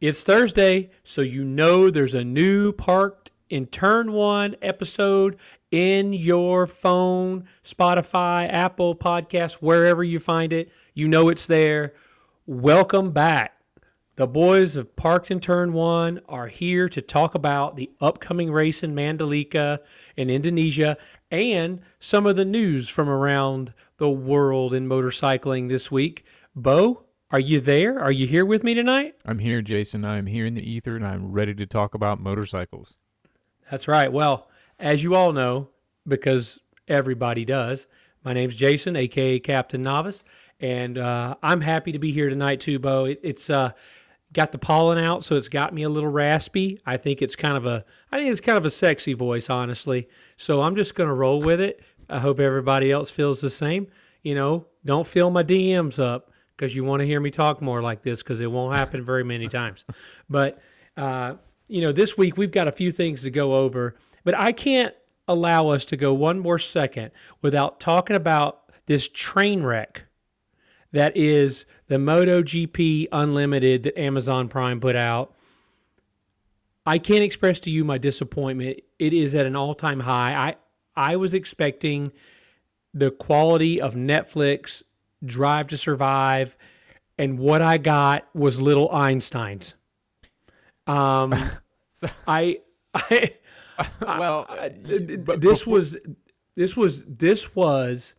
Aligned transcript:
It's 0.00 0.22
Thursday, 0.22 0.88
so 1.04 1.20
you 1.20 1.44
know 1.44 1.90
there's 1.90 2.14
a 2.14 2.24
new 2.24 2.72
Parked 2.72 3.32
in 3.50 3.66
Turn 3.66 4.12
One 4.12 4.56
episode 4.62 5.38
in 5.70 6.14
your 6.14 6.66
phone, 6.66 7.44
Spotify, 7.62 8.50
Apple 8.50 8.96
Podcasts, 8.96 9.56
wherever 9.56 10.02
you 10.02 10.18
find 10.18 10.54
it. 10.54 10.72
You 10.94 11.06
know 11.06 11.28
it's 11.28 11.46
there. 11.46 11.92
Welcome 12.46 13.10
back. 13.10 13.60
The 14.16 14.26
boys 14.26 14.74
of 14.74 14.96
Parked 14.96 15.30
in 15.30 15.38
Turn 15.38 15.74
One 15.74 16.22
are 16.26 16.48
here 16.48 16.88
to 16.88 17.02
talk 17.02 17.34
about 17.34 17.76
the 17.76 17.90
upcoming 18.00 18.50
race 18.50 18.82
in 18.82 18.94
Mandalika 18.94 19.80
in 20.16 20.30
Indonesia 20.30 20.96
and 21.30 21.82
some 21.98 22.24
of 22.24 22.36
the 22.36 22.46
news 22.46 22.88
from 22.88 23.10
around 23.10 23.74
the 23.98 24.08
world 24.08 24.72
in 24.72 24.88
motorcycling 24.88 25.68
this 25.68 25.90
week. 25.90 26.24
Bo, 26.56 27.04
are 27.32 27.40
you 27.40 27.60
there? 27.60 28.00
Are 28.00 28.10
you 28.10 28.26
here 28.26 28.44
with 28.44 28.64
me 28.64 28.74
tonight? 28.74 29.14
I'm 29.24 29.38
here, 29.38 29.62
Jason. 29.62 30.04
I'm 30.04 30.26
here 30.26 30.46
in 30.46 30.54
the 30.54 30.68
ether 30.68 30.96
and 30.96 31.06
I'm 31.06 31.30
ready 31.30 31.54
to 31.54 31.66
talk 31.66 31.94
about 31.94 32.20
motorcycles. 32.20 32.94
That's 33.70 33.86
right. 33.86 34.12
Well, 34.12 34.48
as 34.80 35.02
you 35.02 35.14
all 35.14 35.32
know, 35.32 35.68
because 36.08 36.58
everybody 36.88 37.44
does, 37.44 37.86
my 38.24 38.32
name's 38.32 38.56
Jason, 38.56 38.96
aka 38.96 39.38
Captain 39.38 39.82
Novice, 39.82 40.24
and 40.58 40.98
uh, 40.98 41.36
I'm 41.42 41.60
happy 41.60 41.92
to 41.92 41.98
be 41.98 42.12
here 42.12 42.28
tonight 42.28 42.60
too, 42.60 42.80
Bo. 42.80 43.04
It, 43.04 43.20
it's 43.22 43.48
uh, 43.48 43.70
got 44.32 44.50
the 44.50 44.58
pollen 44.58 44.98
out, 44.98 45.22
so 45.22 45.36
it's 45.36 45.48
got 45.48 45.72
me 45.72 45.84
a 45.84 45.88
little 45.88 46.10
raspy. 46.10 46.80
I 46.84 46.96
think 46.96 47.22
it's 47.22 47.36
kind 47.36 47.56
of 47.56 47.64
a, 47.64 47.84
I 48.10 48.18
think 48.18 48.32
it's 48.32 48.40
kind 48.40 48.58
of 48.58 48.66
a 48.66 48.70
sexy 48.70 49.12
voice, 49.12 49.48
honestly. 49.48 50.08
So 50.36 50.62
I'm 50.62 50.74
just 50.74 50.96
gonna 50.96 51.14
roll 51.14 51.40
with 51.40 51.60
it. 51.60 51.80
I 52.08 52.18
hope 52.18 52.40
everybody 52.40 52.90
else 52.90 53.08
feels 53.08 53.40
the 53.40 53.50
same. 53.50 53.86
You 54.22 54.34
know, 54.34 54.66
don't 54.84 55.06
fill 55.06 55.30
my 55.30 55.44
DMs 55.44 56.02
up 56.02 56.29
because 56.60 56.76
you 56.76 56.84
want 56.84 57.00
to 57.00 57.06
hear 57.06 57.20
me 57.20 57.30
talk 57.30 57.62
more 57.62 57.80
like 57.80 58.02
this 58.02 58.22
because 58.22 58.38
it 58.42 58.50
won't 58.52 58.76
happen 58.76 59.02
very 59.02 59.24
many 59.24 59.48
times. 59.60 59.86
But 60.28 60.60
uh, 60.96 61.36
you 61.68 61.80
know, 61.80 61.90
this 61.90 62.18
week 62.18 62.36
we've 62.36 62.50
got 62.50 62.68
a 62.68 62.72
few 62.72 62.92
things 62.92 63.22
to 63.22 63.30
go 63.30 63.56
over, 63.56 63.96
but 64.24 64.34
I 64.34 64.52
can't 64.52 64.94
allow 65.26 65.68
us 65.68 65.86
to 65.86 65.96
go 65.96 66.12
one 66.12 66.38
more 66.38 66.58
second 66.58 67.12
without 67.40 67.80
talking 67.80 68.14
about 68.14 68.70
this 68.86 69.08
train 69.08 69.62
wreck 69.62 70.02
that 70.92 71.16
is 71.16 71.64
the 71.86 71.96
MotoGP 71.96 73.06
Unlimited 73.10 73.84
that 73.84 73.98
Amazon 73.98 74.48
Prime 74.48 74.80
put 74.80 74.96
out. 74.96 75.34
I 76.84 76.98
can't 76.98 77.22
express 77.22 77.60
to 77.60 77.70
you 77.70 77.84
my 77.84 77.96
disappointment. 77.96 78.80
It 78.98 79.14
is 79.14 79.34
at 79.34 79.46
an 79.46 79.56
all-time 79.56 80.00
high. 80.00 80.34
I 80.34 80.56
I 81.12 81.16
was 81.16 81.32
expecting 81.32 82.12
the 82.92 83.12
quality 83.12 83.80
of 83.80 83.94
Netflix, 83.94 84.82
Drive 85.24 85.68
to 85.68 85.76
Survive, 85.76 86.56
and 87.18 87.38
what 87.38 87.62
I 87.62 87.78
got 87.78 88.26
was 88.34 88.60
little 88.60 88.88
Einsteins. 88.88 89.74
Um, 90.86 91.34
I 92.26 92.58
I 92.94 93.30
well, 94.02 94.46
I- 94.48 94.68
this 94.78 95.66
was 95.66 95.96
this 96.56 96.76
was 96.76 97.04
this 97.04 97.54
was 97.54 98.14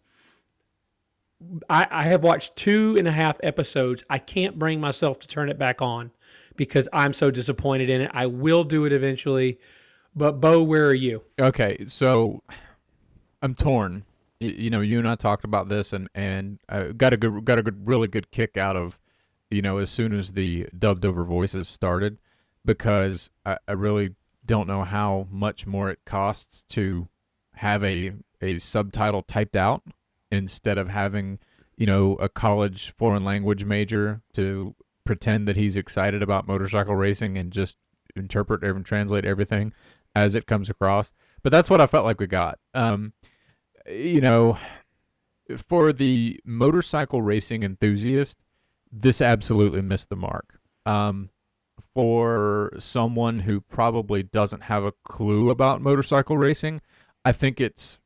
I, 1.69 1.87
I 1.89 2.03
have 2.03 2.23
watched 2.23 2.55
two 2.55 2.95
and 2.97 3.07
a 3.07 3.11
half 3.11 3.37
episodes. 3.41 4.03
I 4.09 4.19
can't 4.19 4.59
bring 4.59 4.79
myself 4.79 5.19
to 5.19 5.27
turn 5.27 5.49
it 5.49 5.57
back 5.57 5.81
on 5.81 6.11
because 6.55 6.87
I'm 6.93 7.13
so 7.13 7.31
disappointed 7.31 7.89
in 7.89 8.01
it. 8.01 8.11
I 8.13 8.27
will 8.27 8.63
do 8.63 8.85
it 8.85 8.93
eventually. 8.93 9.57
But 10.15 10.33
Bo, 10.39 10.61
where 10.61 10.87
are 10.87 10.93
you? 10.93 11.23
okay, 11.39 11.85
so 11.87 12.43
I'm 13.41 13.55
torn. 13.55 14.03
You 14.43 14.71
know, 14.71 14.81
you 14.81 14.97
and 14.97 15.07
I 15.07 15.13
talked 15.13 15.43
about 15.43 15.69
this, 15.69 15.93
and 15.93 16.09
and 16.15 16.59
uh, 16.67 16.85
got 16.97 17.13
a 17.13 17.17
good, 17.17 17.45
got 17.45 17.59
a 17.59 17.63
good, 17.63 17.87
really 17.87 18.07
good 18.07 18.31
kick 18.31 18.57
out 18.57 18.75
of, 18.75 18.99
you 19.51 19.61
know, 19.61 19.77
as 19.77 19.91
soon 19.91 20.13
as 20.17 20.31
the 20.31 20.67
dubbed 20.75 21.05
over 21.05 21.23
voices 21.23 21.67
started, 21.67 22.17
because 22.65 23.29
I, 23.45 23.57
I 23.67 23.73
really 23.73 24.15
don't 24.43 24.67
know 24.67 24.83
how 24.83 25.27
much 25.29 25.67
more 25.67 25.91
it 25.91 25.99
costs 26.05 26.65
to 26.69 27.07
have 27.57 27.83
a 27.83 28.13
a 28.41 28.57
subtitle 28.57 29.21
typed 29.21 29.55
out 29.55 29.83
instead 30.31 30.79
of 30.79 30.89
having, 30.89 31.37
you 31.77 31.85
know, 31.85 32.15
a 32.15 32.27
college 32.27 32.95
foreign 32.97 33.23
language 33.23 33.63
major 33.63 34.21
to 34.33 34.73
pretend 35.05 35.47
that 35.47 35.55
he's 35.55 35.77
excited 35.77 36.23
about 36.23 36.47
motorcycle 36.47 36.95
racing 36.95 37.37
and 37.37 37.51
just 37.51 37.77
interpret 38.15 38.63
and 38.63 38.87
translate 38.87 39.25
everything 39.25 39.71
as 40.15 40.33
it 40.33 40.47
comes 40.47 40.67
across. 40.67 41.11
But 41.43 41.51
that's 41.51 41.69
what 41.69 41.79
I 41.79 41.85
felt 41.85 42.05
like 42.05 42.19
we 42.19 42.25
got. 42.25 42.57
Um, 42.73 43.13
you 43.89 44.21
know, 44.21 44.57
for 45.55 45.93
the 45.93 46.39
motorcycle 46.45 47.21
racing 47.21 47.63
enthusiast, 47.63 48.37
this 48.91 49.21
absolutely 49.21 49.81
missed 49.81 50.09
the 50.09 50.15
mark. 50.15 50.59
Um, 50.85 51.29
for 51.93 52.71
someone 52.77 53.39
who 53.39 53.61
probably 53.61 54.23
doesn't 54.23 54.63
have 54.63 54.83
a 54.83 54.93
clue 55.03 55.49
about 55.49 55.81
motorcycle 55.81 56.37
racing, 56.37 56.81
I 57.25 57.31
think 57.31 57.59
it's 57.59 57.99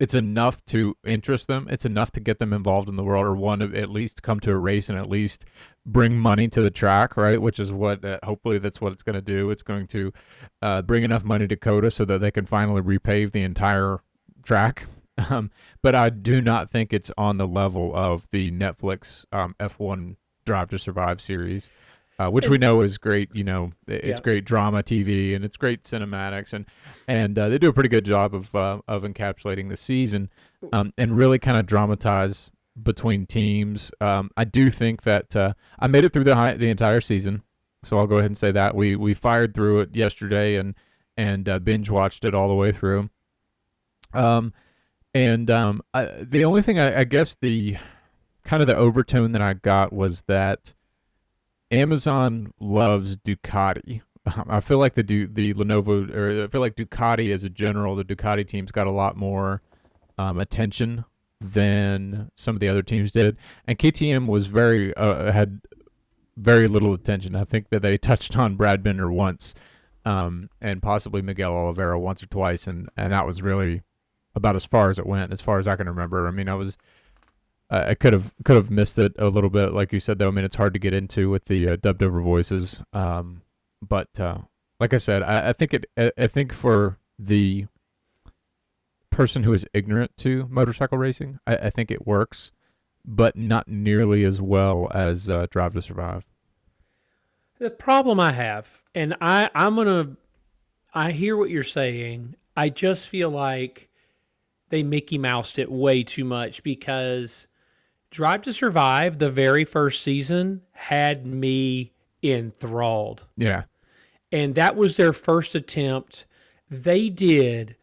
it's 0.00 0.14
enough 0.14 0.64
to 0.66 0.96
interest 1.04 1.48
them. 1.48 1.66
It's 1.68 1.84
enough 1.84 2.12
to 2.12 2.20
get 2.20 2.38
them 2.38 2.52
involved 2.52 2.88
in 2.88 2.94
the 2.94 3.02
world, 3.02 3.26
or 3.26 3.34
one 3.34 3.60
of 3.60 3.74
at 3.74 3.90
least 3.90 4.22
come 4.22 4.38
to 4.40 4.52
a 4.52 4.56
race 4.56 4.88
and 4.88 4.96
at 4.96 5.10
least 5.10 5.44
bring 5.84 6.18
money 6.18 6.46
to 6.48 6.62
the 6.62 6.70
track, 6.70 7.16
right? 7.16 7.40
Which 7.42 7.58
is 7.58 7.72
what 7.72 8.04
uh, 8.04 8.20
hopefully 8.22 8.58
that's 8.58 8.80
what 8.80 8.92
it's 8.92 9.02
going 9.02 9.14
to 9.14 9.22
do. 9.22 9.50
It's 9.50 9.62
going 9.62 9.88
to 9.88 10.12
uh, 10.62 10.82
bring 10.82 11.02
enough 11.02 11.24
money 11.24 11.48
to 11.48 11.56
COTA 11.56 11.90
so 11.90 12.04
that 12.04 12.20
they 12.20 12.30
can 12.30 12.46
finally 12.46 12.82
repave 12.82 13.32
the 13.32 13.42
entire 13.42 14.00
track. 14.48 14.86
Um, 15.30 15.50
but 15.82 15.96
I 15.96 16.10
do 16.10 16.40
not 16.40 16.70
think 16.70 16.92
it's 16.92 17.10
on 17.18 17.38
the 17.38 17.46
level 17.48 17.92
of 17.92 18.28
the 18.30 18.52
Netflix 18.52 19.24
um, 19.32 19.56
F1 19.58 20.14
Drive 20.46 20.70
to 20.70 20.78
Survive 20.78 21.20
series. 21.20 21.72
Uh, 22.20 22.30
which 22.30 22.48
we 22.48 22.56
know 22.56 22.82
is 22.82 22.98
great, 22.98 23.28
you 23.34 23.42
know, 23.42 23.72
it's 23.88 24.06
Yeah. 24.06 24.20
great 24.22 24.44
drama 24.44 24.84
TV 24.84 25.34
and 25.34 25.44
it's 25.44 25.56
great 25.56 25.82
cinematics 25.82 26.52
and 26.52 26.66
and 27.08 27.36
uh, 27.36 27.48
they 27.48 27.58
do 27.58 27.68
a 27.68 27.72
pretty 27.72 27.88
good 27.88 28.04
job 28.04 28.32
of 28.32 28.54
uh, 28.54 28.78
of 28.86 29.02
encapsulating 29.02 29.68
the 29.70 29.76
season 29.76 30.30
um, 30.72 30.92
and 30.96 31.16
really 31.16 31.40
kind 31.40 31.56
of 31.58 31.66
dramatize 31.66 32.52
between 32.80 33.26
teams. 33.26 33.90
Um, 34.00 34.30
I 34.36 34.44
do 34.44 34.70
think 34.70 35.02
that 35.02 35.34
uh, 35.34 35.54
I 35.80 35.88
made 35.88 36.04
it 36.04 36.12
through 36.12 36.24
the 36.24 36.36
high, 36.36 36.54
the 36.54 36.70
entire 36.70 37.00
season, 37.00 37.42
so 37.82 37.98
I'll 37.98 38.06
go 38.06 38.18
ahead 38.18 38.30
and 38.30 38.38
say 38.38 38.52
that 38.52 38.76
we 38.76 38.94
we 38.94 39.14
fired 39.14 39.52
through 39.52 39.80
it 39.80 39.96
yesterday 39.96 40.54
and 40.54 40.76
and 41.16 41.48
uh, 41.48 41.58
binge 41.58 41.90
watched 41.90 42.24
it 42.24 42.34
all 42.36 42.46
the 42.46 42.54
way 42.54 42.70
through. 42.70 43.10
Um, 44.12 44.52
and 45.14 45.50
um, 45.50 45.82
I, 45.94 46.04
the 46.20 46.44
only 46.44 46.62
thing 46.62 46.78
I, 46.78 47.00
I 47.00 47.04
guess 47.04 47.36
the 47.40 47.76
kind 48.44 48.62
of 48.62 48.66
the 48.66 48.76
overtone 48.76 49.32
that 49.32 49.42
I 49.42 49.54
got 49.54 49.92
was 49.92 50.22
that 50.22 50.74
Amazon 51.70 52.52
loves 52.60 53.16
Ducati. 53.16 54.02
I 54.48 54.60
feel 54.60 54.78
like 54.78 54.94
the 54.94 55.02
the 55.02 55.54
Lenovo 55.54 56.14
or 56.14 56.44
I 56.44 56.46
feel 56.48 56.60
like 56.60 56.76
Ducati 56.76 57.32
as 57.32 57.44
a 57.44 57.48
general, 57.50 57.96
the 57.96 58.04
Ducati 58.04 58.46
team's 58.46 58.72
got 58.72 58.86
a 58.86 58.92
lot 58.92 59.16
more 59.16 59.62
um, 60.16 60.38
attention 60.38 61.04
than 61.40 62.30
some 62.34 62.56
of 62.56 62.60
the 62.60 62.68
other 62.68 62.82
teams 62.82 63.12
did, 63.12 63.36
and 63.66 63.78
KTM 63.78 64.26
was 64.26 64.46
very 64.46 64.94
uh, 64.94 65.32
had 65.32 65.60
very 66.36 66.68
little 66.68 66.94
attention. 66.94 67.34
I 67.34 67.44
think 67.44 67.70
that 67.70 67.82
they 67.82 67.98
touched 67.98 68.36
on 68.36 68.56
Brad 68.56 68.82
Binder 68.82 69.10
once, 69.10 69.54
um, 70.04 70.50
and 70.60 70.82
possibly 70.82 71.22
Miguel 71.22 71.54
Oliveira 71.54 71.98
once 71.98 72.22
or 72.22 72.26
twice, 72.26 72.66
and 72.66 72.88
and 72.96 73.12
that 73.12 73.26
was 73.26 73.42
really 73.42 73.82
about 74.38 74.56
as 74.56 74.64
far 74.64 74.88
as 74.88 74.98
it 74.98 75.06
went, 75.06 75.32
as 75.32 75.42
far 75.42 75.58
as 75.58 75.68
I 75.68 75.76
can 75.76 75.86
remember. 75.86 76.26
I 76.26 76.30
mean, 76.30 76.48
I 76.48 76.54
was 76.54 76.78
I 77.70 77.94
could 77.94 78.14
have 78.14 78.32
could 78.44 78.56
have 78.56 78.70
missed 78.70 78.98
it 78.98 79.12
a 79.18 79.28
little 79.28 79.50
bit, 79.50 79.72
like 79.74 79.92
you 79.92 80.00
said. 80.00 80.18
Though 80.18 80.28
I 80.28 80.30
mean, 80.30 80.44
it's 80.44 80.56
hard 80.56 80.72
to 80.72 80.78
get 80.78 80.94
into 80.94 81.28
with 81.28 81.44
the 81.46 81.70
uh, 81.70 81.76
dubbed 81.76 82.02
over 82.02 82.20
voices. 82.22 82.80
Um, 82.94 83.42
but 83.86 84.18
uh, 84.18 84.38
like 84.80 84.94
I 84.94 84.98
said, 84.98 85.22
I, 85.22 85.50
I 85.50 85.52
think 85.52 85.74
it. 85.74 85.86
I, 85.96 86.10
I 86.16 86.26
think 86.28 86.54
for 86.54 86.96
the 87.18 87.66
person 89.10 89.42
who 89.42 89.52
is 89.52 89.66
ignorant 89.74 90.16
to 90.18 90.46
motorcycle 90.50 90.96
racing, 90.96 91.40
I, 91.46 91.56
I 91.56 91.70
think 91.70 91.90
it 91.90 92.06
works, 92.06 92.52
but 93.04 93.36
not 93.36 93.68
nearly 93.68 94.24
as 94.24 94.40
well 94.40 94.90
as 94.94 95.28
uh, 95.28 95.46
Drive 95.50 95.74
to 95.74 95.82
Survive. 95.82 96.24
The 97.58 97.70
problem 97.70 98.18
I 98.18 98.32
have, 98.32 98.66
and 98.94 99.14
I, 99.20 99.50
I'm 99.54 99.74
gonna, 99.74 100.16
I 100.94 101.10
hear 101.10 101.36
what 101.36 101.50
you're 101.50 101.64
saying. 101.64 102.36
I 102.56 102.70
just 102.70 103.08
feel 103.08 103.28
like 103.28 103.87
they 104.70 104.82
Mickey 104.82 105.18
Moused 105.18 105.58
it 105.58 105.70
way 105.70 106.02
too 106.02 106.24
much 106.24 106.62
because 106.62 107.46
Drive 108.10 108.42
to 108.42 108.52
Survive, 108.52 109.18
the 109.18 109.30
very 109.30 109.64
first 109.64 110.02
season, 110.02 110.62
had 110.72 111.26
me 111.26 111.92
enthralled. 112.22 113.26
Yeah, 113.36 113.64
and 114.32 114.54
that 114.54 114.76
was 114.76 114.96
their 114.96 115.12
first 115.12 115.54
attempt. 115.54 116.24
They 116.70 117.08
did. 117.08 117.76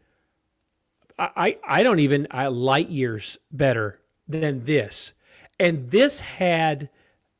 I 1.17 1.57
I, 1.65 1.83
don't 1.83 1.99
even 1.99 2.27
I 2.29 2.47
light 2.47 2.89
years 2.89 3.37
better 3.51 3.99
than 4.27 4.65
this, 4.65 5.13
and 5.59 5.89
this 5.89 6.19
had 6.19 6.89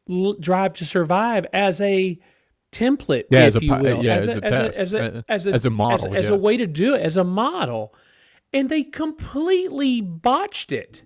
L- 0.09 0.33
Drive 0.33 0.73
to 0.75 0.85
Survive 0.85 1.45
as 1.51 1.81
a 1.81 2.17
template, 2.71 3.25
Yeah, 3.29 3.47
if 3.47 3.55
a 3.55 3.63
you 3.63 3.75
will, 3.75 4.03
yeah, 4.03 4.15
as, 4.15 4.27
a, 4.27 4.43
as, 4.43 4.51
a, 4.51 4.79
as, 4.79 4.93
a, 4.93 5.17
uh, 5.17 5.21
as 5.27 5.47
a 5.47 5.53
as 5.53 5.65
a 5.65 5.69
model, 5.69 6.15
as, 6.15 6.25
as 6.25 6.29
a 6.29 6.35
way 6.35 6.57
to 6.57 6.67
do 6.67 6.93
it 6.93 7.01
as 7.01 7.17
a 7.17 7.23
model, 7.23 7.93
and 8.55 8.69
they 8.69 8.83
completely 8.83 9.99
botched 9.99 10.71
it. 10.71 11.03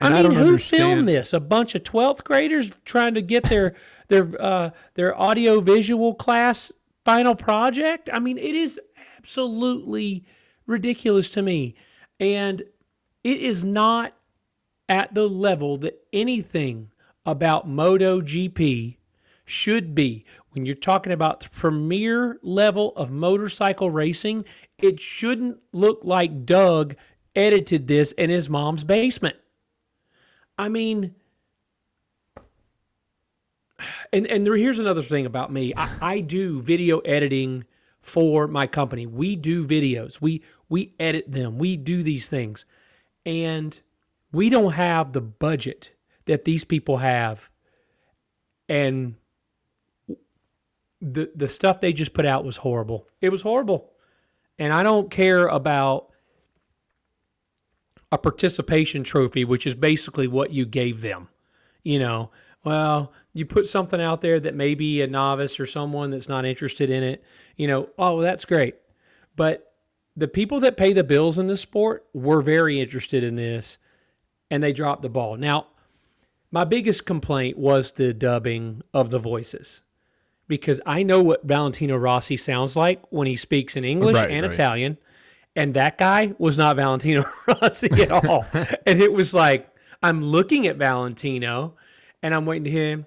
And 0.00 0.14
I 0.14 0.18
I 0.18 0.22
mean, 0.22 0.30
don't 0.32 0.40
who 0.40 0.46
understand- 0.48 0.80
filmed 0.80 1.08
this? 1.08 1.32
A 1.32 1.40
bunch 1.40 1.74
of 1.74 1.82
twelfth 1.82 2.22
graders 2.22 2.76
trying 2.84 3.14
to 3.14 3.22
get 3.22 3.44
their 3.44 3.74
their 4.08 4.30
uh, 4.40 4.70
their 4.94 5.18
audio 5.18 5.60
visual 5.60 6.14
class 6.14 6.70
final 7.04 7.34
project. 7.34 8.10
I 8.12 8.18
mean, 8.20 8.36
it 8.38 8.54
is 8.54 8.78
absolutely 9.18 10.24
ridiculous 10.66 11.30
to 11.30 11.42
me, 11.42 11.74
and 12.20 12.62
it 13.24 13.40
is 13.40 13.64
not 13.64 14.14
at 14.88 15.14
the 15.14 15.28
level 15.28 15.78
that 15.78 16.04
anything 16.12 16.90
about 17.24 17.68
MotoGP 17.68 18.96
should 19.44 19.94
be. 19.94 20.24
When 20.50 20.66
you're 20.66 20.74
talking 20.74 21.12
about 21.12 21.40
the 21.40 21.48
premier 21.48 22.38
level 22.42 22.92
of 22.96 23.10
motorcycle 23.10 23.90
racing, 23.90 24.44
it 24.82 25.00
shouldn't 25.00 25.58
look 25.72 26.00
like 26.02 26.44
Doug 26.44 26.96
edited 27.34 27.86
this 27.86 28.12
in 28.12 28.28
his 28.30 28.50
mom's 28.50 28.84
basement. 28.84 29.36
I 30.58 30.68
mean, 30.68 31.14
and 34.12 34.26
and 34.26 34.46
there, 34.46 34.56
here's 34.56 34.78
another 34.78 35.02
thing 35.02 35.24
about 35.26 35.52
me. 35.52 35.72
I, 35.76 35.96
I 36.00 36.20
do 36.20 36.60
video 36.60 36.98
editing 37.00 37.64
for 38.00 38.46
my 38.46 38.66
company. 38.66 39.06
We 39.06 39.36
do 39.36 39.66
videos. 39.66 40.20
We 40.20 40.42
we 40.68 40.94
edit 41.00 41.30
them. 41.30 41.58
We 41.58 41.76
do 41.76 42.02
these 42.02 42.28
things, 42.28 42.64
and 43.24 43.80
we 44.32 44.50
don't 44.50 44.72
have 44.72 45.12
the 45.12 45.20
budget 45.20 45.90
that 46.26 46.44
these 46.44 46.64
people 46.64 46.98
have, 46.98 47.48
and 48.68 49.14
the 51.00 51.30
the 51.34 51.48
stuff 51.48 51.80
they 51.80 51.92
just 51.92 52.14
put 52.14 52.26
out 52.26 52.44
was 52.44 52.58
horrible. 52.58 53.08
It 53.20 53.30
was 53.30 53.42
horrible, 53.42 53.91
and 54.62 54.72
I 54.72 54.84
don't 54.84 55.10
care 55.10 55.48
about 55.48 56.12
a 58.12 58.18
participation 58.18 59.02
trophy, 59.02 59.44
which 59.44 59.66
is 59.66 59.74
basically 59.74 60.28
what 60.28 60.52
you 60.52 60.66
gave 60.66 61.00
them. 61.00 61.26
You 61.82 61.98
know, 61.98 62.30
well, 62.62 63.12
you 63.32 63.44
put 63.44 63.66
something 63.66 64.00
out 64.00 64.20
there 64.20 64.38
that 64.38 64.54
maybe 64.54 65.02
a 65.02 65.08
novice 65.08 65.58
or 65.58 65.66
someone 65.66 66.12
that's 66.12 66.28
not 66.28 66.44
interested 66.44 66.90
in 66.90 67.02
it, 67.02 67.24
you 67.56 67.66
know, 67.66 67.88
oh, 67.98 68.20
that's 68.20 68.44
great. 68.44 68.76
But 69.34 69.72
the 70.16 70.28
people 70.28 70.60
that 70.60 70.76
pay 70.76 70.92
the 70.92 71.02
bills 71.02 71.40
in 71.40 71.48
the 71.48 71.56
sport 71.56 72.06
were 72.14 72.40
very 72.40 72.80
interested 72.80 73.24
in 73.24 73.34
this 73.34 73.78
and 74.48 74.62
they 74.62 74.72
dropped 74.72 75.02
the 75.02 75.08
ball. 75.08 75.36
Now, 75.36 75.66
my 76.52 76.62
biggest 76.62 77.04
complaint 77.04 77.58
was 77.58 77.90
the 77.90 78.14
dubbing 78.14 78.82
of 78.94 79.10
the 79.10 79.18
voices 79.18 79.82
because 80.48 80.80
I 80.84 81.02
know 81.02 81.22
what 81.22 81.44
Valentino 81.44 81.96
Rossi 81.96 82.36
sounds 82.36 82.76
like 82.76 83.02
when 83.10 83.26
he 83.26 83.36
speaks 83.36 83.76
in 83.76 83.84
English 83.84 84.16
Right, 84.16 84.30
and 84.30 84.46
right. 84.46 84.54
Italian. 84.54 84.98
And 85.54 85.74
that 85.74 85.98
guy 85.98 86.34
was 86.38 86.56
not 86.56 86.76
Valentino 86.76 87.24
Rossi 87.46 87.90
at 88.02 88.10
all. 88.10 88.46
and 88.86 89.00
it 89.02 89.12
was 89.12 89.34
like, 89.34 89.68
I'm 90.02 90.24
looking 90.24 90.66
at 90.66 90.76
Valentino 90.76 91.76
and 92.22 92.34
I'm 92.34 92.46
waiting 92.46 92.64
to 92.64 92.70
hear 92.70 92.90
him. 92.90 93.06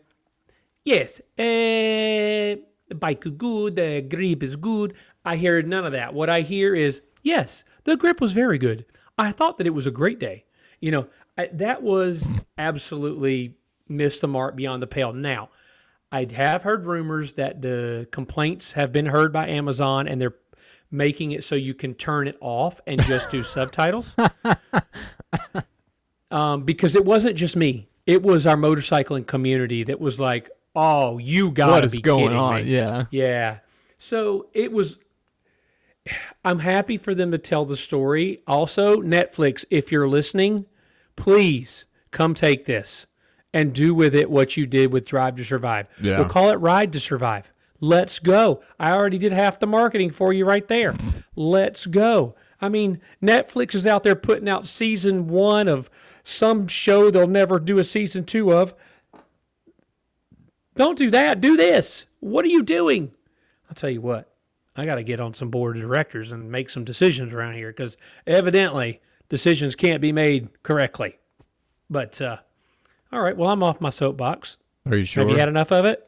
Yes, 0.83 1.19
uh, 1.39 2.61
the 2.87 2.95
bike 2.95 3.25
is 3.25 3.31
good, 3.31 3.75
the 3.75 4.01
grip 4.01 4.43
is 4.43 4.55
good. 4.55 4.93
I 5.23 5.37
hear 5.37 5.61
none 5.63 5.85
of 5.85 5.93
that. 5.93 6.13
What 6.13 6.29
I 6.29 6.41
hear 6.41 6.75
is, 6.75 7.01
yes, 7.23 7.63
the 7.83 7.97
grip 7.97 8.21
was 8.21 8.33
very 8.33 8.59
good. 8.59 8.85
I 9.17 9.31
thought 9.31 9.57
that 9.57 9.65
it 9.65 9.71
was 9.71 9.87
a 9.87 9.91
great 9.91 10.19
day. 10.19 10.45
You 10.79 10.91
know, 10.91 11.07
I, 11.37 11.49
that 11.53 11.81
was 11.81 12.29
absolutely 12.57 13.55
missed 13.87 14.21
the 14.21 14.27
mark 14.27 14.55
beyond 14.55 14.83
the 14.83 14.87
pale. 14.87 15.13
Now, 15.13 15.49
I 16.11 16.27
have 16.33 16.63
heard 16.63 16.85
rumors 16.85 17.33
that 17.33 17.61
the 17.61 18.07
complaints 18.11 18.73
have 18.73 18.91
been 18.91 19.07
heard 19.07 19.33
by 19.33 19.47
Amazon 19.47 20.07
and 20.07 20.21
they're 20.21 20.35
making 20.91 21.31
it 21.31 21.43
so 21.43 21.55
you 21.55 21.73
can 21.73 21.93
turn 21.93 22.27
it 22.27 22.37
off 22.41 22.79
and 22.87 23.01
just 23.03 23.29
do 23.29 23.43
subtitles. 23.43 24.15
Um, 26.31 26.63
because 26.63 26.95
it 26.95 27.05
wasn't 27.05 27.35
just 27.35 27.55
me; 27.55 27.87
it 28.05 28.23
was 28.23 28.45
our 28.45 28.57
motorcycling 28.57 29.27
community 29.27 29.83
that 29.83 29.99
was 29.99 30.19
like, 30.19 30.49
"Oh, 30.75 31.17
you 31.17 31.51
gotta 31.51 31.85
is 31.85 31.93
be 31.93 32.01
going 32.01 32.25
kidding 32.25 32.37
on? 32.37 32.63
me!" 32.65 32.71
Yeah. 32.71 33.05
Yeah. 33.11 33.59
So 33.97 34.49
it 34.53 34.71
was. 34.71 34.97
I'm 36.43 36.59
happy 36.59 36.97
for 36.97 37.15
them 37.15 37.31
to 37.31 37.37
tell 37.37 37.65
the 37.65 37.77
story. 37.77 38.41
Also, 38.47 39.01
Netflix, 39.01 39.65
if 39.69 39.91
you're 39.91 40.07
listening, 40.07 40.65
please 41.15 41.85
come 42.11 42.33
take 42.33 42.65
this 42.65 43.07
and 43.55 43.71
do 43.73 43.95
with 43.95 44.13
it 44.13 44.29
what 44.29 44.57
you 44.57 44.67
did 44.67 44.91
with 44.91 45.05
Drive 45.05 45.37
to 45.37 45.45
Survive. 45.45 45.87
Yeah. 46.01 46.19
We'll 46.19 46.27
call 46.27 46.49
it 46.49 46.55
Ride 46.55 46.91
to 46.91 46.99
Survive. 46.99 47.53
Let's 47.79 48.19
go. 48.19 48.61
I 48.77 48.91
already 48.91 49.17
did 49.17 49.31
half 49.31 49.59
the 49.59 49.65
marketing 49.65 50.11
for 50.11 50.33
you 50.33 50.45
right 50.45 50.67
there. 50.67 50.93
Let's 51.37 51.85
go. 51.85 52.35
I 52.59 52.67
mean, 52.67 52.99
Netflix 53.23 53.73
is 53.73 53.87
out 53.87 54.03
there 54.03 54.15
putting 54.15 54.49
out 54.49 54.67
season 54.67 55.27
one 55.27 55.69
of 55.69 55.89
some 56.25 56.67
show 56.67 57.09
they'll 57.09 57.27
never 57.27 57.57
do 57.59 57.79
a 57.79 57.83
season 57.85 58.25
two 58.25 58.51
of. 58.53 58.73
Don't 60.75 60.97
do 60.97 61.09
that. 61.11 61.39
Do 61.39 61.55
this. 61.55 62.05
What 62.19 62.43
are 62.43 62.49
you 62.49 62.61
doing? 62.61 63.13
I'll 63.69 63.75
tell 63.75 63.89
you 63.89 64.01
what. 64.01 64.33
I 64.75 64.85
got 64.85 64.95
to 64.95 65.03
get 65.03 65.21
on 65.21 65.33
some 65.33 65.49
board 65.49 65.77
of 65.77 65.81
directors 65.81 66.33
and 66.33 66.51
make 66.51 66.69
some 66.69 66.83
decisions 66.83 67.33
around 67.33 67.53
here 67.53 67.69
because 67.69 67.95
evidently 68.27 68.99
decisions 69.29 69.75
can't 69.75 70.01
be 70.01 70.11
made 70.11 70.49
correctly. 70.63 71.17
But 71.89 72.19
uh, 72.21 72.37
all 73.11 73.21
right, 73.21 73.35
well, 73.35 73.49
I'm 73.49 73.63
off 73.63 73.79
my 73.81 73.89
soapbox. 73.89 74.57
Are 74.85 74.95
you 74.95 75.03
sure? 75.05 75.23
Have 75.23 75.31
you 75.31 75.37
had 75.37 75.49
enough 75.49 75.71
of 75.71 75.85
it? 75.85 76.05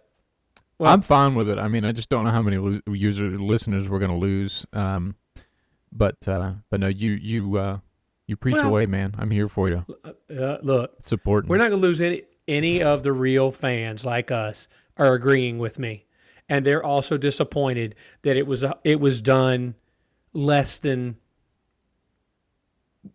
well- 0.78 0.92
I'm 0.94 1.02
fine 1.02 1.34
with 1.36 1.50
it. 1.50 1.58
I 1.58 1.68
mean, 1.68 1.84
I 1.86 1.92
just 1.92 2.10
don't 2.10 2.24
know 2.26 2.32
how 2.32 2.42
many 2.42 2.58
lo- 2.58 2.80
user 2.88 3.30
listeners 3.40 3.90
we're 3.90 4.00
going 4.00 4.12
to 4.12 4.18
lose. 4.18 4.66
Um, 4.74 5.16
but 5.92 6.28
uh, 6.28 6.54
but 6.70 6.80
no, 6.80 6.88
you 6.88 7.12
you 7.14 7.58
uh, 7.58 7.80
you 8.28 8.36
preach 8.36 8.56
Well- 8.56 8.68
away, 8.68 8.86
man. 8.86 9.16
I'm 9.18 9.32
here 9.32 9.48
for 9.48 9.70
you, 9.70 9.86
Uh, 10.06 10.58
look, 10.62 10.96
supporting. 11.02 11.50
we're 11.50 11.58
not 11.58 11.70
going 11.70 11.82
to 11.82 11.88
lose 11.88 12.02
any 12.02 12.24
any 12.48 12.82
of 12.84 13.04
the 13.04 13.12
real 13.14 13.52
fans 13.52 14.06
like 14.06 14.30
us 14.32 14.68
are 14.98 15.14
agreeing 15.14 15.58
with 15.60 15.80
me, 15.80 16.06
and 16.50 16.66
they're 16.66 16.84
also 16.84 17.18
disappointed 17.18 17.96
that 18.24 18.36
it 18.38 18.46
was 18.46 18.64
it 18.84 19.00
was 19.00 19.22
done 19.22 19.76
less 20.34 20.78
than 20.80 21.18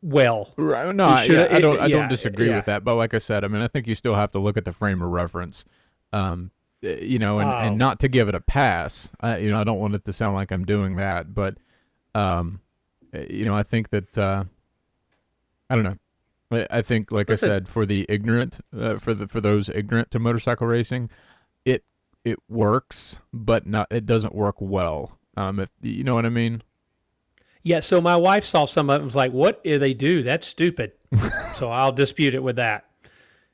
well. 0.01 0.53
Right, 0.57 0.95
no, 0.95 1.07
I, 1.07 1.25
yeah, 1.25 1.49
I 1.51 1.59
don't. 1.59 1.81
I 1.81 1.89
don't 1.89 2.09
disagree 2.09 2.49
yeah. 2.49 2.57
with 2.57 2.67
that. 2.67 2.85
But 2.85 2.95
like 2.97 3.15
I 3.15 3.19
said, 3.19 3.45
I 3.45 3.49
mean, 3.49 3.63
I 3.63 3.69
think 3.69 3.87
you 3.87 3.95
still 3.95 4.15
have 4.15 4.31
to 4.33 4.39
look 4.39 4.57
at 4.57 4.65
the 4.65 4.73
frame 4.73 5.03
of 5.03 5.11
reference, 5.11 5.65
um, 6.13 6.51
eh, 6.83 6.99
you 7.03 7.19
know, 7.19 7.39
and, 7.39 7.51
Oh. 7.51 7.55
and 7.55 7.79
not 7.79 8.01
to 8.01 8.09
give 8.09 8.29
it 8.29 8.35
a 8.35 8.41
pass. 8.41 9.11
I, 9.21 9.39
you 9.39 9.51
know, 9.51 9.61
I 9.61 9.65
don't 9.65 9.79
want 9.79 9.95
it 9.95 10.05
to 10.07 10.13
sound 10.13 10.35
like 10.35 10.51
I'm 10.51 10.65
doing 10.65 10.97
that, 10.97 11.35
but, 11.35 11.57
um, 12.15 12.61
eh, 13.13 13.27
you 13.31 13.45
know, 13.45 13.57
I 13.57 13.63
think 13.63 13.91
that, 13.91 14.17
uh, 14.17 14.45
I 15.71 15.75
don't 15.75 15.85
know. 15.85 15.99
I, 16.51 16.67
I 16.79 16.83
think, 16.83 17.11
like 17.11 17.29
Listen. 17.29 17.51
I 17.51 17.55
said, 17.55 17.69
for 17.69 17.87
the 17.87 18.07
ignorant, 18.09 18.61
uh, 18.79 18.99
for 18.99 19.15
the 19.15 19.27
for 19.27 19.41
those 19.41 19.69
ignorant 19.69 20.11
to 20.11 20.19
motorcycle 20.19 20.67
racing, 20.67 21.11
it 21.65 21.85
it 22.25 22.39
works, 22.49 23.19
but 23.33 23.67
not. 23.67 23.89
It 23.91 24.07
doesn't 24.07 24.35
work 24.35 24.57
well. 24.61 25.19
Um, 25.37 25.59
if 25.61 25.71
you 25.81 26.05
know 26.05 26.15
what 26.15 26.27
I 26.27 26.31
mean. 26.31 26.63
Yeah, 27.63 27.81
so 27.81 28.01
my 28.01 28.17
wife 28.17 28.45
saw 28.45 28.65
some 28.65 28.91
of 28.91 28.95
it 28.95 28.97
and 28.97 29.05
was 29.05 29.17
like, 29.17 29.33
What 29.33 29.63
do 29.65 29.79
they 29.79 29.95
do? 29.95 30.23
That's 30.23 30.47
stupid. 30.47 30.93
so 31.55 31.71
I'll 31.71 31.93
dispute 31.93 32.35
it 32.35 32.43
with 32.43 32.57
that. 32.57 32.87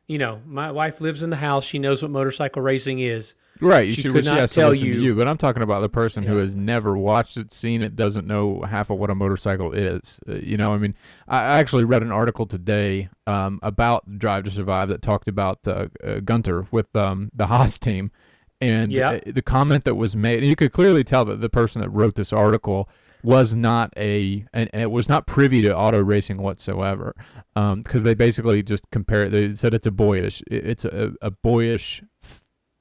You 0.07 0.17
know, 0.19 0.41
my 0.47 0.71
wife 0.73 1.01
lives 1.03 1.23
in 1.23 1.29
the 1.31 1.37
house. 1.37 1.65
She 1.65 1.79
knows 1.79 2.01
what 2.01 2.11
motorcycle 2.11 2.63
racing 2.63 3.01
is. 3.01 3.35
Right, 3.61 3.89
you 3.89 3.95
She 3.95 4.03
should 4.03 4.13
could 4.13 4.25
not 4.25 4.39
has 4.39 4.53
tell 4.53 4.71
to 4.71 4.77
you- 4.79 4.95
you, 5.01 5.15
but 5.17 5.27
I'm 5.27 5.37
talking 5.37 5.63
about 5.63 5.81
the 5.81 5.89
person 5.89 6.23
who 6.23 6.37
has 6.37 6.55
never 6.57 6.97
watched 6.97 7.37
it, 7.37 7.53
seen 7.53 7.83
it, 7.83 7.97
doesn't 7.97 8.25
know 8.27 8.63
half 8.63 8.89
of 8.89 8.99
what 8.99 9.11
a 9.11 9.17
motorcycle 9.17 9.73
is. 9.73 10.21
Uh, 10.29 10.35
you 10.37 10.57
know, 10.57 10.73
I 10.73 10.79
mean, 10.79 10.95
I 11.27 11.43
actually 11.59 11.83
read 11.85 12.03
an 12.03 12.13
article 12.13 12.47
today 12.47 13.09
um, 13.27 13.59
about 13.63 14.19
Drive 14.19 14.45
to 14.45 14.51
Survive 14.53 14.89
that 14.91 15.03
talked 15.03 15.27
about 15.27 15.67
uh, 15.67 15.89
uh, 16.05 16.21
Gunter 16.21 16.69
with 16.71 16.95
um, 16.95 17.31
the 17.35 17.49
Haas 17.49 17.79
team, 17.81 18.13
and 18.61 18.93
Yeah. 18.93 19.11
uh, 19.11 19.21
the 19.27 19.43
comment 19.43 19.85
that 19.85 19.97
was 19.97 20.15
made, 20.15 20.39
and 20.39 20.47
you 20.47 20.55
could 20.57 20.73
clearly 20.73 21.03
tell 21.03 21.25
that 21.25 21.41
the 21.41 21.51
person 21.51 21.83
that 21.83 21.91
wrote 21.91 22.15
this 22.15 22.33
article 22.33 22.89
was 23.23 23.55
not 23.55 23.93
a 23.97 24.45
and, 24.53 24.71
and 24.73 24.83
it 24.83 24.91
was 24.91 25.09
not 25.09 25.27
privy 25.27 25.63
to 25.63 25.77
auto 25.77 25.99
racing 26.01 26.39
whatsoever 26.39 27.15
Um 27.57 27.83
because 27.83 28.03
they 28.03 28.15
basically 28.15 28.63
just 28.63 28.85
compare 28.91 29.29
they 29.29 29.55
said 29.55 29.75
it's 29.75 29.87
a 29.87 29.91
boyish 29.91 30.43
it's 30.51 30.85
a, 30.85 31.13
a 31.21 31.31
boyish 31.31 32.03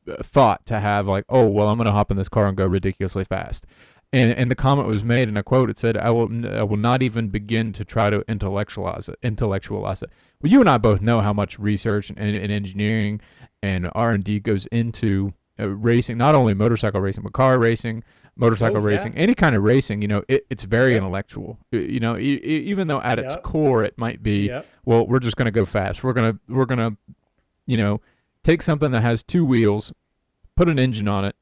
th- 0.05 0.19
thought 0.19 0.65
to 0.65 0.79
have 0.79 1.07
like 1.07 1.25
oh 1.29 1.47
well 1.47 1.67
i'm 1.67 1.77
going 1.77 1.85
to 1.85 1.91
hop 1.91 2.11
in 2.11 2.17
this 2.17 2.29
car 2.29 2.47
and 2.47 2.57
go 2.57 2.65
ridiculously 2.65 3.23
fast. 3.23 3.65
And 4.13 4.31
and 4.31 4.49
the 4.49 4.55
comment 4.55 4.87
was 4.87 5.03
made 5.03 5.27
in 5.27 5.35
a 5.35 5.43
quote 5.43 5.69
it 5.69 5.77
said 5.77 5.97
i 5.97 6.09
will 6.11 6.29
i 6.47 6.63
will 6.63 6.77
not 6.77 7.01
even 7.01 7.29
begin 7.29 7.73
to 7.73 7.83
try 7.83 8.09
to 8.09 8.23
intellectualize 8.27 9.09
it 9.09 9.17
intellectualize 9.21 10.01
it. 10.01 10.09
Well 10.41 10.51
you 10.51 10.59
and 10.61 10.69
i 10.69 10.77
both 10.77 11.01
know 11.01 11.21
how 11.21 11.33
much 11.33 11.59
research 11.59 12.09
and, 12.09 12.19
and 12.19 12.51
engineering 12.51 13.19
and 13.61 13.89
r&d 13.93 14.39
goes 14.41 14.65
into 14.67 15.33
uh, 15.59 15.67
racing 15.67 16.17
not 16.17 16.35
only 16.35 16.53
motorcycle 16.53 17.01
racing 17.01 17.23
but 17.23 17.33
car 17.33 17.57
racing 17.57 18.03
motorcycle 18.37 18.77
Oh, 18.77 18.81
yeah. 18.81 18.85
racing 18.95 19.15
any 19.17 19.33
kind 19.33 19.55
of 19.55 19.63
racing 19.63 20.01
you 20.01 20.07
know 20.07 20.23
it, 20.27 20.45
it's 20.49 20.63
very 20.63 20.91
Yep. 20.93 20.97
intellectual 21.01 21.59
Uh, 21.73 21.77
you 21.77 21.99
know 21.99 22.17
e- 22.17 22.39
even 22.43 22.87
though 22.87 23.01
at 23.01 23.19
its 23.19 23.33
Yep. 23.33 23.43
core 23.43 23.83
it 23.83 23.97
might 23.97 24.21
be 24.23 24.47
Yep. 24.47 24.65
well 24.85 25.07
we're 25.07 25.19
just 25.19 25.35
going 25.37 25.45
to 25.45 25.51
go 25.51 25.65
fast 25.65 26.03
we're 26.03 26.13
going 26.13 26.33
to 26.33 26.39
we're 26.53 26.65
going 26.65 26.79
to 26.79 26.97
you 27.65 27.77
know 27.77 27.99
take 28.43 28.61
something 28.61 28.91
that 28.91 29.01
has 29.01 29.23
two 29.23 29.43
wheels 29.45 29.91
put 30.55 30.69
an 30.69 30.77
engine 30.79 31.07
on 31.07 31.25
it 31.25 31.35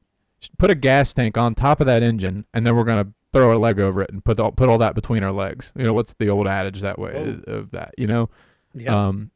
put 0.58 0.70
a 0.70 0.74
gas 0.74 1.12
tank 1.14 1.36
on 1.38 1.54
top 1.54 1.80
of 1.80 1.86
that 1.86 2.02
engine 2.02 2.44
and 2.54 2.66
then 2.66 2.74
we're 2.76 2.84
going 2.84 3.04
to 3.04 3.12
throw 3.32 3.56
a 3.56 3.58
leg 3.58 3.78
over 3.78 4.00
it 4.00 4.10
and 4.10 4.24
put 4.24 4.40
all, 4.40 4.50
put 4.52 4.68
all 4.68 4.78
that 4.78 4.94
between 4.94 5.22
our 5.22 5.32
legs 5.32 5.72
you 5.76 5.82
know 5.84 5.92
what's 5.92 6.14
the 6.14 6.28
old 6.28 6.46
adage 6.46 6.80
that 6.80 6.98
way 6.98 7.12
Whoa. 7.12 7.52
of 7.52 7.70
that 7.72 7.94
you 7.98 8.06
know 8.06 8.28
Yep. 8.74 8.90
um 8.92 9.30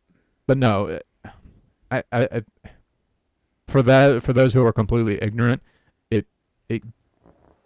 but 0.46 0.56
no 0.58 0.98
I, 1.90 2.02
I 2.12 2.22
i 2.32 2.42
for 3.66 3.82
that 3.82 4.22
for 4.22 4.32
those 4.32 4.52
who 4.54 4.64
are 4.66 4.72
completely 4.72 5.18
ignorant, 5.22 5.62
it 6.10 6.26
it 6.68 6.82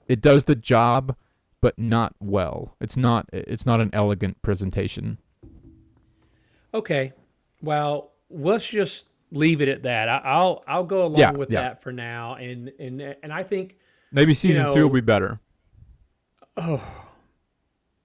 it 0.08 0.20
does 0.20 0.44
the 0.44 0.54
job, 0.54 1.16
but 1.60 1.78
not 1.78 2.14
well. 2.20 2.76
It's 2.80 2.96
not 2.96 3.28
it's 3.32 3.66
not 3.66 3.80
an 3.80 3.90
elegant 3.92 4.40
presentation. 4.42 5.18
Okay, 6.72 7.12
well, 7.62 8.12
let's 8.30 8.66
just 8.66 9.06
leave 9.30 9.60
it 9.60 9.68
at 9.68 9.82
that. 9.84 10.08
I, 10.08 10.20
I'll 10.24 10.62
I'll 10.66 10.84
go 10.84 11.06
along 11.06 11.18
Yeah, 11.18 11.32
with 11.32 11.50
yeah. 11.50 11.62
that 11.62 11.82
for 11.82 11.92
now, 11.92 12.34
and 12.34 12.70
and 12.78 13.00
and 13.00 13.32
I 13.32 13.42
think 13.42 13.76
Maybe 14.12 14.34
season 14.34 14.70
two 14.72 14.78
know- 14.80 14.86
will 14.86 14.94
be 14.94 15.00
better. 15.00 15.40
Oh, 16.56 16.82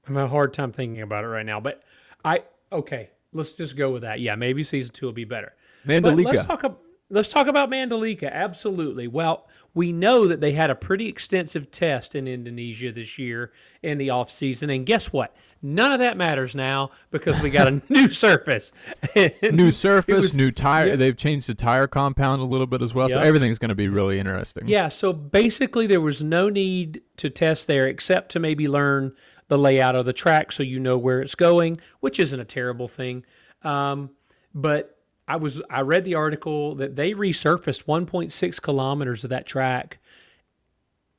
I'm 0.07 0.15
having 0.15 0.23
a 0.23 0.27
hard 0.27 0.53
time 0.53 0.71
thinking 0.71 1.01
about 1.01 1.23
it 1.23 1.27
right 1.27 1.45
now. 1.45 1.59
But 1.59 1.83
I 2.25 2.43
okay, 2.71 3.09
let's 3.33 3.53
just 3.53 3.75
go 3.75 3.91
with 3.91 4.01
that. 4.03 4.19
Yeah, 4.19 4.35
maybe 4.35 4.63
season 4.63 4.91
two 4.93 5.05
will 5.07 5.13
be 5.13 5.25
better. 5.25 5.53
But 5.85 6.03
let's 6.03 6.15
Mandalika. 6.17 6.47
talk. 6.47 6.79
Let's 7.11 7.29
talk 7.29 7.47
about 7.47 7.69
Mandalika. 7.71 8.31
Absolutely. 8.31 9.07
Well, 9.07 9.47
we 9.73 9.91
know 9.91 10.27
that 10.27 10.41
they 10.41 10.51
had 10.53 10.69
a 10.69 10.75
pretty 10.75 11.07
extensive 11.07 11.69
test 11.71 12.15
in 12.15 12.27
Indonesia 12.27 12.91
this 12.91 13.17
year 13.19 13.51
in 13.83 13.97
the 13.97 14.09
off 14.09 14.29
season, 14.29 14.69
and 14.69 14.85
guess 14.85 15.13
what? 15.13 15.35
None 15.61 15.91
of 15.91 15.99
that 15.99 16.17
matters 16.17 16.55
now 16.55 16.91
because 17.11 17.39
we 17.41 17.49
got 17.49 17.67
a 17.67 17.81
new 17.89 18.09
surface. 18.09 18.71
New 19.43 19.71
surface, 19.71 20.15
was- 20.15 20.35
new 20.35 20.51
tire. 20.51 20.87
yeah. 20.87 20.95
They've 20.95 21.17
changed 21.17 21.47
the 21.47 21.53
tire 21.55 21.87
compound 21.87 22.41
a 22.41 22.45
little 22.45 22.67
bit 22.67 22.81
as 22.81 22.93
well, 22.93 23.09
so 23.09 23.19
everything's 23.19 23.59
going 23.59 23.69
to 23.69 23.75
be 23.75 23.87
really 23.89 24.19
interesting. 24.19 24.67
Yeah, 24.67 24.87
so 24.87 25.11
basically 25.13 25.85
there 25.87 26.01
was 26.01 26.23
no 26.23 26.49
need 26.49 27.01
to 27.17 27.29
test 27.29 27.67
there 27.67 27.87
except 27.87 28.31
to 28.31 28.39
maybe 28.39 28.67
learn 28.67 29.13
the 29.49 29.57
layout 29.57 29.95
of 29.95 30.05
the 30.05 30.13
track 30.13 30.51
so 30.51 30.63
you 30.63 30.79
know 30.79 30.97
where 30.97 31.21
it's 31.21 31.35
going, 31.35 31.77
which 31.99 32.19
isn't 32.19 32.39
a 32.39 32.45
terrible 32.45 32.87
thing. 32.87 33.23
Um, 33.63 34.11
but 34.53 34.98
I 35.29 35.35
was 35.35 35.61
I 35.69 35.81
read 35.81 36.05
the 36.05 36.15
article 36.15 36.73
that 36.75 36.95
they 36.95 37.13
resurfaced 37.13 37.85
1.6 37.85 38.61
kilometers 38.61 39.23
of 39.23 39.29
that 39.29 39.45
track, 39.45 39.99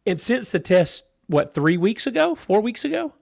and 0.05 0.21
since 0.21 0.51
the 0.51 0.59
test, 0.59 1.05
what 1.29 1.55
three 1.55 1.77
weeks 1.77 2.09
ago, 2.09 2.35
four 2.35 2.61
weeks 2.61 2.85
ago, 2.85 3.15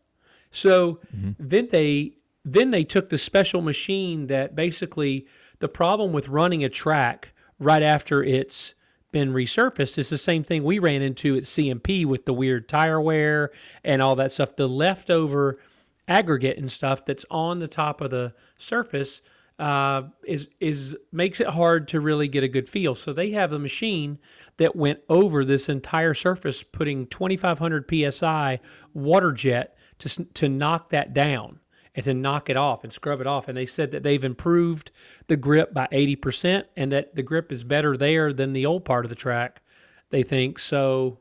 so 0.50 1.00
mm-hmm. 1.14 1.32
then 1.38 1.68
they 1.70 2.14
then 2.42 2.70
they 2.70 2.84
took 2.84 3.10
the 3.10 3.18
special 3.18 3.60
machine 3.60 4.28
that 4.28 4.56
basically 4.56 5.26
the 5.58 5.68
problem 5.68 6.12
with 6.12 6.28
running 6.28 6.64
a 6.64 6.70
track 6.70 7.32
right 7.58 7.82
after 7.82 8.24
it's 8.24 8.74
been 9.12 9.32
resurfaced 9.32 9.98
is 9.98 10.08
the 10.08 10.16
same 10.16 10.42
thing 10.42 10.64
we 10.64 10.78
ran 10.78 11.02
into 11.02 11.36
at 11.36 11.42
CMP 11.42 12.06
with 12.06 12.24
the 12.24 12.32
weird 12.32 12.66
tire 12.66 13.00
wear 13.00 13.50
and 13.84 14.00
all 14.00 14.16
that 14.16 14.32
stuff. 14.32 14.56
The 14.56 14.68
leftover 14.68 15.58
aggregate 16.06 16.56
and 16.56 16.72
stuff 16.72 17.04
that's 17.04 17.26
on 17.30 17.58
the 17.58 17.68
top 17.68 18.00
of 18.00 18.10
the 18.10 18.32
surface 18.56 19.20
uh, 19.58 20.02
is 20.24 20.48
is 20.60 20.96
makes 21.10 21.40
it 21.40 21.48
hard 21.48 21.88
to 21.88 22.00
really 22.00 22.28
get 22.28 22.44
a 22.44 22.48
good 22.48 22.68
feel. 22.68 22.94
So 22.94 23.12
they 23.12 23.30
have 23.32 23.52
a 23.52 23.58
machine 23.58 24.18
that 24.56 24.76
went 24.76 25.00
over 25.08 25.44
this 25.44 25.68
entire 25.68 26.14
surface, 26.14 26.62
putting 26.62 27.06
2,500 27.06 28.12
psi 28.12 28.60
water 28.94 29.32
jet 29.32 29.76
to 29.98 30.24
to 30.24 30.48
knock 30.48 30.90
that 30.90 31.12
down 31.12 31.60
and 31.94 32.04
to 32.04 32.14
knock 32.14 32.48
it 32.48 32.56
off 32.56 32.84
and 32.84 32.92
scrub 32.92 33.20
it 33.20 33.26
off. 33.26 33.48
And 33.48 33.56
they 33.56 33.66
said 33.66 33.90
that 33.90 34.04
they've 34.04 34.22
improved 34.22 34.92
the 35.26 35.36
grip 35.36 35.74
by 35.74 35.88
80% 35.90 36.64
and 36.76 36.92
that 36.92 37.16
the 37.16 37.24
grip 37.24 37.50
is 37.50 37.64
better 37.64 37.96
there 37.96 38.32
than 38.32 38.52
the 38.52 38.66
old 38.66 38.84
part 38.84 39.04
of 39.04 39.08
the 39.08 39.16
track. 39.16 39.62
They 40.10 40.22
think 40.22 40.60
so. 40.60 41.18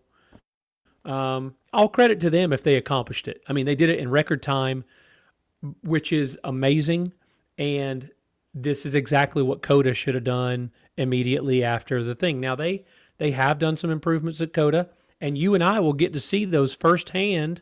Um, 1.03 1.55
all 1.73 1.89
credit 1.89 2.19
to 2.19 2.29
them 2.29 2.53
if 2.53 2.61
they 2.61 2.75
accomplished 2.75 3.27
it. 3.27 3.41
I 3.47 3.53
mean, 3.53 3.65
they 3.65 3.73
did 3.73 3.89
it 3.89 3.97
in 3.97 4.11
record 4.11 4.43
time, 4.43 4.83
which 5.81 6.13
is 6.13 6.37
amazing. 6.43 7.11
And 7.57 8.11
this 8.63 8.85
is 8.85 8.95
exactly 8.95 9.43
what 9.43 9.61
COTA 9.61 9.93
should 9.93 10.15
have 10.15 10.23
done 10.23 10.71
immediately 10.97 11.63
after 11.63 12.03
the 12.03 12.15
thing. 12.15 12.39
Now 12.39 12.55
they 12.55 12.85
they 13.17 13.31
have 13.31 13.59
done 13.59 13.77
some 13.77 13.89
improvements 13.89 14.41
at 14.41 14.53
COTA, 14.53 14.89
and 15.19 15.37
you 15.37 15.53
and 15.53 15.63
I 15.63 15.79
will 15.79 15.93
get 15.93 16.13
to 16.13 16.19
see 16.19 16.45
those 16.45 16.75
firsthand 16.75 17.61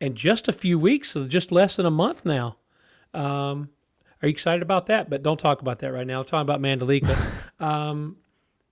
in 0.00 0.14
just 0.14 0.48
a 0.48 0.52
few 0.52 0.78
weeks, 0.78 1.10
so 1.10 1.26
just 1.26 1.52
less 1.52 1.76
than 1.76 1.86
a 1.86 1.90
month 1.90 2.24
now. 2.24 2.56
Um, 3.14 3.70
are 4.22 4.28
you 4.28 4.32
excited 4.32 4.62
about 4.62 4.86
that? 4.86 5.08
But 5.08 5.22
don't 5.22 5.38
talk 5.38 5.60
about 5.60 5.78
that 5.80 5.92
right 5.92 6.06
now. 6.06 6.20
I'm 6.20 6.26
talking 6.26 6.40
about 6.40 6.60
Mandalika. 6.60 7.16
um, 7.64 8.16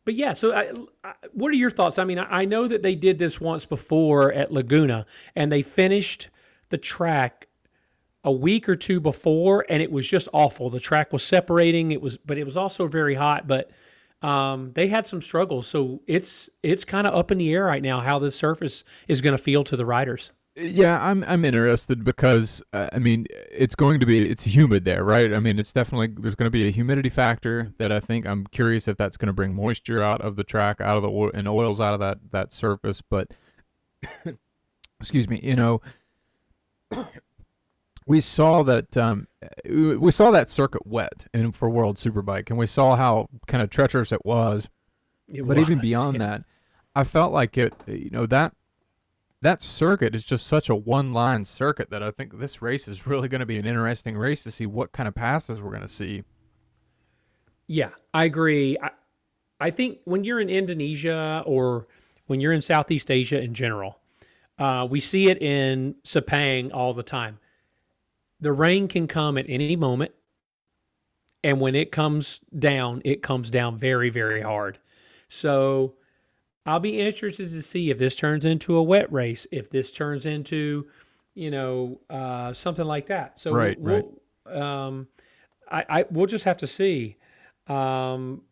but 0.04 0.14
yeah, 0.14 0.32
so 0.32 0.54
I, 0.54 0.73
I, 1.04 1.14
what 1.32 1.50
are 1.50 1.56
your 1.56 1.70
thoughts? 1.70 1.99
I 1.99 2.04
mean, 2.04 2.18
I, 2.18 2.42
I 2.42 2.44
know 2.44 2.68
that 2.68 2.82
they 2.82 2.94
did 2.94 3.18
this 3.18 3.40
once 3.40 3.66
before 3.66 4.32
at 4.32 4.52
Laguna, 4.52 5.06
and 5.35 5.50
they 5.50 5.62
finished 5.62 6.28
the 6.68 6.78
track 6.78 7.45
a 8.26 8.33
week 8.33 8.68
or 8.68 8.75
two 8.75 9.00
before, 9.00 9.64
and 9.71 9.80
it 9.80 9.90
was 9.90 10.06
just 10.06 10.28
awful. 10.33 10.68
The 10.68 10.80
track 10.80 11.12
was 11.12 11.23
separating. 11.23 11.92
It 11.92 12.02
was, 12.02 12.18
but 12.18 12.37
it 12.37 12.45
was 12.45 12.56
also 12.56 12.88
very 12.88 13.14
hot. 13.14 13.47
But 13.47 13.71
um, 14.21 14.73
they 14.75 14.88
had 14.88 15.06
some 15.06 15.23
struggles, 15.23 15.68
so 15.68 16.02
it's 16.06 16.50
it's 16.62 16.85
kind 16.85 17.06
of 17.06 17.14
up 17.14 17.30
in 17.30 17.38
the 17.38 17.52
air 17.52 17.64
right 17.64 17.83
now 17.83 18.00
how 18.00 18.18
this 18.18 18.35
surface 18.35 18.83
is 19.09 19.21
going 19.21 19.33
to 19.33 19.42
feel 19.42 19.62
to 19.64 19.76
the 19.76 19.87
riders. 19.87 20.33
Yeah, 20.56 20.99
I'm 21.00 21.23
I'm 21.25 21.45
interested 21.45 22.02
because 22.02 22.62
uh, 22.73 22.88
I 22.92 22.99
mean 22.99 23.26
it's 23.30 23.75
going 23.75 24.00
to 24.00 24.06
be 24.06 24.28
it's 24.28 24.42
humid 24.42 24.85
there, 24.85 25.04
right? 25.04 25.33
I 25.33 25.38
mean 25.38 25.59
it's 25.59 25.73
definitely 25.73 26.09
there's 26.18 26.35
going 26.35 26.47
to 26.47 26.50
be 26.50 26.66
a 26.66 26.71
humidity 26.71 27.11
factor 27.11 27.75
that 27.78 27.92
I 27.92 28.00
think 28.00 28.26
I'm 28.26 28.47
curious 28.47 28.88
if 28.88 28.97
that's 28.97 29.16
going 29.16 29.28
to 29.28 29.35
bring 29.35 29.54
moisture 29.54 30.02
out 30.02 30.21
of 30.23 30.37
the 30.37 30.45
track, 30.45 30.80
out 30.80 30.97
of 30.97 31.02
the 31.02 31.11
oil, 31.11 31.30
and 31.33 31.47
oils 31.47 31.78
out 31.78 31.95
of 31.95 32.00
that 32.00 32.18
that 32.33 32.52
surface. 32.52 33.02
But 33.02 33.33
excuse 35.00 35.28
me, 35.28 35.40
you 35.42 35.54
know, 35.54 35.83
we 38.06 38.20
saw 38.20 38.62
that 38.62 38.96
um, 38.96 39.26
we 39.68 40.10
saw 40.12 40.30
that 40.30 40.48
circuit 40.48 40.86
wet 40.86 41.26
in 41.34 41.52
for 41.52 41.68
World 41.68 41.96
Superbike, 41.96 42.50
and 42.50 42.58
we 42.58 42.66
saw 42.66 42.96
how 42.96 43.28
kind 43.46 43.62
of 43.62 43.70
treacherous 43.70 44.12
it 44.12 44.25
was 44.25 44.68
It 45.28 45.46
but 45.46 45.58
even 45.58 45.80
beyond 45.80 46.14
yeah. 46.14 46.26
that, 46.26 46.44
I 46.94 47.04
felt 47.04 47.32
like 47.32 47.58
it. 47.58 47.75
You 47.86 48.10
know 48.10 48.26
that 48.26 48.54
that 49.42 49.60
circuit 49.60 50.14
is 50.14 50.25
just 50.25 50.46
such 50.46 50.68
a 50.68 50.75
one-line 50.75 51.44
circuit 51.44 51.90
that 51.90 52.02
I 52.02 52.10
think 52.10 52.38
this 52.38 52.62
race 52.62 52.88
is 52.88 53.06
really 53.06 53.28
going 53.28 53.40
to 53.40 53.46
be 53.46 53.58
an 53.58 53.66
interesting 53.66 54.16
race 54.16 54.42
to 54.44 54.50
see 54.50 54.66
what 54.66 54.92
kind 54.92 55.06
of 55.06 55.14
passes 55.14 55.60
we're 55.60 55.70
going 55.70 55.82
to 55.82 55.88
see. 55.88 56.22
Yeah, 57.66 57.90
I 58.14 58.25
agree. 58.25 58.78
I, 58.80 58.90
I 59.60 59.70
think 59.70 59.98
when 60.04 60.25
you're 60.25 60.40
in 60.40 60.48
Indonesia 60.48 61.42
or 61.44 61.86
when 62.26 62.40
you're 62.40 62.52
in 62.52 62.62
Southeast 62.62 63.10
Asia 63.10 63.40
in 63.40 63.54
general, 63.54 63.98
uh, 64.58 64.86
we 64.88 65.00
see 65.00 65.28
it 65.28 65.42
in 65.42 65.96
Sepang 66.04 66.72
all 66.72 66.94
the 66.94 67.02
time. 67.02 67.38
The 68.40 68.52
rain 68.52 68.88
can 68.88 69.06
come 69.06 69.38
at 69.38 69.46
any 69.48 69.76
moment. 69.76 70.12
And 71.44 71.60
when 71.60 71.74
it 71.74 71.92
comes 71.92 72.40
down, 72.58 73.02
it 73.04 73.22
comes 73.22 73.50
down 73.50 73.78
very, 73.78 74.10
very 74.10 74.42
hard. 74.42 74.78
So 75.28 75.94
I'll 76.64 76.80
be 76.80 76.98
interested 77.00 77.48
to 77.50 77.62
see 77.62 77.90
if 77.90 77.98
this 77.98 78.16
turns 78.16 78.44
into 78.44 78.76
a 78.76 78.82
wet 78.82 79.12
race, 79.12 79.46
if 79.52 79.70
this 79.70 79.92
turns 79.92 80.26
into, 80.26 80.88
you 81.34 81.50
know, 81.50 82.00
uh, 82.10 82.52
something 82.52 82.84
like 82.84 83.06
that. 83.06 83.38
So 83.38 83.52
Right, 83.52 83.80
we'll, 83.80 84.60
Um, 84.60 85.06
I, 85.70 85.84
I 85.88 86.04
we'll 86.10 86.26
just 86.26 86.44
have 86.44 86.56
to 86.58 86.66
see. 86.66 87.16
Um, 87.68 88.42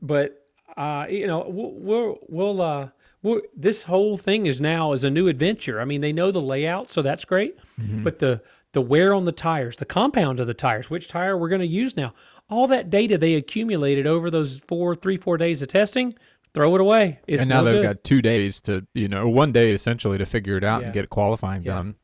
but 0.00 0.46
uh, 0.76 1.06
you 1.10 1.26
know, 1.26 1.46
we'll 1.48 1.72
we'll, 1.72 2.18
we'll 2.28 2.62
uh, 2.62 2.88
we'll, 3.22 3.40
this 3.56 3.82
whole 3.82 4.16
thing 4.16 4.46
is 4.46 4.60
now 4.60 4.92
is 4.92 5.04
a 5.04 5.10
new 5.10 5.28
adventure. 5.28 5.80
I 5.80 5.84
mean, 5.84 6.00
they 6.00 6.12
know 6.12 6.30
the 6.30 6.40
layout, 6.40 6.90
so 6.90 7.02
that's 7.02 7.24
great. 7.24 7.56
But 8.04 8.18
the 8.18 8.42
the 8.72 8.80
wear 8.80 9.12
on 9.14 9.24
the 9.24 9.32
tires, 9.32 9.76
the 9.76 9.84
compound 9.84 10.40
of 10.40 10.46
the 10.46 10.54
tires, 10.54 10.90
which 10.90 11.08
tire 11.08 11.36
we're 11.36 11.48
going 11.48 11.60
to 11.60 11.66
use 11.66 11.96
now, 11.96 12.12
all 12.48 12.66
that 12.68 12.90
data 12.90 13.18
they 13.18 13.34
accumulated 13.34 14.06
over 14.06 14.30
those 14.30 14.58
four, 14.58 14.94
three, 14.94 15.16
four 15.16 15.36
days 15.36 15.60
of 15.62 15.68
testing, 15.68 16.14
throw 16.54 16.74
it 16.74 16.80
away. 16.80 17.20
It's 17.26 17.42
and 17.42 17.48
now 17.48 17.60
no 17.60 17.64
they've 17.66 17.82
good. 17.82 17.82
got 17.82 18.04
two 18.04 18.22
days 18.22 18.60
to, 18.62 18.86
you 18.94 19.08
know, 19.08 19.28
one 19.28 19.52
day 19.52 19.72
essentially 19.72 20.18
to 20.18 20.26
figure 20.26 20.56
it 20.56 20.64
out 20.64 20.80
Yeah. 20.80 20.86
and 20.86 20.94
get 20.94 21.10
qualifying 21.10 21.62
Yeah. 21.62 21.74
done. 21.74 21.94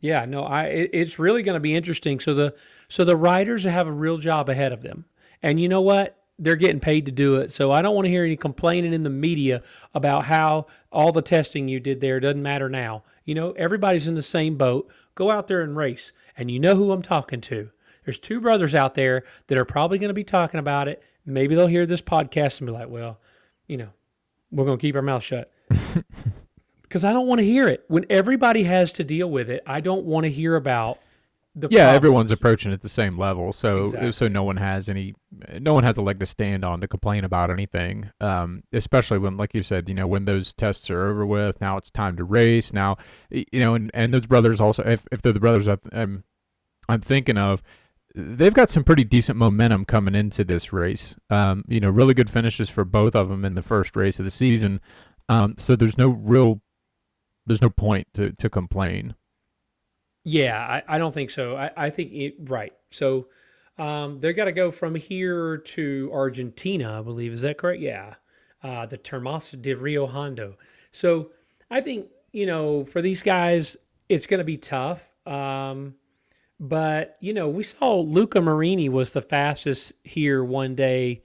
Yeah, 0.00 0.24
no, 0.24 0.42
I 0.42 0.64
it, 0.64 0.90
it's 0.92 1.18
really 1.18 1.42
going 1.42 1.54
to 1.54 1.60
be 1.60 1.74
interesting. 1.76 2.18
So 2.20 2.34
the 2.34 2.54
so 2.88 3.04
the 3.04 3.16
riders 3.16 3.64
have 3.64 3.86
a 3.86 3.92
real 3.92 4.18
job 4.18 4.48
ahead 4.48 4.72
of 4.72 4.82
them, 4.82 5.04
and 5.42 5.60
you 5.60 5.68
know 5.68 5.80
what? 5.80 6.18
They're 6.40 6.56
getting 6.56 6.80
paid 6.80 7.06
to 7.06 7.12
do 7.12 7.36
it. 7.36 7.52
So 7.52 7.70
I 7.70 7.82
don't 7.82 7.94
want 7.94 8.06
to 8.06 8.10
hear 8.10 8.24
any 8.24 8.36
complaining 8.36 8.92
in 8.94 9.04
the 9.04 9.10
media 9.10 9.62
about 9.94 10.24
how 10.24 10.66
all 10.90 11.12
the 11.12 11.22
testing 11.22 11.68
you 11.68 11.78
did 11.78 12.00
there 12.00 12.18
doesn't 12.18 12.42
matter 12.42 12.68
now. 12.68 13.04
You 13.24 13.36
know, 13.36 13.52
everybody's 13.52 14.08
in 14.08 14.16
the 14.16 14.22
same 14.22 14.56
boat. 14.56 14.90
Go 15.14 15.30
out 15.30 15.46
there 15.46 15.60
and 15.60 15.76
race, 15.76 16.12
and 16.36 16.50
you 16.50 16.58
know 16.58 16.74
who 16.74 16.92
I'm 16.92 17.02
talking 17.02 17.40
to. 17.42 17.70
There's 18.04 18.18
two 18.18 18.40
brothers 18.40 18.74
out 18.74 18.94
there 18.94 19.24
that 19.46 19.58
are 19.58 19.64
probably 19.64 19.98
going 19.98 20.08
to 20.08 20.14
be 20.14 20.24
talking 20.24 20.58
about 20.58 20.88
it. 20.88 21.02
Maybe 21.24 21.54
they'll 21.54 21.66
hear 21.66 21.86
this 21.86 22.00
podcast 22.00 22.58
and 22.60 22.66
be 22.66 22.72
like, 22.72 22.88
"Well, 22.88 23.20
you 23.66 23.76
know, 23.76 23.90
we're 24.50 24.64
going 24.64 24.78
to 24.78 24.82
keep 24.82 24.96
our 24.96 25.02
mouth 25.02 25.22
shut." 25.22 25.52
because 26.92 27.04
I 27.04 27.12
don't 27.14 27.26
want 27.26 27.38
to 27.38 27.44
hear 27.44 27.68
it. 27.68 27.84
When 27.88 28.04
everybody 28.10 28.64
has 28.64 28.92
to 28.94 29.04
deal 29.04 29.30
with 29.30 29.48
it, 29.48 29.62
I 29.66 29.80
don't 29.80 30.04
want 30.04 30.24
to 30.24 30.30
hear 30.30 30.56
about 30.56 30.98
the 31.54 31.68
Yeah, 31.70 31.84
problems. 31.84 31.96
everyone's 31.96 32.30
approaching 32.30 32.72
at 32.72 32.80
the 32.80 32.88
same 32.88 33.18
level, 33.18 33.52
so 33.52 33.84
Exactly. 33.86 34.12
so 34.12 34.28
no 34.28 34.42
one 34.42 34.56
has 34.56 34.88
any, 34.88 35.14
no 35.60 35.74
one 35.74 35.84
has 35.84 35.96
a 35.98 36.02
leg 36.02 36.18
to 36.20 36.26
stand 36.26 36.64
on 36.64 36.80
to 36.80 36.88
complain 36.88 37.24
about 37.24 37.50
anything. 37.50 38.10
Um, 38.20 38.62
especially 38.72 39.18
when, 39.18 39.36
like 39.36 39.52
you 39.54 39.62
said, 39.62 39.88
you 39.88 39.94
know, 39.94 40.06
when 40.06 40.24
those 40.24 40.52
tests 40.52 40.88
are 40.90 41.06
over 41.08 41.26
with, 41.26 41.60
now 41.60 41.76
it's 41.76 41.90
time 41.90 42.16
to 42.16 42.24
race. 42.24 42.72
Now, 42.72 42.96
you 43.30 43.60
know, 43.60 43.74
and, 43.74 43.90
and 43.92 44.14
those 44.14 44.26
brothers 44.26 44.60
also, 44.60 44.82
if 44.84 45.06
if 45.12 45.20
they're 45.22 45.32
the 45.32 45.40
brothers 45.40 45.66
I'm, 45.68 45.78
I'm 45.92 46.24
I'm 46.88 47.00
thinking 47.00 47.36
of, 47.38 47.62
they've 48.14 48.54
got 48.54 48.70
some 48.70 48.82
pretty 48.84 49.04
decent 49.04 49.36
momentum 49.38 49.84
coming 49.84 50.14
into 50.14 50.44
this 50.44 50.72
race. 50.72 51.16
Um, 51.30 51.64
you 51.68 51.80
know, 51.80 51.90
really 51.90 52.14
good 52.14 52.30
finishes 52.30 52.68
for 52.70 52.84
both 52.84 53.14
of 53.14 53.28
them 53.28 53.44
in 53.44 53.54
the 53.54 53.62
first 53.62 53.94
race 53.94 54.18
of 54.18 54.24
the 54.24 54.30
season. 54.30 54.80
Um, 55.28 55.54
so 55.58 55.76
there's 55.76 55.96
no 55.98 56.08
real, 56.08 56.60
there's 57.46 57.62
no 57.62 57.70
point 57.70 58.08
to 58.14 58.32
to 58.32 58.48
complain. 58.50 59.14
Yeah, 60.24 60.58
I, 60.58 60.96
I 60.96 60.98
don't 60.98 61.12
think 61.12 61.30
so. 61.30 61.56
I, 61.56 61.70
I 61.76 61.90
think 61.90 62.12
it, 62.12 62.34
right. 62.40 62.72
So 62.90 63.26
um, 63.78 64.20
they're 64.20 64.32
got 64.32 64.44
to 64.44 64.52
go 64.52 64.70
from 64.70 64.94
here 64.94 65.58
to 65.58 66.10
Argentina, 66.12 66.98
I 66.98 67.02
believe. 67.02 67.32
Is 67.32 67.42
that 67.42 67.58
correct? 67.58 67.80
Yeah. 67.80 68.14
Uh, 68.62 68.86
the 68.86 68.98
Termas 68.98 69.60
de 69.60 69.74
Rio 69.74 70.06
Hondo. 70.06 70.56
So 70.92 71.30
I 71.70 71.80
think, 71.80 72.06
you 72.32 72.46
know, 72.46 72.84
for 72.84 73.02
these 73.02 73.22
guys, 73.22 73.76
it's 74.08 74.26
going 74.26 74.38
to 74.38 74.44
be 74.44 74.56
tough. 74.56 75.10
Um, 75.26 75.96
but, 76.60 77.16
you 77.20 77.34
know, 77.34 77.48
we 77.48 77.64
saw 77.64 77.98
Luca 77.98 78.40
Marini 78.40 78.88
was 78.88 79.12
the 79.12 79.22
fastest 79.22 79.92
here 80.04 80.44
one 80.44 80.76
day 80.76 81.24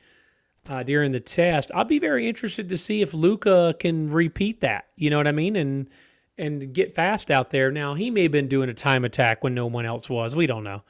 uh, 0.68 0.82
during 0.82 1.12
the 1.12 1.20
test. 1.20 1.70
I'll 1.76 1.84
be 1.86 2.00
very 2.00 2.28
interested 2.28 2.70
to 2.70 2.78
see 2.78 3.04
if 3.04 3.14
Luca 3.14 3.76
can 3.80 4.10
repeat 4.10 4.62
that. 4.62 4.88
You 4.96 5.12
know 5.12 5.18
what 5.18 5.28
I 5.28 5.32
mean? 5.32 5.56
And 5.56 5.90
and 6.38 6.74
get 6.74 6.94
fast 6.94 7.32
out 7.32 7.50
there. 7.50 7.72
Now 7.72 7.96
he 7.96 8.12
may 8.12 8.24
have 8.24 8.32
been 8.32 8.48
doing 8.48 8.70
a 8.70 8.74
time 8.74 9.06
attack 9.06 9.44
when 9.44 9.54
no 9.54 9.66
one 9.68 9.86
else 9.86 10.10
was. 10.10 10.36
We 10.36 10.48
don't 10.48 10.64
know. 10.64 10.84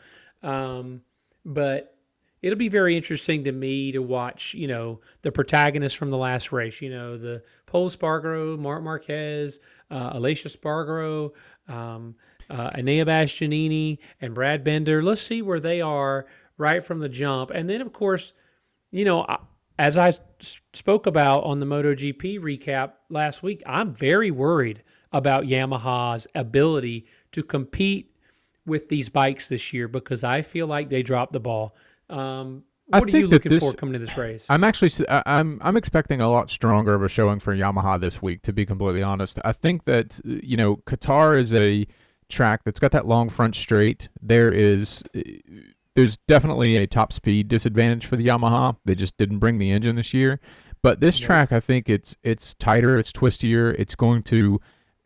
Um, 0.44 1.01
but 1.46 1.96
it'll 2.42 2.58
be 2.58 2.70
very 2.70 2.96
interesting 2.96 3.44
to 3.46 3.51
me 3.51 3.92
to 3.92 4.01
watch, 4.01 4.54
you 4.54 4.68
know, 4.68 5.00
the 5.22 5.32
protagonists 5.32 5.98
from 5.98 6.12
the 6.12 6.18
last 6.18 6.51
race, 6.51 6.82
you 6.82 6.89
know, 6.89 7.18
the 7.18 7.42
Pol 7.66 7.89
Espargaro, 7.89 8.58
Marc 8.58 8.84
Marquez, 8.84 9.60
uh, 9.89 10.13
Aleix 10.13 10.46
Espargaro, 10.46 11.32
um, 11.68 12.16
uh, 12.50 12.70
Enea 12.72 13.06
Bastianini, 13.06 13.98
and 14.22 14.34
Brad 14.34 14.63
Binder. 14.63 15.01
Let's 15.01 15.22
see 15.22 15.42
where 15.42 15.60
they 15.60 15.82
are 15.82 16.27
right 16.58 16.84
from 16.84 17.00
the 17.00 17.10
jump. 17.10 17.51
And 17.51 17.70
then, 17.70 17.82
of 17.82 17.92
course, 17.92 18.34
you 18.92 19.06
know, 19.06 19.25
as 19.80 19.98
I 19.98 20.13
spoke 20.74 21.08
about 21.08 21.44
on 21.44 21.60
the 21.60 21.66
MotoGP 21.66 22.39
recap 22.39 22.94
last 23.10 23.44
week, 23.44 23.62
I'm 23.66 23.94
very 23.94 24.32
worried 24.32 24.84
about 25.17 25.45
Yamaha's 25.45 26.27
ability 26.36 27.05
to 27.31 27.43
compete 27.43 28.12
with 28.65 28.89
these 28.89 29.09
bikes 29.09 29.50
this 29.50 29.74
year 29.74 29.88
because 29.88 30.24
I 30.24 30.41
feel 30.41 30.67
like 30.67 30.89
they 30.89 31.01
dropped 31.01 31.33
the 31.33 31.39
ball. 31.39 31.75
Um, 32.09 32.63
what 32.86 33.13
I 33.13 33.17
are 33.17 33.19
you 33.19 33.27
looking 33.27 33.51
this, 33.51 33.63
for 33.63 33.75
coming 33.75 33.93
to 33.93 34.00
this 34.00 34.15
race? 34.17 34.45
I'm 34.47 34.63
actually 34.63 34.91
I'm 35.09 35.59
I'm 35.62 35.75
expecting 35.75 36.21
a 36.21 36.29
lot 36.29 36.50
stronger 36.50 36.93
of 36.93 37.03
a 37.03 37.09
showing 37.09 37.39
for 37.39 37.53
Yamaha 37.55 38.00
this 38.00 38.21
week. 38.21 38.43
To 38.43 38.53
be 38.53 38.65
completely 38.65 39.03
honest, 39.03 39.39
I 39.43 39.51
think 39.51 39.83
that 39.86 40.21
you 40.24 40.55
know 40.55 40.77
Qatar 40.77 41.38
is 41.38 41.53
a 41.53 41.86
track 42.29 42.62
that's 42.63 42.79
got 42.79 42.91
that 42.91 43.05
long 43.05 43.29
front 43.29 43.55
straight. 43.55 44.07
There 44.21 44.51
is 44.51 45.03
there's 45.95 46.17
definitely 46.17 46.77
a 46.77 46.88
top 46.88 47.12
speed 47.12 47.47
disadvantage 47.47 48.05
for 48.05 48.15
the 48.15 48.27
Yamaha. 48.27 48.77
They 48.86 48.95
just 48.95 49.17
didn't 49.17 49.39
bring 49.39 49.57
the 49.57 49.71
engine 49.71 49.95
this 49.95 50.13
year. 50.13 50.39
But 50.81 51.01
this 51.01 51.17
track, 51.19 51.51
I 51.51 51.59
think 51.59 51.89
it's 51.89 52.15
it's 52.24 52.53
tighter, 52.53 52.97
it's 52.97 53.12
twistier, 53.12 53.75
it's 53.77 53.95
going 53.95 54.24
to 54.24 54.62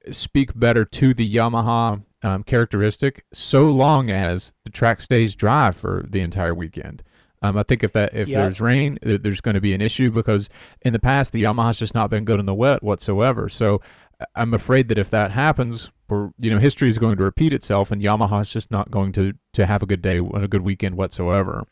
speak 0.09 0.57
better 0.57 0.85
to 0.85 1.13
the 1.13 1.35
Yamaha 1.35 2.03
um, 2.23 2.43
characteristic 2.43 3.25
so 3.33 3.69
long 3.69 4.09
as 4.09 4.53
the 4.63 4.69
track 4.69 5.01
stays 5.01 5.35
dry 5.35 5.71
for 5.71 6.05
the 6.07 6.21
entire 6.21 6.53
weekend. 6.53 7.03
Um, 7.43 7.57
I 7.57 7.63
think 7.63 7.83
if 7.83 7.91
that 7.93 8.13
if 8.13 8.27
there's 8.27 8.61
rain, 8.61 8.99
there's 9.01 9.41
going 9.41 9.55
to 9.55 9.61
be 9.61 9.73
an 9.73 9.81
issue 9.81 10.11
because 10.11 10.47
in 10.83 10.93
the 10.93 10.99
past 10.99 11.33
the 11.33 11.41
Yamaha's 11.41 11.79
just 11.79 11.95
not 11.95 12.09
been 12.09 12.23
good 12.23 12.39
in 12.39 12.45
the 12.45 12.53
wet 12.53 12.83
whatsoever. 12.83 13.49
So 13.49 13.81
I'm 14.35 14.53
afraid 14.53 14.89
that 14.89 14.99
if 14.99 15.09
that 15.09 15.31
happens, 15.31 15.89
we're, 16.07 16.29
you 16.37 16.51
know 16.51 16.59
history 16.59 16.89
is 16.89 16.99
going 16.99 17.17
to 17.17 17.23
repeat 17.23 17.53
itself, 17.53 17.89
and 17.89 18.01
Yamaha's 18.01 18.51
just 18.51 18.69
not 18.69 18.91
going 18.91 19.11
to 19.13 19.33
to 19.53 19.65
have 19.65 19.81
a 19.81 19.87
good 19.87 20.03
day 20.03 20.17
and 20.17 20.43
a 20.43 20.47
good 20.47 20.61
weekend 20.61 20.97
whatsoever. 20.97 21.65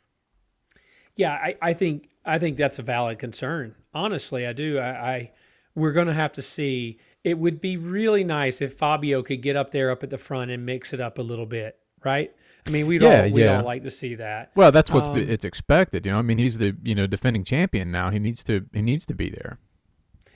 Yeah, 1.16 1.34
I, 1.34 1.56
I 1.62 1.74
think 1.74 2.10
I 2.26 2.40
think 2.40 2.58
that's 2.58 2.80
a 2.80 2.84
valid 2.84 3.20
concern. 3.20 3.76
Honestly, 3.94 4.48
I 4.48 4.54
do. 4.54 4.80
I, 4.80 4.90
I 4.90 5.32
we're 5.76 5.92
going 5.92 6.08
to 6.08 6.14
have 6.14 6.34
to 6.34 6.42
see 6.42 7.00
it 7.24 7.38
would 7.38 7.60
be 7.62 7.78
really 7.78 8.24
nice 8.24 8.62
if 8.62 8.74
Fabio 8.74 9.22
could 9.24 9.42
get 9.42 9.56
up 9.56 9.72
there 9.72 9.92
up 9.92 10.04
at 10.04 10.10
the 10.10 10.18
front 10.18 10.52
and 10.52 10.66
mix 10.66 10.94
it 10.94 11.02
up 11.02 11.18
a 11.18 11.22
little 11.22 11.46
bit, 11.46 11.78
right? 12.04 12.32
I 12.66 12.70
mean, 12.70 12.88
we'd 12.88 13.02
yeah, 13.02 13.22
all 13.22 13.40
yeah. 13.40 13.58
all 13.58 13.66
like 13.66 13.84
to 13.84 13.92
see 13.92 14.16
that. 14.16 14.52
Well, 14.56 14.72
that's 14.72 14.92
what 14.92 15.06
um, 15.06 15.18
it's 15.18 15.46
expected. 15.46 16.06
You 16.06 16.12
know, 16.12 16.20
I 16.20 16.22
mean, 16.22 16.38
he's 16.38 16.58
the 16.58 16.76
you 16.84 16.96
know 16.96 17.08
defending 17.08 17.44
champion 17.44 17.92
now. 17.92 18.10
He 18.10 18.20
needs 18.20 18.44
to 18.46 18.66
he 18.74 18.82
needs 18.82 19.06
to 19.08 19.16
be 19.16 19.30
there. 19.30 19.60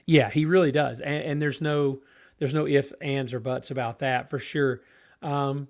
Yeah, 0.05 0.29
he 0.29 0.45
really 0.45 0.71
does, 0.71 0.99
and, 0.99 1.23
and 1.23 1.41
there's 1.41 1.61
no 1.61 2.01
there's 2.39 2.53
no 2.53 2.67
ifs, 2.67 2.91
ands, 3.01 3.33
or 3.33 3.39
buts 3.39 3.71
about 3.71 3.99
that 3.99 4.29
for 4.29 4.39
sure. 4.39 4.81
Um, 5.21 5.67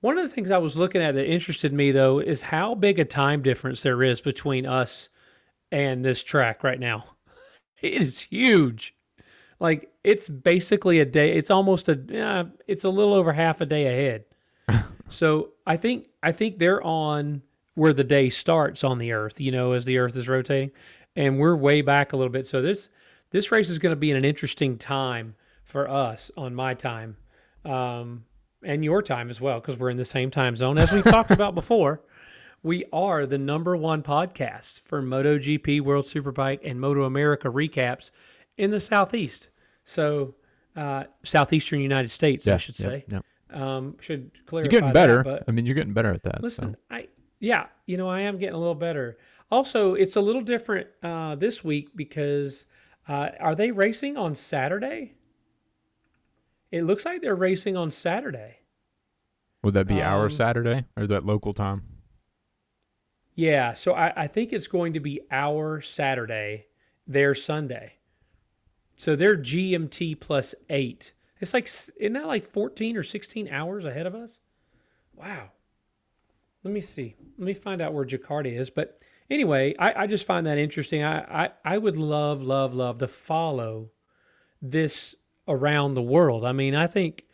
one 0.00 0.18
of 0.18 0.28
the 0.28 0.34
things 0.34 0.50
I 0.50 0.58
was 0.58 0.76
looking 0.76 1.02
at 1.02 1.14
that 1.14 1.30
interested 1.30 1.72
me 1.72 1.92
though 1.92 2.20
is 2.20 2.42
how 2.42 2.74
big 2.74 2.98
a 2.98 3.04
time 3.04 3.42
difference 3.42 3.82
there 3.82 4.02
is 4.02 4.20
between 4.20 4.66
us 4.66 5.08
and 5.70 6.04
this 6.04 6.22
track 6.22 6.62
right 6.64 6.80
now. 6.80 7.04
It 7.80 8.02
is 8.02 8.22
huge. 8.22 8.96
Like 9.60 9.90
it's 10.04 10.28
basically 10.28 11.00
a 11.00 11.04
day. 11.04 11.32
It's 11.32 11.50
almost 11.50 11.88
a. 11.88 12.20
Uh, 12.20 12.44
it's 12.66 12.84
a 12.84 12.88
little 12.90 13.14
over 13.14 13.32
half 13.32 13.60
a 13.60 13.66
day 13.66 13.86
ahead. 13.86 14.84
so 15.08 15.50
I 15.66 15.76
think 15.76 16.08
I 16.22 16.32
think 16.32 16.58
they're 16.58 16.82
on 16.82 17.42
where 17.74 17.92
the 17.92 18.04
day 18.04 18.30
starts 18.30 18.84
on 18.84 18.98
the 18.98 19.12
Earth. 19.12 19.40
You 19.40 19.50
know, 19.50 19.72
as 19.72 19.84
the 19.84 19.98
Earth 19.98 20.16
is 20.16 20.28
rotating, 20.28 20.70
and 21.16 21.38
we're 21.38 21.56
way 21.56 21.82
back 21.82 22.12
a 22.12 22.16
little 22.16 22.32
bit. 22.32 22.46
So 22.46 22.62
this 22.62 22.88
this 23.30 23.50
race 23.50 23.68
is 23.68 23.78
going 23.78 23.92
to 23.92 23.96
be 23.96 24.10
in 24.10 24.16
an 24.16 24.24
interesting 24.24 24.78
time 24.78 25.34
for 25.64 25.88
us 25.88 26.30
on 26.36 26.54
my 26.54 26.74
time, 26.74 27.16
um, 27.64 28.24
and 28.62 28.84
your 28.84 29.02
time 29.02 29.28
as 29.28 29.40
well, 29.40 29.60
because 29.60 29.78
we're 29.78 29.90
in 29.90 29.96
the 29.96 30.04
same 30.04 30.30
time 30.30 30.54
zone 30.54 30.78
as 30.78 30.92
we've 30.92 31.04
talked 31.10 31.32
about 31.32 31.54
before. 31.54 32.00
We 32.62 32.84
are 32.92 33.24
the 33.24 33.38
number 33.38 33.76
one 33.76 34.02
podcast 34.02 34.80
for 34.84 35.00
MotoGP, 35.00 35.80
World 35.80 36.06
Superbike, 36.06 36.60
and 36.64 36.80
Moto 36.80 37.04
America 37.04 37.48
recaps 37.48 38.10
in 38.58 38.70
the 38.70 38.80
Southeast. 38.80 39.48
So, 39.84 40.34
uh, 40.76 41.04
Southeastern 41.22 41.80
United 41.80 42.10
States, 42.10 42.46
yeah, 42.46 42.54
I 42.54 42.56
should 42.58 42.76
say. 42.76 43.04
Yeah, 43.08 43.20
yeah. 43.50 43.76
Um, 43.76 43.96
should 44.00 44.30
clarify. 44.46 44.70
You're 44.70 44.80
getting 44.80 44.92
better. 44.92 45.22
That, 45.22 45.44
I 45.48 45.52
mean, 45.52 45.64
you're 45.64 45.74
getting 45.74 45.94
better 45.94 46.12
at 46.12 46.22
that. 46.24 46.42
Listen, 46.42 46.74
so. 46.74 46.94
I 46.94 47.08
yeah, 47.40 47.66
you 47.86 47.96
know, 47.96 48.08
I 48.08 48.20
am 48.20 48.38
getting 48.38 48.54
a 48.54 48.58
little 48.58 48.74
better. 48.74 49.16
Also, 49.50 49.94
it's 49.94 50.16
a 50.16 50.20
little 50.20 50.42
different 50.42 50.88
uh, 51.02 51.34
this 51.36 51.64
week 51.64 51.90
because 51.96 52.66
uh, 53.08 53.30
are 53.40 53.54
they 53.54 53.70
racing 53.70 54.16
on 54.16 54.34
Saturday? 54.34 55.14
It 56.70 56.82
looks 56.82 57.06
like 57.06 57.22
they're 57.22 57.34
racing 57.34 57.76
on 57.76 57.90
Saturday. 57.90 58.58
Would 59.62 59.74
that 59.74 59.86
be 59.86 60.02
um, 60.02 60.12
our 60.12 60.30
Saturday 60.30 60.84
or 60.96 61.04
is 61.04 61.08
that 61.08 61.24
local 61.24 61.54
time? 61.54 61.82
Yeah, 63.34 63.72
so 63.72 63.94
I, 63.94 64.24
I 64.24 64.26
think 64.26 64.52
it's 64.52 64.66
going 64.66 64.94
to 64.94 65.00
be 65.00 65.20
our 65.30 65.80
Saturday, 65.80 66.66
their 67.06 67.34
Sunday. 67.34 67.94
So 68.98 69.14
they're 69.16 69.36
GMT 69.36 70.20
plus 70.20 70.54
eight. 70.68 71.12
It's 71.40 71.54
like, 71.54 71.66
isn't 71.66 72.12
that 72.12 72.26
like 72.26 72.44
14 72.44 72.96
or 72.96 73.04
16 73.04 73.48
hours 73.48 73.84
ahead 73.84 74.06
of 74.06 74.14
us? 74.14 74.40
Wow. 75.14 75.52
Let 76.64 76.74
me 76.74 76.80
see. 76.80 77.14
Let 77.38 77.46
me 77.46 77.54
find 77.54 77.80
out 77.80 77.94
where 77.94 78.04
Jakarta 78.04 78.52
is. 78.52 78.70
But 78.70 79.00
anyway, 79.30 79.74
I, 79.78 80.02
I 80.02 80.06
just 80.08 80.26
find 80.26 80.46
that 80.48 80.58
interesting. 80.58 81.04
I, 81.04 81.44
I, 81.44 81.50
I 81.64 81.78
would 81.78 81.96
love, 81.96 82.42
love, 82.42 82.74
love 82.74 82.98
to 82.98 83.06
follow 83.06 83.90
this 84.60 85.14
around 85.46 85.94
the 85.94 86.02
world. 86.02 86.44
I 86.44 86.50
mean, 86.50 86.74
I 86.74 86.88
think 86.88 87.24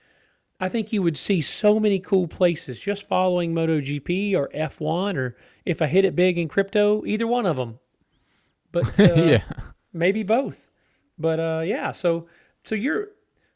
I 0.61 0.69
think 0.69 0.93
you 0.93 1.03
would 1.03 1.17
see 1.17 1.41
so 1.41 1.81
many 1.81 1.99
cool 1.99 2.29
places 2.29 2.79
just 2.79 3.09
following 3.09 3.55
MotoGP 3.55 4.35
or 4.37 4.51
F1 4.55 5.17
or 5.17 5.37
if 5.65 5.83
I 5.83 5.87
hit 5.87 6.05
it 6.05 6.15
big 6.15 6.39
in 6.39 6.47
crypto, 6.47 7.05
either 7.07 7.27
one 7.27 7.47
of 7.47 7.57
them. 7.57 7.81
But 8.71 9.01
uh, 9.01 9.15
yeah, 9.15 9.43
maybe 9.93 10.23
both. 10.23 10.71
But 11.19 11.41
uh, 11.41 11.63
yeah, 11.65 11.93
so 11.93 12.27
so 12.65 12.75
you're 12.75 13.09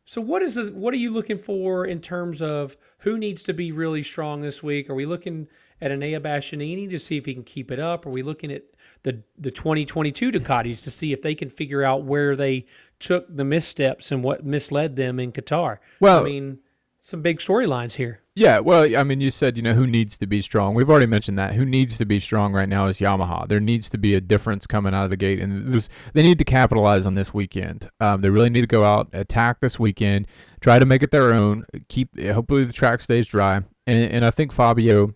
so 0.04 0.20
what 0.20 0.42
is 0.42 0.54
the, 0.54 0.66
what 0.72 0.94
are 0.94 0.98
you 0.98 1.10
looking 1.10 1.38
for 1.38 1.84
in 1.84 2.00
terms 2.00 2.40
of 2.40 2.76
who 2.98 3.18
needs 3.18 3.42
to 3.44 3.52
be 3.52 3.72
really 3.72 4.02
strong 4.02 4.40
this 4.40 4.62
week? 4.62 4.88
Are 4.88 4.94
we 4.94 5.06
looking 5.06 5.48
at 5.80 5.90
Enea 5.90 6.20
Bastianini 6.20 6.88
to 6.90 6.98
see 6.98 7.16
if 7.16 7.26
he 7.26 7.34
can 7.34 7.44
keep 7.44 7.70
it 7.70 7.78
up? 7.78 8.06
Are 8.06 8.10
we 8.10 8.22
looking 8.22 8.50
at 8.50 8.62
the 9.02 9.22
the 9.36 9.50
2022 9.50 10.32
Ducatis 10.32 10.82
to 10.84 10.90
see 10.90 11.12
if 11.12 11.22
they 11.22 11.34
can 11.34 11.50
figure 11.50 11.84
out 11.84 12.04
where 12.04 12.36
they 12.36 12.64
took 12.98 13.26
the 13.34 13.44
missteps 13.44 14.10
and 14.10 14.22
what 14.24 14.44
misled 14.44 14.96
them 14.96 15.18
in 15.20 15.32
Qatar? 15.32 15.78
Well, 16.00 16.20
I 16.20 16.24
mean, 16.24 16.58
some 17.00 17.22
big 17.22 17.38
storylines 17.38 17.94
here. 17.94 18.20
Yeah, 18.34 18.60
well, 18.60 18.96
I 18.96 19.02
mean, 19.02 19.20
you 19.20 19.30
said 19.30 19.56
you 19.56 19.62
know 19.62 19.74
who 19.74 19.86
needs 19.86 20.16
to 20.18 20.26
be 20.26 20.42
strong. 20.42 20.74
We've 20.74 20.88
already 20.88 21.06
mentioned 21.06 21.38
that. 21.38 21.54
Who 21.54 21.64
needs 21.64 21.98
to 21.98 22.04
be 22.04 22.20
strong 22.20 22.52
right 22.52 22.68
now 22.68 22.86
is 22.86 22.98
Yamaha. 22.98 23.48
There 23.48 23.60
needs 23.60 23.88
to 23.90 23.98
be 23.98 24.14
a 24.14 24.20
difference 24.20 24.66
coming 24.66 24.94
out 24.94 25.04
of 25.04 25.10
the 25.10 25.16
gate, 25.16 25.40
and 25.40 25.72
this, 25.72 25.88
they 26.12 26.22
need 26.22 26.38
to 26.38 26.44
capitalize 26.44 27.04
on 27.04 27.14
this 27.14 27.34
weekend. 27.34 27.90
Um, 27.98 28.20
they 28.20 28.30
really 28.30 28.50
need 28.50 28.60
to 28.60 28.68
go 28.68 28.84
out, 28.84 29.08
attack 29.12 29.60
this 29.60 29.78
weekend, 29.80 30.28
try 30.60 30.78
to 30.78 30.86
make 30.86 31.02
it 31.02 31.10
their 31.10 31.32
own. 31.32 31.64
Keep 31.88 32.20
hopefully 32.20 32.64
the 32.64 32.72
track 32.72 33.00
stays 33.00 33.26
dry, 33.26 33.62
and 33.86 34.12
and 34.12 34.24
I 34.24 34.30
think 34.30 34.52
Fabio, 34.52 35.14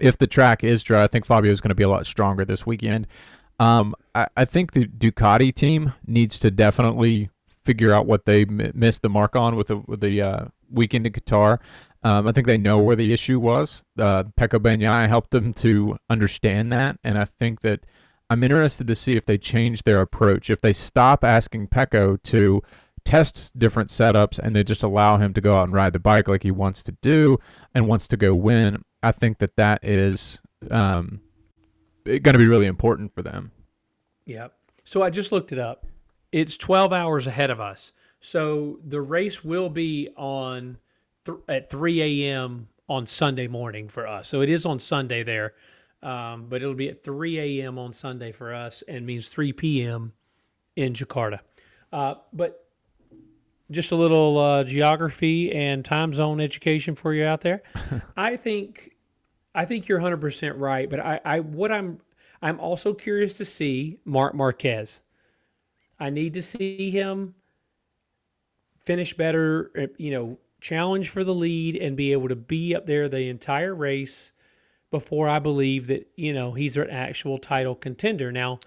if 0.00 0.18
the 0.18 0.26
track 0.26 0.64
is 0.64 0.82
dry, 0.82 1.04
I 1.04 1.06
think 1.06 1.26
Fabio 1.26 1.52
is 1.52 1.60
going 1.60 1.68
to 1.68 1.76
be 1.76 1.84
a 1.84 1.88
lot 1.88 2.06
stronger 2.06 2.44
this 2.44 2.66
weekend. 2.66 3.06
Um, 3.60 3.94
I, 4.14 4.26
I 4.36 4.44
think 4.44 4.72
the 4.72 4.86
Ducati 4.86 5.54
team 5.54 5.92
needs 6.06 6.38
to 6.40 6.50
definitely 6.50 7.30
figure 7.64 7.92
out 7.92 8.06
what 8.06 8.24
they 8.26 8.44
missed 8.44 9.02
the 9.02 9.08
mark 9.08 9.36
on 9.36 9.56
with 9.56 9.68
the 9.68 9.76
with 9.76 10.00
the 10.00 10.20
uh, 10.20 10.44
weekend 10.70 11.06
in 11.06 11.12
Qatar. 11.12 11.58
Um, 12.02 12.26
I 12.28 12.32
think 12.32 12.46
they 12.46 12.58
know 12.58 12.78
where 12.78 12.96
the 12.96 13.12
issue 13.12 13.40
was. 13.40 13.84
Uh, 13.98 14.24
Bagnaia 14.24 15.08
helped 15.08 15.30
them 15.30 15.54
to 15.54 15.96
understand 16.10 16.70
that, 16.72 16.98
and 17.02 17.18
I 17.18 17.24
think 17.24 17.62
that 17.62 17.86
I'm 18.28 18.42
interested 18.42 18.86
to 18.86 18.94
see 18.94 19.16
if 19.16 19.24
they 19.24 19.38
change 19.38 19.82
their 19.82 20.00
approach. 20.00 20.50
If 20.50 20.60
they 20.60 20.72
stop 20.72 21.24
asking 21.24 21.68
Pecco 21.68 22.22
to 22.24 22.62
test 23.04 23.56
different 23.58 23.90
setups 23.90 24.38
and 24.38 24.56
they 24.56 24.64
just 24.64 24.82
allow 24.82 25.18
him 25.18 25.34
to 25.34 25.40
go 25.40 25.56
out 25.56 25.64
and 25.64 25.72
ride 25.72 25.92
the 25.92 25.98
bike 25.98 26.26
like 26.26 26.42
he 26.42 26.50
wants 26.50 26.82
to 26.84 26.92
do 27.02 27.38
and 27.74 27.86
wants 27.86 28.08
to 28.08 28.16
go 28.16 28.34
win, 28.34 28.82
I 29.02 29.12
think 29.12 29.38
that 29.38 29.56
that 29.56 29.84
is 29.84 30.40
um, 30.70 31.20
going 32.04 32.22
to 32.22 32.38
be 32.38 32.46
really 32.46 32.66
important 32.66 33.14
for 33.14 33.22
them. 33.22 33.52
Yep. 34.26 34.52
So 34.84 35.02
I 35.02 35.10
just 35.10 35.32
looked 35.32 35.52
it 35.52 35.58
up. 35.58 35.86
It's 36.32 36.56
12 36.56 36.92
hours 36.92 37.26
ahead 37.26 37.50
of 37.50 37.60
us. 37.60 37.92
So 38.24 38.78
the 38.82 39.02
race 39.02 39.44
will 39.44 39.68
be 39.68 40.08
on 40.16 40.78
th- 41.26 41.40
at 41.46 41.68
3 41.68 42.24
a.m. 42.24 42.68
on 42.88 43.06
Sunday 43.06 43.48
morning 43.48 43.86
for 43.86 44.06
us. 44.06 44.28
So 44.28 44.40
it 44.40 44.48
is 44.48 44.64
on 44.64 44.78
Sunday 44.78 45.22
there, 45.22 45.52
um, 46.02 46.46
but 46.48 46.62
it'll 46.62 46.72
be 46.72 46.88
at 46.88 47.04
3 47.04 47.60
a.m. 47.60 47.78
on 47.78 47.92
Sunday 47.92 48.32
for 48.32 48.54
us 48.54 48.82
and 48.88 49.04
means 49.04 49.28
3 49.28 49.52
p.m. 49.52 50.14
in 50.74 50.94
Jakarta. 50.94 51.40
Uh, 51.92 52.14
but 52.32 52.66
just 53.70 53.92
a 53.92 53.94
little 53.94 54.38
uh, 54.38 54.64
geography 54.64 55.52
and 55.52 55.84
time 55.84 56.14
zone 56.14 56.40
education 56.40 56.94
for 56.94 57.12
you 57.12 57.26
out 57.26 57.42
there. 57.42 57.62
I 58.16 58.38
think 58.38 58.96
I 59.54 59.66
think 59.66 59.86
you're 59.86 60.00
100% 60.00 60.58
right, 60.58 60.88
but 60.88 60.98
I, 60.98 61.20
I 61.26 61.40
what 61.40 61.70
I'm 61.70 62.00
I'm 62.40 62.58
also 62.58 62.94
curious 62.94 63.36
to 63.36 63.44
see 63.44 63.98
Marc 64.06 64.34
Marquez. 64.34 65.02
I 66.00 66.08
need 66.08 66.32
to 66.32 66.42
see 66.42 66.90
him 66.90 67.34
finish 68.84 69.14
better, 69.14 69.70
uh, 69.78 69.86
you 69.96 70.10
know, 70.10 70.38
challenge 70.60 71.10
for 71.10 71.24
the 71.24 71.34
lead 71.34 71.76
and 71.76 71.96
be 71.96 72.12
able 72.12 72.28
to 72.28 72.36
be 72.36 72.74
up 72.74 72.86
there 72.86 73.08
the 73.08 73.28
entire 73.28 73.74
race 73.74 74.32
before 74.90 75.28
I 75.28 75.38
believe 75.38 75.88
that, 75.88 76.08
you 76.16 76.32
know, 76.32 76.52
he's 76.52 76.76
an 76.76 76.88
actual 76.88 77.38
title 77.38 77.74
contender. 77.74 78.32
Now, 78.32 78.60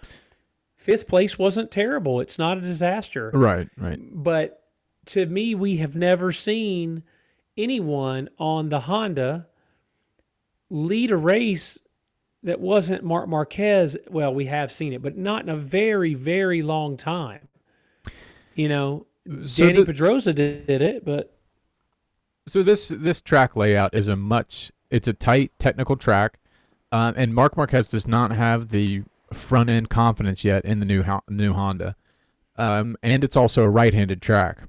fifth 0.76 1.08
place 1.08 1.40
wasn't 1.40 1.72
terrible. 1.72 2.20
It's 2.20 2.38
not 2.38 2.58
a 2.58 2.62
disaster. 2.62 3.32
Right, 3.34 3.70
right. 3.78 4.00
But 4.00 4.64
to 5.08 5.26
me, 5.26 5.56
we 5.56 5.78
have 5.78 5.96
never 5.96 6.32
seen 6.32 7.04
anyone 7.56 8.30
on 8.38 8.70
the 8.70 8.82
Honda 8.82 9.48
lead 10.70 11.12
a 11.12 11.18
race 11.18 11.80
that 12.44 12.60
wasn't 12.60 13.04
Marc 13.04 13.28
Marquez. 13.28 13.98
Well, 14.10 14.34
we 14.34 14.46
have 14.46 14.72
seen 14.72 14.94
it, 14.94 15.02
but 15.02 15.18
not 15.18 15.44
in 15.44 15.50
a 15.50 15.58
very, 15.58 16.14
very 16.14 16.62
long 16.62 16.98
time. 16.98 17.48
You 18.54 18.70
know, 18.70 19.07
So 19.46 19.66
Danny 19.66 19.80
the- 19.80 19.86
Pedrosa 19.86 20.34
did, 20.34 20.68
did 20.68 20.82
it, 20.82 21.04
but 21.06 21.38
So 22.48 22.64
this 22.64 22.90
this 22.90 23.22
track 23.22 23.56
layout 23.56 23.94
is 23.94 24.08
a 24.08 24.16
much 24.16 24.72
it's 24.90 25.08
a 25.08 25.14
tight 25.14 25.52
technical 25.60 25.98
track, 25.98 26.40
um, 26.92 27.14
and 27.18 27.34
Marc 27.36 27.58
Marquez 27.58 27.90
does 27.90 28.08
not 28.08 28.32
have 28.32 28.70
the 28.70 29.04
front 29.34 29.70
end 29.70 29.90
confidence 29.90 30.44
yet 30.46 30.64
in 30.64 30.80
the 30.80 30.86
new 30.86 31.04
new 31.30 31.54
Honda, 31.54 31.96
um, 32.56 32.96
and 33.04 33.24
it's 33.24 33.36
also 33.36 33.64
a 33.64 33.70
right 33.70 33.94
handed 33.94 34.22
track. 34.22 34.60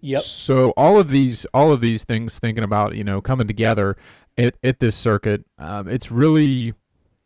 yep, 0.00 0.22
So 0.22 0.70
all 0.70 0.98
of 0.98 1.10
these 1.10 1.44
all 1.54 1.72
of 1.72 1.80
these 1.80 2.02
things 2.02 2.38
thinking 2.40 2.64
about 2.64 2.96
you 2.96 3.04
know 3.04 3.20
coming 3.20 3.46
together 3.46 3.96
at, 4.36 4.56
at 4.64 4.80
this 4.80 4.96
circuit, 4.96 5.44
um, 5.58 5.86
it's 5.88 6.10
really 6.10 6.74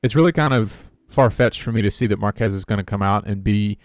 it's 0.03 0.15
really 0.15 0.33
kind 0.33 0.53
of 0.53 0.91
far 1.09 1.31
fetched 1.31 1.63
for 1.63 1.73
me 1.73 1.81
to 1.83 1.91
see 1.91 2.07
that 2.07 2.19
Marquez 2.19 2.53
is 2.53 2.65
going 2.67 2.79
to 2.79 2.85
come 2.85 3.03
out 3.03 3.27
and 3.27 3.43
be 3.43 3.79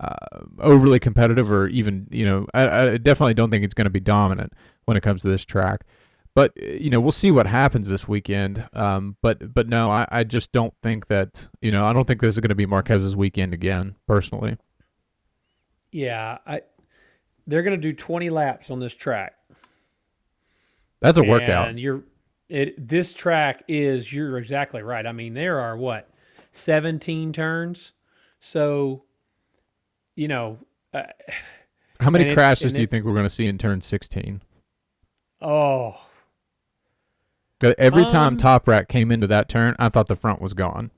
uh, 0.00 0.14
overly 0.58 0.98
competitive 0.98 1.50
or 1.50 1.68
even 1.68 2.08
you 2.10 2.24
know 2.24 2.46
I, 2.54 2.88
I 2.88 2.96
definitely 2.96 3.34
don't 3.34 3.50
think 3.50 3.64
it's 3.64 3.74
going 3.74 3.84
to 3.84 3.90
be 3.90 4.00
dominant 4.00 4.52
when 4.86 4.96
it 4.96 5.02
comes 5.02 5.22
to 5.22 5.28
this 5.28 5.44
track. 5.44 5.84
But 6.34 6.52
uh, 6.60 6.66
you 6.66 6.90
know 6.90 7.00
we'll 7.00 7.12
see 7.12 7.30
what 7.30 7.46
happens 7.46 7.88
this 7.88 8.08
weekend. 8.08 8.66
Um, 8.72 9.16
but 9.22 9.52
but 9.52 9.68
no, 9.68 9.90
I, 9.90 10.06
I 10.10 10.24
just 10.24 10.52
don't 10.52 10.74
think 10.82 11.08
that 11.08 11.48
you 11.60 11.70
know 11.70 11.84
I 11.86 11.92
don't 11.92 12.06
think 12.06 12.20
this 12.20 12.34
is 12.34 12.40
going 12.40 12.48
to 12.48 12.54
be 12.54 12.66
Marquez's 12.66 13.14
weekend 13.14 13.52
again 13.54 13.96
personally. 14.06 14.56
yeah. 15.92 16.38
I 16.46 16.62
they're 17.46 17.62
going 17.62 17.76
to 17.76 17.82
do 17.82 17.92
20 17.92 18.30
laps 18.30 18.70
on 18.70 18.78
this 18.78 18.94
track. 18.94 19.34
That's 21.00 21.18
a 21.18 21.22
workout. 21.22 21.68
And 21.68 21.80
you're 21.80 22.04
it. 22.48 22.88
This 22.88 23.12
track 23.12 23.64
is. 23.68 24.12
You're 24.12 24.38
exactly 24.38 24.82
right. 24.82 25.06
I 25.06 25.12
mean, 25.12 25.34
there 25.34 25.60
are 25.60 25.76
what 25.76 26.08
17 26.52 27.32
turns, 27.32 27.92
so 28.40 29.04
you 30.16 30.28
know. 30.28 30.58
Uh, 30.92 31.02
How 32.00 32.10
many 32.10 32.32
crashes 32.34 32.72
do 32.72 32.80
you 32.80 32.84
it- 32.84 32.90
think 32.90 33.04
we're 33.04 33.12
going 33.14 33.24
to 33.24 33.30
see 33.30 33.46
in 33.46 33.58
turn 33.58 33.80
16? 33.80 34.42
Oh. 35.42 35.96
Every 37.62 38.06
time 38.06 38.34
Um, 38.34 38.38
Toprak 38.38 38.88
came 38.88 39.12
into 39.12 39.26
that 39.26 39.48
turn, 39.48 39.76
I 39.78 39.88
thought 39.90 40.08
the 40.08 40.16
front 40.16 40.40
was 40.40 40.54
gone. 40.54 40.90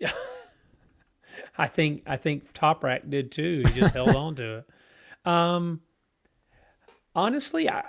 I 1.58 1.66
think 1.66 2.02
I 2.06 2.16
think 2.16 2.52
Toprak 2.52 3.08
did 3.10 3.30
too. 3.30 3.62
He 3.66 3.80
just 3.80 3.94
held 3.94 4.14
on 4.16 4.34
to 4.36 4.58
it. 4.58 4.66
Um, 5.24 5.82
honestly, 7.14 7.70
I 7.70 7.84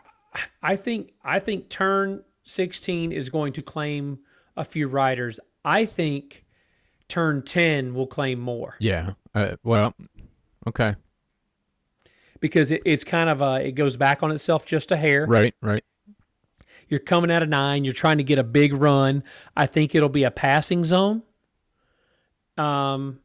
I 0.62 0.75
think 0.75 1.13
I 1.23 1.39
think 1.39 1.67
turn 1.69 2.23
16 2.43 3.12
is 3.12 3.29
going 3.29 3.53
to 3.53 3.63
claim 3.63 4.19
a 4.55 4.63
few 4.63 4.88
riders. 4.88 5.39
I 5.65 5.86
think 5.86 6.45
turn 7.07 7.41
10 7.41 7.95
will 7.95 8.05
claim 8.05 8.39
more 8.39 8.75
Yeah. 8.79 9.13
Uh, 9.33 9.55
well, 9.63 9.95
okay. 10.67 10.95
because 12.39 12.71
it, 12.71 12.82
it's 12.86 13.04
kind 13.04 13.30
of 13.30 13.41
a 13.41 13.67
it 13.67 13.71
goes 13.73 13.97
back 13.97 14.23
on 14.23 14.32
itself 14.32 14.65
just 14.65 14.91
a 14.91 14.97
hair. 14.97 15.26
Right, 15.26 15.56
right. 15.62 15.84
You're 16.89 16.99
coming 16.99 17.32
out 17.32 17.41
of 17.41 17.49
nine. 17.49 17.86
You're 17.86 17.93
trying 17.93 18.17
to 18.17 18.23
get 18.23 18.38
a 18.38 18.43
big 18.43 18.73
run. 18.73 19.23
I 19.56 19.65
think 19.65 19.95
it'll 19.95 20.10
be 20.10 20.23
a 20.23 20.32
passing 20.32 20.86
zone. 20.86 21.23
Um, 22.58 23.19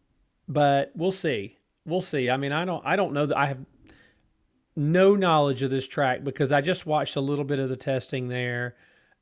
but 0.48 0.92
we'll 0.94 1.12
see. 1.12 1.59
We'll 1.85 2.01
see. 2.01 2.31
I 2.31 2.37
mean, 2.37 2.53
I 2.53 2.64
don't. 2.64 2.85
I 2.87 2.96
don't 2.96 3.12
know 3.12 3.27
that 3.27 3.37
I 3.37 3.46
have 3.46 3.59
no 4.77 5.14
knowledge 5.16 5.62
of 5.62 5.70
this 5.70 5.87
track 5.87 6.22
because 6.24 6.53
I 6.53 6.61
just 6.61 6.87
watched 6.87 7.16
a 7.16 7.20
little 7.20 7.44
bit 7.44 7.59
of 7.59 7.68
the 7.68 7.77
testing 7.77 8.29
there, 8.29 8.77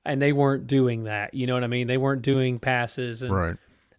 and 0.05 0.21
they 0.21 0.33
weren't 0.33 0.67
doing 0.67 1.05
that. 1.05 1.35
You 1.35 1.47
know 1.47 1.55
what 1.55 1.65
I 1.65 1.69
mean? 1.69 1.87
They 1.87 1.97
weren't 1.97 2.23
doing 2.23 2.59
passes. 2.59 3.23
And 3.23 3.35
Right. 3.35 3.57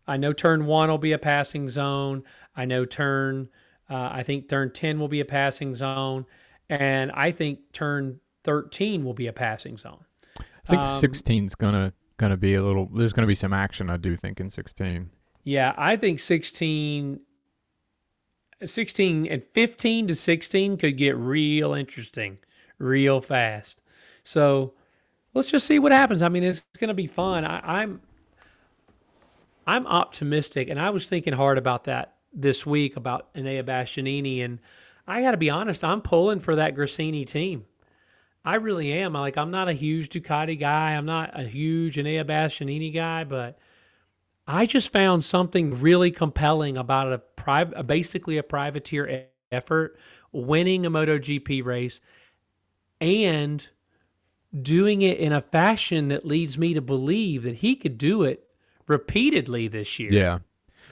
I 0.07 0.17
know 0.17 0.31
turn 0.31 0.65
one 0.65 0.89
will 0.89 0.97
be 0.97 1.11
a 1.11 1.17
passing 1.17 1.67
zone. 1.69 2.23
I 2.55 2.65
know 2.65 2.85
turn. 2.85 3.49
Uh, 3.89 4.09
I 4.11 4.23
think 4.23 4.49
turn 4.49 4.71
ten 4.71 4.99
will 4.99 5.07
be 5.07 5.19
a 5.19 5.25
passing 5.25 5.75
zone, 5.75 6.25
and 6.69 7.11
I 7.13 7.31
think 7.31 7.59
turn 7.73 8.19
thirteen 8.43 9.03
will 9.03 9.13
be 9.13 9.27
a 9.27 9.33
passing 9.33 9.77
zone. 9.77 10.03
I 10.39 10.43
think 10.69 10.81
Um, 10.81 11.01
16's 11.01 11.55
gonna 11.55 11.93
gonna 12.17 12.37
be 12.37 12.55
a 12.55 12.63
little. 12.63 12.87
There's 12.93 13.13
gonna 13.13 13.27
be 13.27 13.35
some 13.35 13.53
action. 13.53 13.89
I 13.89 13.97
do 13.97 14.15
think 14.15 14.39
in 14.39 14.49
16. 14.49 15.09
Yeah, 15.43 15.73
I 15.77 15.95
think 15.95 16.19
16, 16.19 17.21
16 18.65 19.27
and 19.27 19.43
15 19.53 20.07
to 20.07 20.15
16 20.15 20.77
could 20.77 20.97
get 20.97 21.15
real 21.15 21.73
interesting 21.73 22.39
real 22.79 23.21
fast. 23.21 23.81
So 24.23 24.73
let's 25.33 25.49
just 25.49 25.65
see 25.65 25.79
what 25.79 25.91
happens. 25.91 26.21
I 26.21 26.29
mean, 26.29 26.43
it's 26.43 26.63
going 26.79 26.89
to 26.89 26.93
be 26.93 27.07
fun. 27.07 27.45
I, 27.45 27.81
I'm 27.81 28.01
I'm 29.65 29.87
optimistic, 29.87 30.69
and 30.69 30.79
I 30.79 30.89
was 30.91 31.07
thinking 31.09 31.33
hard 31.33 31.57
about 31.57 31.85
that 31.85 32.16
this 32.37 32.65
week 32.65 32.95
about 32.95 33.33
Enea 33.33 33.63
Bastianini, 33.63 34.45
and 34.45 34.59
I 35.07 35.21
got 35.21 35.31
to 35.31 35.37
be 35.37 35.49
honest, 35.49 35.83
I'm 35.83 36.01
pulling 36.01 36.39
for 36.39 36.55
that 36.55 36.75
Gresini 36.75 37.25
team. 37.25 37.65
I 38.45 38.55
really 38.55 38.93
am. 38.93 39.15
I 39.15 39.19
like 39.19 39.37
I'm 39.37 39.51
not 39.51 39.67
a 39.67 39.73
huge 39.73 40.07
Ducati 40.09 40.57
guy. 40.57 40.91
I'm 40.91 41.05
not 41.05 41.37
a 41.37 41.43
huge 41.43 41.97
Enea 41.97 42.23
Bastianini 42.23 42.93
guy, 42.93 43.25
but 43.25 43.59
I 44.47 44.65
just 44.65 44.93
found 44.93 45.25
something 45.25 45.81
really 45.81 46.11
compelling 46.11 46.77
about 46.77 47.11
a 47.11 47.17
private, 47.17 47.85
basically 47.85 48.37
a 48.37 48.43
privateer 48.43 49.25
effort, 49.51 49.97
winning 50.31 50.85
a 50.85 50.91
MotoGP 50.91 51.65
race, 51.65 51.99
and 53.01 53.67
doing 54.61 55.01
it 55.01 55.17
in 55.17 55.33
a 55.33 55.41
fashion 55.41 56.07
that 56.07 56.25
leads 56.25 56.57
me 56.57 56.73
to 56.73 56.81
believe 56.81 57.43
that 57.43 57.55
he 57.55 57.75
could 57.75 57.97
do 57.97 58.23
it 58.23 58.47
repeatedly 58.87 59.67
this 59.67 59.99
year. 59.99 60.13
Yeah. 60.13 60.39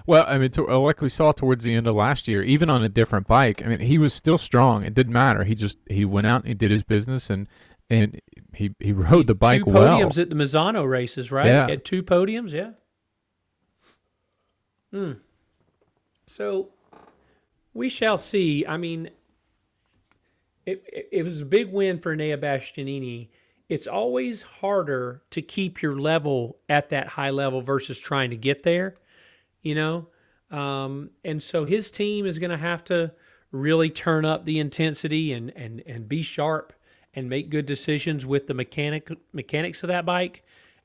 Well, 0.05 0.25
I 0.27 0.38
mean, 0.38 0.51
to, 0.51 0.69
uh, 0.69 0.77
like 0.79 1.01
we 1.01 1.10
saw 1.10 1.31
towards 1.31 1.63
the 1.63 1.73
end 1.73 1.88
of 1.88 1.95
last 1.95 2.27
year, 2.27 2.43
even 2.43 2.69
on 2.69 2.84
a 2.84 2.89
different 2.89 3.27
bike, 3.27 3.63
I 3.65 3.67
mean, 3.67 3.79
he 3.79 3.97
was 3.97 4.13
still 4.13 4.38
strong. 4.38 4.84
It 4.84 4.93
didn't 4.93 5.13
matter. 5.13 5.43
He 5.43 5.55
just 5.55 5.77
he 5.89 6.05
went 6.05 6.27
out 6.27 6.41
and 6.41 6.49
he 6.49 6.53
did 6.53 6.71
his 6.71 6.84
business 6.84 7.29
and 7.29 7.47
and 7.89 8.21
he 8.53 8.75
he 8.79 8.91
rode 8.91 9.27
the 9.27 9.36
bike 9.36 9.63
two 9.63 9.71
well. 9.71 9.99
podiums 9.99 10.17
at 10.17 10.29
the 10.29 10.36
Misano 10.36 10.88
races, 10.88 11.31
right? 11.31 11.47
Yeah. 11.47 11.67
At 11.67 11.86
two 11.86 12.03
podiums, 12.03 12.51
yeah. 12.51 12.71
Hmm. 14.91 15.13
So 16.25 16.69
we 17.73 17.89
shall 17.89 18.17
see. 18.17 18.65
I 18.65 18.77
mean, 18.77 19.10
it, 20.65 20.84
it, 20.91 21.10
it 21.12 21.23
was 21.23 21.41
a 21.41 21.45
big 21.45 21.71
win 21.71 21.99
for 21.99 22.15
Nea 22.15 22.38
Bastianini. 22.38 23.29
It's 23.67 23.88
always 23.88 24.41
harder 24.41 25.23
to 25.31 25.41
keep 25.41 25.81
your 25.81 25.99
level 25.99 26.58
at 26.69 26.89
that 26.89 27.08
high 27.08 27.31
level 27.31 27.62
versus 27.62 27.97
trying 27.97 28.29
to 28.29 28.38
get 28.38 28.63
there, 28.63 28.95
you 29.65 29.75
know? 29.75 30.08
Um, 30.51 31.10
and 31.25 31.41
so 31.41 31.65
his 31.65 31.91
team 31.91 32.25
is 32.25 32.39
going 32.39 32.51
to 32.51 32.58
have 32.58 32.84
to 32.86 33.12
really 33.51 33.89
turn 33.89 34.23
up 34.23 34.45
the 34.45 34.60
intensity 34.60 35.34
and, 35.34 35.51
and, 35.56 35.82
and 35.86 36.08
be 36.08 36.21
sharp 36.21 36.71
and 37.15 37.30
make 37.30 37.49
good 37.49 37.65
decisions 37.65 38.25
with 38.25 38.47
the 38.47 38.54
mechanic 38.54 39.10
mechanics 39.34 39.84
of 39.84 39.88
that 39.88 40.06
bike, 40.06 40.43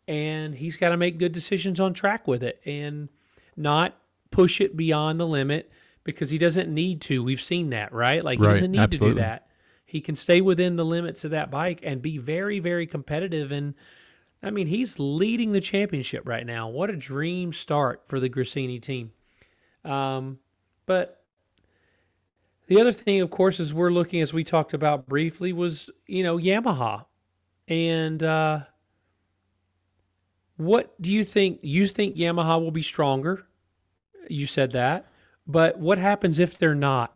and 0.08 0.54
he's 0.54 0.76
got 0.76 0.90
to 0.90 0.96
make 0.96 1.18
good 1.18 1.32
decisions 1.32 1.78
on 1.78 1.92
track 1.92 2.26
with 2.26 2.42
it 2.42 2.60
and 2.64 3.08
not 3.56 3.96
push 4.30 4.60
it 4.60 4.76
beyond 4.76 5.20
the 5.20 5.26
limit 5.26 5.70
because 6.04 6.30
he 6.30 6.38
doesn't 6.38 6.72
need 6.72 7.00
to. 7.02 7.22
We've 7.22 7.40
seen 7.40 7.70
that, 7.70 7.92
right? 7.92 8.24
Like 8.24 8.38
he 8.38 8.46
Right, 8.46 8.52
doesn't 8.54 8.70
need 8.70 8.78
absolutely. 8.78 9.10
to 9.10 9.14
do 9.16 9.20
that. 9.20 9.46
He 9.84 10.00
can 10.00 10.14
stay 10.14 10.40
within 10.40 10.76
the 10.76 10.84
limits 10.84 11.24
of 11.24 11.32
that 11.32 11.50
bike 11.50 11.80
and 11.82 12.00
be 12.00 12.16
very, 12.16 12.60
very 12.60 12.86
competitive. 12.86 13.50
And 13.50 13.74
I 14.42 14.50
mean, 14.50 14.66
he's 14.66 14.98
leading 14.98 15.52
the 15.52 15.60
championship 15.60 16.26
right 16.26 16.46
now. 16.46 16.68
What 16.68 16.90
a 16.90 16.96
dream 16.96 17.52
start 17.52 18.02
for 18.06 18.18
the 18.18 18.30
Gresini 18.30 18.80
team. 18.80 19.12
Um, 19.84 20.38
but 20.86 21.22
the 22.66 22.80
other 22.80 22.92
thing, 22.92 23.20
of 23.20 23.30
course, 23.30 23.60
is 23.60 23.74
we're 23.74 23.90
looking, 23.90 24.22
as 24.22 24.32
we 24.32 24.44
talked 24.44 24.72
about 24.74 25.08
briefly, 25.08 25.52
was 25.52 25.90
you 26.06 26.22
know 26.22 26.38
Yamaha, 26.38 27.04
and 27.68 28.22
uh, 28.22 28.60
what 30.56 31.00
do 31.02 31.10
you 31.10 31.24
think? 31.24 31.60
You 31.62 31.86
think 31.86 32.16
Yamaha 32.16 32.60
will 32.60 32.70
be 32.70 32.82
stronger? 32.82 33.46
You 34.28 34.46
said 34.46 34.72
that, 34.72 35.06
but 35.46 35.78
what 35.78 35.98
happens 35.98 36.38
if 36.38 36.56
they're 36.56 36.74
not? 36.74 37.14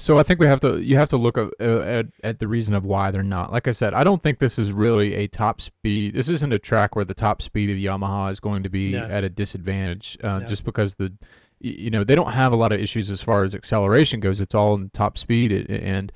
So 0.00 0.18
I 0.18 0.22
think 0.22 0.40
we 0.40 0.46
have 0.46 0.60
to 0.60 0.80
you 0.80 0.96
have 0.96 1.10
to 1.10 1.18
look 1.18 1.36
at, 1.36 1.48
at 1.60 2.06
at 2.24 2.38
the 2.38 2.48
reason 2.48 2.74
of 2.74 2.84
why 2.84 3.10
they're 3.10 3.22
not. 3.22 3.52
Like 3.52 3.68
I 3.68 3.72
said, 3.72 3.92
I 3.92 4.02
don't 4.02 4.22
think 4.22 4.38
this 4.38 4.58
is 4.58 4.72
really 4.72 5.14
a 5.14 5.26
top 5.26 5.60
speed. 5.60 6.14
This 6.14 6.28
isn't 6.30 6.52
a 6.52 6.58
track 6.58 6.96
where 6.96 7.04
the 7.04 7.12
top 7.14 7.42
speed 7.42 7.68
of 7.68 7.76
the 7.76 7.84
Yamaha 7.84 8.30
is 8.30 8.40
going 8.40 8.62
to 8.62 8.70
be 8.70 8.92
No. 8.92 9.04
at 9.04 9.24
a 9.24 9.28
disadvantage, 9.28 10.16
uh, 10.24 10.38
No. 10.38 10.46
just 10.46 10.64
because 10.64 10.94
the 10.94 11.12
you 11.60 11.90
know 11.90 12.02
they 12.02 12.14
don't 12.14 12.32
have 12.32 12.50
a 12.52 12.56
lot 12.56 12.72
of 12.72 12.80
issues 12.80 13.10
as 13.10 13.20
far 13.20 13.44
as 13.44 13.54
acceleration 13.54 14.20
goes. 14.20 14.40
It's 14.40 14.54
all 14.54 14.74
in 14.74 14.88
top 14.94 15.18
speed, 15.18 15.52
and 15.70 16.10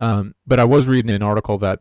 um, 0.00 0.34
but 0.46 0.60
I 0.60 0.64
was 0.64 0.86
reading 0.86 1.10
an 1.10 1.22
article 1.22 1.56
that 1.58 1.80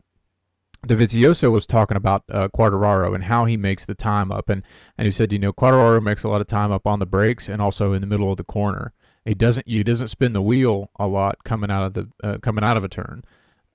Dovizioso 0.88 1.52
was 1.52 1.67
talking 1.67 1.98
about 1.98 2.24
uh, 2.32 2.48
Quartararo 2.56 3.13
and 3.13 3.26
how 3.26 3.43
he 3.43 3.58
makes 3.58 3.86
the 3.86 3.95
time 3.95 4.32
up, 4.32 4.48
and 4.48 4.63
and 4.98 5.06
he 5.06 5.12
said, 5.12 5.34
you 5.34 5.39
know, 5.39 5.52
Quartararo 5.52 6.02
makes 6.02 6.24
a 6.24 6.30
lot 6.30 6.39
of 6.39 6.48
time 6.48 6.72
up 6.72 6.88
on 6.88 7.00
the 7.00 7.06
brakes 7.06 7.50
and 7.50 7.62
also 7.62 7.91
in 7.91 8.00
the 8.00 8.08
middle 8.08 8.32
of 8.32 8.38
the 8.38 8.45
corner. 8.45 8.93
He 9.26 9.34
doesn't 9.34 9.68
he 9.68 9.84
doesn't 9.84 10.08
spin 10.08 10.34
the 10.34 10.42
wheel 10.42 10.90
a 10.98 11.08
lot 11.08 11.44
coming 11.44 11.70
out 11.70 11.86
of 11.86 11.94
the 11.94 12.10
uh, 12.24 12.38
coming 12.42 12.64
out 12.64 12.78
of 12.78 12.84
a 12.84 12.90
turn, 12.90 13.24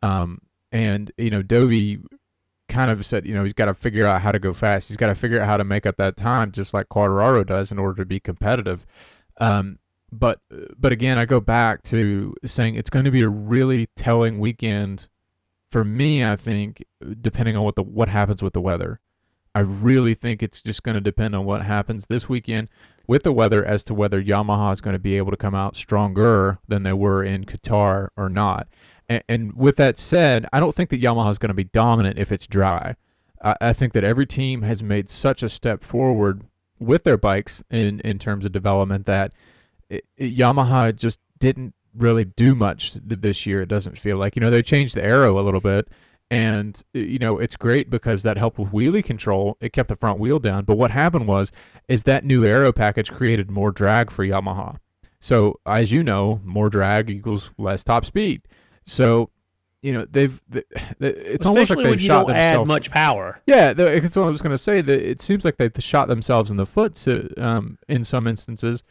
um, 0.02 0.40
and 0.72 1.12
you 1.16 1.30
know 1.30 1.42
Dovi 1.42 2.02
kind 2.68 2.90
of 2.90 3.04
said, 3.04 3.26
you 3.26 3.34
know, 3.34 3.44
he's 3.44 3.52
got 3.52 3.66
to 3.66 3.74
figure 3.74 4.06
out 4.06 4.22
how 4.22 4.32
to 4.32 4.38
go 4.38 4.52
fast. 4.52 4.88
He's 4.88 4.96
got 4.96 5.08
to 5.08 5.14
figure 5.14 5.40
out 5.40 5.46
how 5.46 5.56
to 5.56 5.64
make 5.64 5.86
up 5.86 5.96
that 5.98 6.16
time, 6.16 6.52
just 6.52 6.74
like 6.74 6.88
Quartararo 6.88 7.46
does, 7.46 7.70
in 7.70 7.78
order 7.78 8.02
to 8.02 8.06
be 8.06 8.20
competitive. 8.20 8.86
Um, 9.40 9.78
but 10.10 10.40
but 10.78 10.92
again, 10.92 11.18
I 11.18 11.24
go 11.24 11.40
back 11.40 11.82
to 11.84 12.34
saying 12.44 12.76
it's 12.76 12.90
going 12.90 13.04
to 13.04 13.10
be 13.10 13.22
a 13.22 13.28
really 13.28 13.88
telling 13.96 14.38
weekend 14.38 15.08
for 15.70 15.84
me. 15.84 16.24
I 16.24 16.36
think 16.36 16.84
depending 17.20 17.56
on 17.56 17.64
what 17.64 17.74
the 17.74 17.82
what 17.82 18.08
happens 18.08 18.42
with 18.42 18.52
the 18.52 18.60
weather. 18.60 19.00
I 19.54 19.60
really 19.60 20.14
think 20.14 20.42
it's 20.42 20.60
just 20.60 20.82
going 20.82 20.94
to 20.96 21.00
depend 21.00 21.34
on 21.34 21.44
what 21.44 21.62
happens 21.62 22.06
this 22.08 22.28
weekend 22.28 22.68
with 23.06 23.22
the 23.22 23.32
weather 23.32 23.64
as 23.64 23.84
to 23.84 23.94
whether 23.94 24.22
Yamaha 24.22 24.72
is 24.72 24.80
going 24.80 24.94
to 24.94 24.98
be 24.98 25.16
able 25.16 25.30
to 25.30 25.36
come 25.36 25.54
out 25.54 25.76
stronger 25.76 26.58
than 26.66 26.82
they 26.82 26.92
were 26.92 27.22
in 27.22 27.44
Qatar 27.44 28.08
or 28.16 28.28
not. 28.28 28.66
And, 29.08 29.22
and 29.28 29.52
with 29.54 29.76
that 29.76 29.98
said, 29.98 30.46
I 30.52 30.60
don't 30.60 30.74
think 30.74 30.90
that 30.90 31.02
Yamaha 31.02 31.30
is 31.30 31.38
going 31.38 31.48
to 31.48 31.54
be 31.54 31.64
dominant 31.64 32.18
if 32.18 32.32
it's 32.32 32.46
dry. 32.46 32.96
I, 33.42 33.56
I 33.60 33.72
think 33.72 33.92
that 33.92 34.04
every 34.04 34.26
team 34.26 34.62
has 34.62 34.82
made 34.82 35.08
such 35.10 35.42
a 35.42 35.48
step 35.48 35.84
forward 35.84 36.42
with 36.78 37.04
their 37.04 37.18
bikes 37.18 37.62
in, 37.70 38.00
in 38.00 38.18
terms 38.18 38.44
of 38.44 38.52
development 38.52 39.06
that 39.06 39.32
it, 39.88 40.04
it- 40.16 40.36
Yamaha 40.36 40.96
just 40.96 41.20
didn't 41.38 41.74
really 41.94 42.24
do 42.24 42.54
much 42.54 42.94
this 42.94 43.46
year. 43.46 43.62
It 43.62 43.68
doesn't 43.68 43.98
feel 43.98 44.16
like 44.16 44.34
you 44.34 44.40
know 44.40 44.50
they 44.50 44.62
changed 44.62 44.96
the 44.96 45.04
aero 45.04 45.38
a 45.38 45.42
little 45.42 45.60
bit, 45.60 45.86
and 46.34 46.82
uh, 46.96 46.98
you 46.98 47.18
know 47.20 47.38
it's 47.38 47.56
great 47.56 47.88
because 47.88 48.24
that 48.24 48.36
helped 48.36 48.58
with 48.58 48.72
wheelie 48.72 49.04
control. 49.04 49.56
It 49.60 49.72
kept 49.72 49.88
the 49.88 49.96
front 49.96 50.18
wheel 50.18 50.40
down. 50.40 50.64
But 50.64 50.76
what 50.76 50.90
happened 50.90 51.28
was 51.28 51.52
is 51.88 52.02
that 52.04 52.24
new 52.24 52.44
aero 52.44 52.72
package 52.72 53.12
created 53.12 53.50
more 53.50 53.70
drag 53.70 54.10
for 54.10 54.24
Yamaha. 54.24 54.78
So 55.20 55.60
as 55.64 55.92
you 55.92 56.02
know, 56.02 56.40
more 56.44 56.68
drag 56.68 57.08
equals 57.08 57.52
less 57.56 57.84
top 57.84 58.04
speed. 58.04 58.42
So 58.84 59.30
you 59.80 59.92
know 59.92 60.06
they've 60.10 60.42
th- 60.50 60.66
th- 61.00 61.14
it's 61.16 61.46
almost 61.46 61.70
like 61.70 61.78
they've 61.78 62.00
shot 62.00 62.26
don't 62.26 62.36
add 62.36 62.50
themselves. 62.54 62.68
much 62.68 62.90
power. 62.90 63.40
Yeah, 63.46 63.72
that's 63.72 64.16
what 64.16 64.26
I 64.26 64.30
was 64.30 64.42
going 64.42 64.50
to 64.50 64.58
say. 64.58 64.80
That 64.80 65.00
it 65.00 65.20
seems 65.20 65.44
like 65.44 65.56
they've 65.56 65.72
shot 65.78 66.08
themselves 66.08 66.50
in 66.50 66.56
the 66.56 66.66
foot 66.66 66.96
so, 66.96 67.28
um, 67.36 67.78
in 67.88 68.02
some 68.02 68.26
instances 68.26 68.82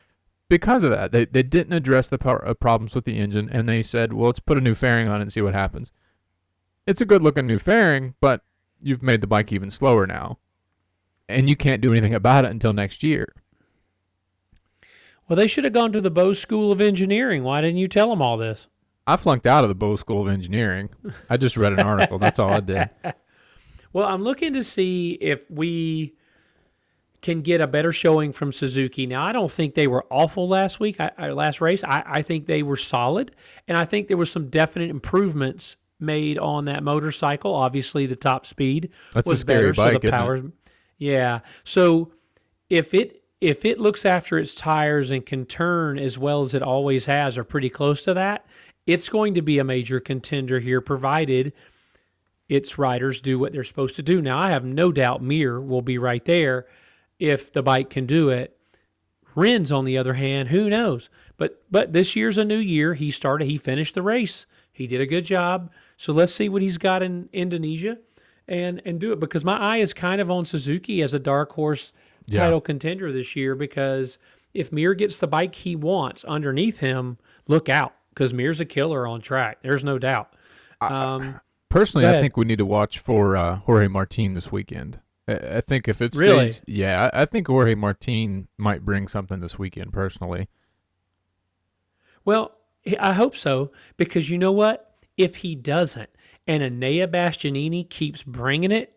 because 0.48 0.84
of 0.84 0.92
that. 0.92 1.12
They, 1.12 1.26
they 1.26 1.44
didn't 1.44 1.74
address 1.74 2.08
the 2.08 2.18
power, 2.18 2.48
uh, 2.48 2.54
problems 2.54 2.96
with 2.96 3.06
the 3.06 3.18
engine, 3.18 3.50
and 3.52 3.68
they 3.68 3.82
said, 3.82 4.14
well, 4.14 4.28
let's 4.28 4.40
put 4.40 4.58
a 4.58 4.62
new 4.62 4.76
fairing 4.76 5.08
on 5.08 5.20
it 5.20 5.24
and 5.24 5.34
see 5.34 5.42
what 5.42 5.54
happens. 5.54 5.92
It's 6.86 7.02
a 7.02 7.06
good 7.06 7.22
looking 7.22 7.48
new 7.48 7.60
fairing, 7.60 8.16
but 8.20 8.42
you've 8.82 9.04
made 9.04 9.22
the 9.22 9.28
bike 9.28 9.52
even 9.52 9.72
slower 9.72 10.06
now. 10.06 10.40
And 11.30 11.50
you 11.50 11.56
can't 11.56 11.82
do 11.82 11.92
anything 11.92 12.14
about 12.14 12.46
it 12.46 12.52
until 12.52 12.74
next 12.74 13.04
year. 13.04 13.34
Well, 15.28 15.38
they 15.38 15.48
should 15.48 15.64
have 15.64 15.74
gone 15.74 15.94
to 15.94 16.02
the 16.02 16.12
Bose 16.12 16.40
School 16.40 16.72
of 16.72 16.82
Engineering. 16.82 17.44
Why 17.44 17.62
didn't 17.62 17.78
you 17.78 17.88
tell 17.88 18.10
them 18.10 18.22
all 18.22 18.38
this? 18.38 18.68
I 19.08 19.16
flunked 19.16 19.48
out 19.48 19.64
of 19.64 19.70
the 19.70 19.76
Bose 19.76 20.02
School 20.02 20.22
of 20.22 20.28
Engineering. 20.28 20.90
I 21.30 21.38
just 21.38 21.56
read 21.56 21.74
an 21.74 21.80
article. 21.86 22.20
That's 22.20 22.40
all 22.40 22.52
I 22.52 22.60
did. 22.60 22.90
Well, 23.94 24.06
I'm 24.06 24.22
looking 24.22 24.54
to 24.54 24.64
see 24.64 25.14
if 25.22 25.50
we 25.50 26.16
can 27.22 27.42
get 27.42 27.62
a 27.62 27.68
better 27.68 27.94
showing 27.94 28.34
from 28.34 28.52
Suzuki. 28.52 29.06
Now, 29.06 29.26
I 29.26 29.32
don't 29.32 29.52
think 29.52 29.76
they 29.76 29.88
were 29.88 30.06
awful 30.10 30.50
last 30.50 30.80
week, 30.82 31.00
I, 31.00 31.12
I, 31.18 31.30
last 31.30 31.62
race. 31.62 31.84
I, 31.86 32.04
I 32.06 32.22
think 32.22 32.48
they 32.48 32.64
were 32.64 32.76
solid, 32.76 33.34
and 33.68 33.78
I 33.78 33.86
think 33.86 34.10
there 34.10 34.18
were 34.18 34.26
some 34.26 34.50
definite 34.50 34.90
improvements 34.90 35.78
made 36.04 36.38
on 36.38 36.66
that 36.66 36.84
motorcycle. 36.84 37.56
Obviously, 37.56 38.06
the 38.06 38.16
top 38.16 38.46
speed 38.46 38.92
That's 39.14 39.26
a 39.26 39.32
was 39.32 39.40
scary 39.40 39.72
better, 39.72 39.74
bike, 39.74 39.94
so 39.94 40.00
the 40.00 40.12
power. 40.12 40.44
Yeah. 40.98 41.40
So 41.64 42.12
if 42.70 42.94
it 42.94 43.24
if 43.42 43.66
it 43.66 43.80
looks 43.80 44.06
after 44.06 44.38
its 44.38 44.56
tires 44.56 45.12
and 45.12 45.26
can 45.26 45.46
turn 45.46 46.00
as 46.00 46.18
well 46.18 46.44
as 46.44 46.54
it 46.54 46.62
always 46.62 47.06
has, 47.08 47.38
or 47.38 47.44
pretty 47.44 47.70
close 47.70 48.04
to 48.04 48.14
that, 48.14 48.46
it's 48.86 49.10
going 49.10 49.34
to 49.34 49.42
be 49.42 49.60
a 49.60 49.64
major 49.64 50.00
contender 50.00 50.60
here, 50.60 50.80
provided 50.80 51.54
its 52.48 52.78
riders 52.78 53.20
do 53.22 53.40
what 53.40 53.52
they're 53.52 53.64
supposed 53.64 53.96
to 53.96 54.04
do. 54.04 54.22
Now, 54.22 54.40
I 54.40 54.50
have 54.50 54.64
no 54.64 54.92
doubt 54.92 55.22
Mir 55.22 55.60
will 55.60 55.82
be 55.82 55.98
right 55.98 56.24
there 56.24 56.68
if 57.20 57.52
the 57.52 57.64
bike 57.64 57.90
can 57.90 58.06
do 58.06 58.30
it. 58.30 58.58
Rins, 59.36 59.72
on 59.72 59.86
the 59.86 59.98
other 59.98 60.14
hand, 60.14 60.50
who 60.50 60.70
knows? 60.70 61.10
But 61.38 61.64
but 61.70 61.92
this 61.94 62.16
year's 62.16 62.38
a 62.38 62.46
new 62.46 62.58
year. 62.58 62.94
He 62.94 63.12
started. 63.12 63.48
He 63.48 63.58
finished 63.58 63.96
the 63.96 64.02
race. 64.02 64.46
He 64.74 64.88
did 64.88 65.00
a 65.00 65.06
good 65.06 65.24
job. 65.26 65.72
So 65.98 66.12
let's 66.12 66.34
see 66.34 66.50
what 66.50 66.62
he's 66.62 66.78
got 66.78 67.02
in 67.04 67.30
Indonesia, 67.32 68.00
and 68.48 68.82
and 68.86 69.00
do 69.00 69.12
it 69.14 69.20
because 69.20 69.46
my 69.46 69.58
eye 69.58 69.78
is 69.78 69.94
kind 69.94 70.20
of 70.20 70.30
on 70.30 70.46
Suzuki 70.46 71.02
as 71.02 71.14
a 71.14 71.20
dark 71.20 71.54
horse 71.54 71.94
Yeah. 72.26 72.42
title 72.42 72.60
contender 72.62 73.12
this 73.12 73.36
year. 73.36 73.56
Because 73.56 74.18
if 74.54 74.72
Mir 74.72 74.94
gets 74.96 75.18
the 75.20 75.28
bike 75.28 75.56
he 75.56 75.76
wants 75.76 76.24
underneath 76.26 76.80
him, 76.80 77.18
look 77.48 77.70
out 77.70 77.94
because 78.10 78.34
Mir's 78.34 78.60
a 78.60 78.66
killer 78.66 79.08
on 79.08 79.22
track. 79.22 79.60
There's 79.62 79.84
no 79.84 79.98
doubt. 80.00 80.34
Um, 80.82 81.40
Personally, 81.70 82.08
I 82.08 82.20
think 82.20 82.36
we 82.38 82.46
need 82.46 82.58
to 82.60 82.66
watch 82.66 83.00
for 83.00 83.36
uh, 83.38 83.56
Jorge 83.58 83.88
Martin 83.88 84.34
this 84.34 84.52
weekend. 84.52 85.00
I, 85.28 85.34
I 85.58 85.62
think 85.62 85.88
if 85.88 86.02
it 86.02 86.14
stays, 86.14 86.22
Really? 86.22 86.52
yeah, 86.68 87.10
I, 87.14 87.22
I 87.22 87.26
think 87.26 87.48
Jorge 87.48 87.74
Martin 87.76 88.48
might 88.58 88.84
bring 88.86 89.08
something 89.08 89.40
this 89.40 89.58
weekend. 89.58 89.92
Personally, 89.94 90.50
Well, 92.26 92.52
I 93.00 93.14
hope 93.14 93.36
so 93.36 93.72
because 93.98 94.30
you 94.30 94.38
know 94.38 94.52
what? 94.52 94.96
If 95.18 95.38
he 95.38 95.56
doesn't, 95.56 96.10
and 96.48 96.64
Anea 96.64 97.08
Bastianini 97.08 97.90
keeps 97.90 98.24
bringing 98.24 98.72
it, 98.72 98.96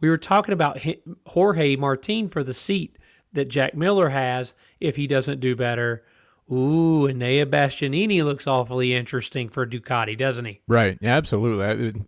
we 0.00 0.08
were 0.08 0.18
talking 0.18 0.52
about 0.52 0.78
Jorge 1.26 1.76
Martin 1.76 2.28
for 2.28 2.44
the 2.44 2.54
seat 2.54 2.98
that 3.32 3.48
Jack 3.48 3.74
Miller 3.74 4.10
has. 4.10 4.54
If 4.78 4.96
he 4.96 5.06
doesn't 5.06 5.40
do 5.40 5.56
better, 5.56 6.04
ooh, 6.52 7.08
Anea 7.08 7.46
Bastianini 7.46 8.22
looks 8.22 8.46
awfully 8.46 8.94
interesting 8.94 9.48
for 9.48 9.66
Ducati, 9.66 10.16
doesn't 10.16 10.44
he? 10.44 10.60
right? 10.68 10.98
Yeah, 11.00 11.16
absolutely. 11.16 12.02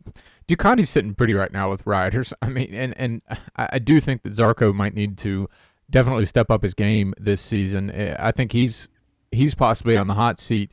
Ducati's 0.47 0.91
sitting 0.91 1.15
pretty 1.15 1.35
right 1.35 1.53
now 1.53 1.71
with 1.71 1.87
riders. 1.87 2.33
I 2.43 2.49
mean, 2.49 2.73
and 2.75 2.97
and 2.97 3.23
I, 3.57 3.69
I 3.75 3.79
do 3.79 4.01
think 4.01 4.23
that 4.23 4.33
Zarco 4.33 4.75
might 4.75 4.95
need 4.95 5.17
to 5.19 5.49
definitely 5.89 6.27
step 6.27 6.51
up 6.51 6.63
his 6.63 6.75
game 6.75 7.15
this 7.19 7.41
season. 7.41 7.91
Eh, 7.91 8.17
I 8.19 8.33
think 8.33 8.53
he's 8.53 8.89
he's 9.33 9.55
possibly 9.55 9.97
on 9.97 10.07
the 10.07 10.15
hot 10.15 10.39
seat. 10.39 10.73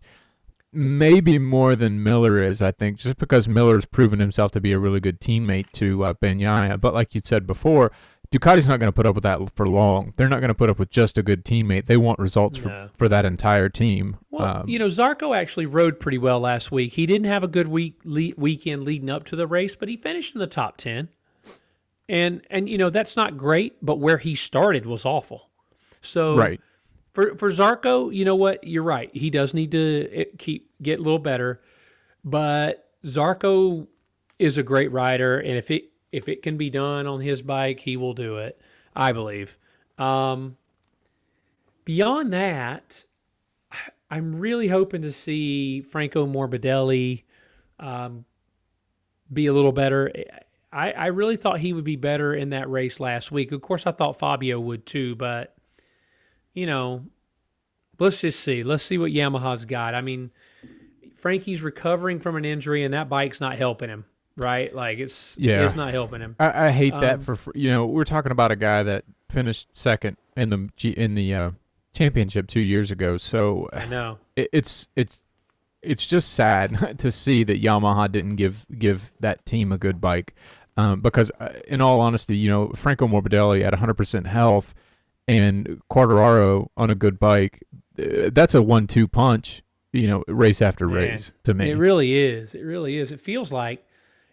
Maybe 0.78 1.40
more 1.40 1.76
than 1.76 2.04
Miller 2.04 2.40
is, 2.40 2.62
I 2.62 2.72
think, 2.72 2.98
just 3.00 3.18
because 3.18 3.48
Miller's 3.48 3.86
proven 3.86 4.20
himself 4.20 4.52
to 4.52 4.62
be 4.62 4.72
a 4.74 4.78
really 4.78 5.00
good 5.00 5.20
teammate 5.20 5.72
to 5.74 6.04
uh, 6.04 6.14
Bagnaia. 6.14 6.80
But 6.80 6.94
like 6.94 7.16
you 7.16 7.22
said 7.24 7.48
before, 7.48 7.92
Ducati's 8.32 8.68
not 8.68 8.80
going 8.80 8.88
to 8.90 8.94
put 8.94 9.08
up 9.08 9.16
with 9.16 9.24
that 9.24 9.40
for 9.56 9.66
long. 9.66 10.14
They're 10.18 10.30
not 10.30 10.40
going 10.40 10.50
to 10.50 10.54
put 10.54 10.70
up 10.70 10.78
with 10.78 10.92
just 10.92 11.18
a 11.18 11.24
good 11.24 11.44
teammate. 11.44 11.86
They 11.86 11.98
want 11.98 12.20
results 12.20 12.60
for, 12.60 12.92
for 12.96 13.10
that 13.10 13.26
entire 13.26 13.70
team. 13.70 14.18
Well, 14.30 14.58
Um, 14.58 14.70
you 14.70 14.78
know, 14.78 14.88
Zarco 14.88 15.36
actually 15.36 15.66
rode 15.66 16.00
pretty 16.00 16.20
well 16.20 16.40
last 16.40 16.72
week. 16.72 16.94
He 16.94 17.08
didn't 17.08 17.26
have 17.26 17.42
a 17.42 17.48
good 17.48 17.68
week 17.70 17.96
le- 18.04 18.36
weekend 18.38 18.84
leading 18.84 19.10
up 19.10 19.24
to 19.26 19.36
the 19.36 19.48
race, 19.48 19.76
but 19.76 19.90
he 19.90 19.98
finished 19.98 20.36
in 20.36 20.40
the 20.40 20.46
top 20.48 20.78
ten. 20.78 21.10
And 22.10 22.42
and 22.50 22.70
you 22.70 22.78
know 22.78 22.90
that's 22.90 23.18
not 23.18 23.36
great, 23.36 23.76
but 23.82 24.00
where 24.00 24.18
he 24.18 24.36
started 24.36 24.86
was 24.86 25.06
awful. 25.06 25.50
So 26.02 26.38
right. 26.38 26.62
For 27.18 27.36
for 27.36 27.50
Zarco, 27.50 28.14
you 28.14 28.26
know 28.26 28.36
what? 28.36 28.64
You're 28.64 28.84
right. 28.84 29.10
He 29.12 29.32
does 29.32 29.52
need 29.52 29.72
to 29.72 30.08
eh, 30.14 30.26
keep 30.38 30.70
get 30.84 31.00
a 31.00 31.02
little 31.02 31.18
better, 31.18 31.64
but 32.24 32.92
Zarco 33.04 33.88
is 34.38 34.60
a 34.60 34.62
great 34.62 34.92
rider, 34.92 35.40
and 35.40 35.58
if 35.58 35.72
it 35.72 35.86
if 36.12 36.30
it 36.30 36.44
can 36.44 36.58
be 36.58 36.70
done 36.70 37.08
on 37.08 37.20
his 37.20 37.42
bike, 37.42 37.80
he 37.80 37.98
will 37.98 38.14
do 38.14 38.38
it. 38.38 38.62
I 38.96 39.14
believe. 39.14 39.58
Um, 39.98 40.58
beyond 41.86 42.34
that, 42.34 43.04
I'm 44.12 44.36
really 44.36 44.68
hoping 44.68 45.02
to 45.02 45.12
see 45.12 45.82
Franco 45.82 46.28
Morbidelli 46.28 47.24
um, 47.80 48.26
be 49.34 49.48
a 49.48 49.54
little 49.54 49.72
better. 49.72 50.14
I, 50.72 50.92
I 50.92 51.06
really 51.08 51.36
thought 51.36 51.62
he 51.62 51.74
would 51.74 51.84
be 51.84 51.96
better 51.96 52.36
in 52.36 52.52
that 52.52 52.70
race 52.70 53.00
last 53.00 53.32
week. 53.32 53.52
Of 53.52 53.62
course, 53.62 53.88
I 53.88 53.92
thought 53.92 54.20
Fabio 54.20 54.60
would 54.60 54.86
too, 54.86 55.16
but 55.16 55.57
you 56.58 56.66
know, 56.66 57.06
let's 58.00 58.20
just 58.22 58.40
see. 58.40 58.64
Let's 58.64 58.82
see 58.82 58.98
what 58.98 59.12
Yamaha's 59.12 59.64
got. 59.64 59.94
I 59.94 60.02
mean, 60.02 60.32
Frankie's 61.14 61.62
recovering 61.62 62.20
from 62.20 62.36
an 62.36 62.46
injury, 62.46 62.84
and 62.84 62.96
that 62.96 63.10
bike's 63.10 63.40
not 63.40 63.60
helping 63.60 63.90
him. 63.90 64.06
Right? 64.36 64.74
Like 64.74 64.98
it's 64.98 65.36
Yeah. 65.38 65.66
it's 65.66 65.76
not 65.76 65.92
helping 65.94 66.20
him. 66.20 66.36
I, 66.40 66.68
I 66.68 66.72
hate 66.72 66.94
that 67.00 67.16
Um, 67.28 67.36
for 67.36 67.52
you 67.54 67.70
know 67.70 67.86
we're 67.86 68.06
talking 68.06 68.32
about 68.32 68.52
a 68.52 68.56
guy 68.56 68.82
that 68.82 69.06
finished 69.30 69.68
second 69.74 70.18
in 70.36 70.50
the 70.50 70.70
G, 70.76 70.90
in 70.90 71.14
the 71.14 71.34
uh, 71.34 71.52
championship 71.94 72.48
two 72.48 72.60
years 72.60 72.90
ago. 72.90 73.18
So 73.18 73.70
I 73.72 73.86
know. 73.86 74.18
it, 74.36 74.50
it's 74.52 74.90
it's 74.96 75.28
it's 75.84 76.08
just 76.08 76.34
sad 76.34 76.98
to 77.00 77.12
see 77.12 77.44
that 77.44 77.62
Yamaha 77.62 78.12
didn't 78.12 78.36
give 78.36 78.66
give 78.78 79.12
that 79.20 79.46
team 79.46 79.72
a 79.72 79.78
good 79.78 80.02
bike. 80.02 80.34
Um, 80.76 81.02
because 81.02 81.32
uh, 81.40 81.54
in 81.68 81.82
all 81.82 82.02
honesty, 82.02 82.36
you 82.36 82.50
know 82.50 82.70
Franco 82.76 83.08
Morbidelli 83.08 83.64
at 83.64 83.74
100% 83.74 84.26
health 84.28 84.74
and 85.28 85.82
Quartararo 85.92 86.70
on 86.78 86.90
a 86.90 86.96
good 86.96 87.20
bike, 87.20 87.64
uh, 88.00 88.30
that's 88.32 88.54
a 88.54 88.62
one-two 88.62 89.08
punch. 89.08 89.64
You 89.94 90.08
know, 90.08 90.24
race 90.28 90.62
after 90.62 90.88
Man, 90.88 90.96
race 90.96 91.32
to 91.44 91.54
me. 91.54 91.72
It 91.72 91.78
really 91.78 92.14
is. 92.14 92.54
It 92.54 92.62
really 92.62 92.98
is. 92.98 93.12
It 93.12 93.22
feels 93.22 93.52
like, 93.52 93.86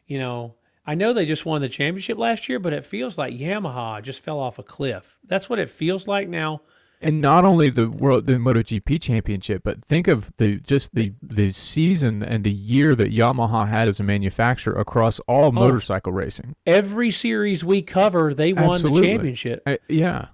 you 0.06 0.18
know, 0.18 0.54
I 0.84 0.94
know 0.94 1.12
they 1.12 1.24
just 1.24 1.46
won 1.46 1.62
the 1.62 1.68
championship 1.68 2.18
last 2.18 2.48
year, 2.48 2.58
but 2.58 2.72
it 2.74 2.84
feels 2.84 3.16
like 3.16 3.32
Yamaha 3.32 4.02
just 4.02 4.20
fell 4.20 4.38
off 4.38 4.58
a 4.58 4.62
cliff. 4.62 5.16
That's 5.26 5.48
what 5.48 5.58
it 5.58 5.70
feels 5.70 6.06
like 6.06 6.28
now. 6.28 6.60
and 7.00 7.20
not 7.20 7.44
only 7.44 7.70
the 7.70 7.88
world 7.88 8.26
the 8.26 8.34
MotoGP 8.34 9.00
championship, 9.00 9.62
but 9.62 9.84
think 9.84 10.08
of 10.08 10.32
the 10.38 10.56
just 10.60 10.94
the 10.94 11.12
the 11.22 11.50
season 11.50 12.22
and 12.22 12.44
the 12.44 12.52
year 12.52 12.94
that 12.96 13.12
Yamaha 13.12 13.68
had 13.68 13.88
as 13.88 14.00
a 14.00 14.02
manufacturer 14.02 14.74
across 14.78 15.18
all 15.20 15.52
motorcycle 15.52 16.12
racing. 16.12 16.56
Every 16.66 17.10
series 17.10 17.64
we 17.64 17.80
cover, 17.80 18.34
they 18.34 18.52
won 18.52 18.70
Absolutely. 18.70 19.00
the 19.00 19.06
championship. 19.06 19.62
I, 19.66 19.78
yeah, 19.88 20.26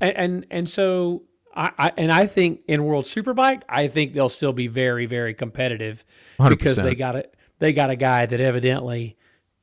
And 0.00 0.16
and, 0.16 0.46
and 0.50 0.68
so 0.68 1.22
I, 1.54 1.70
I 1.78 1.92
and 1.96 2.12
I 2.12 2.26
think 2.26 2.60
in 2.68 2.84
World 2.84 3.04
Superbike, 3.04 3.62
I 3.68 3.88
think 3.88 4.12
they'll 4.14 4.28
still 4.28 4.52
be 4.52 4.66
very 4.66 5.06
very 5.06 5.34
competitive 5.34 6.04
100%. 6.38 6.50
because 6.50 6.76
they 6.76 6.94
got 6.94 7.16
a 7.16 7.24
they 7.58 7.72
got 7.72 7.90
a 7.90 7.96
guy 7.96 8.26
that 8.26 8.40
evidently 8.40 9.16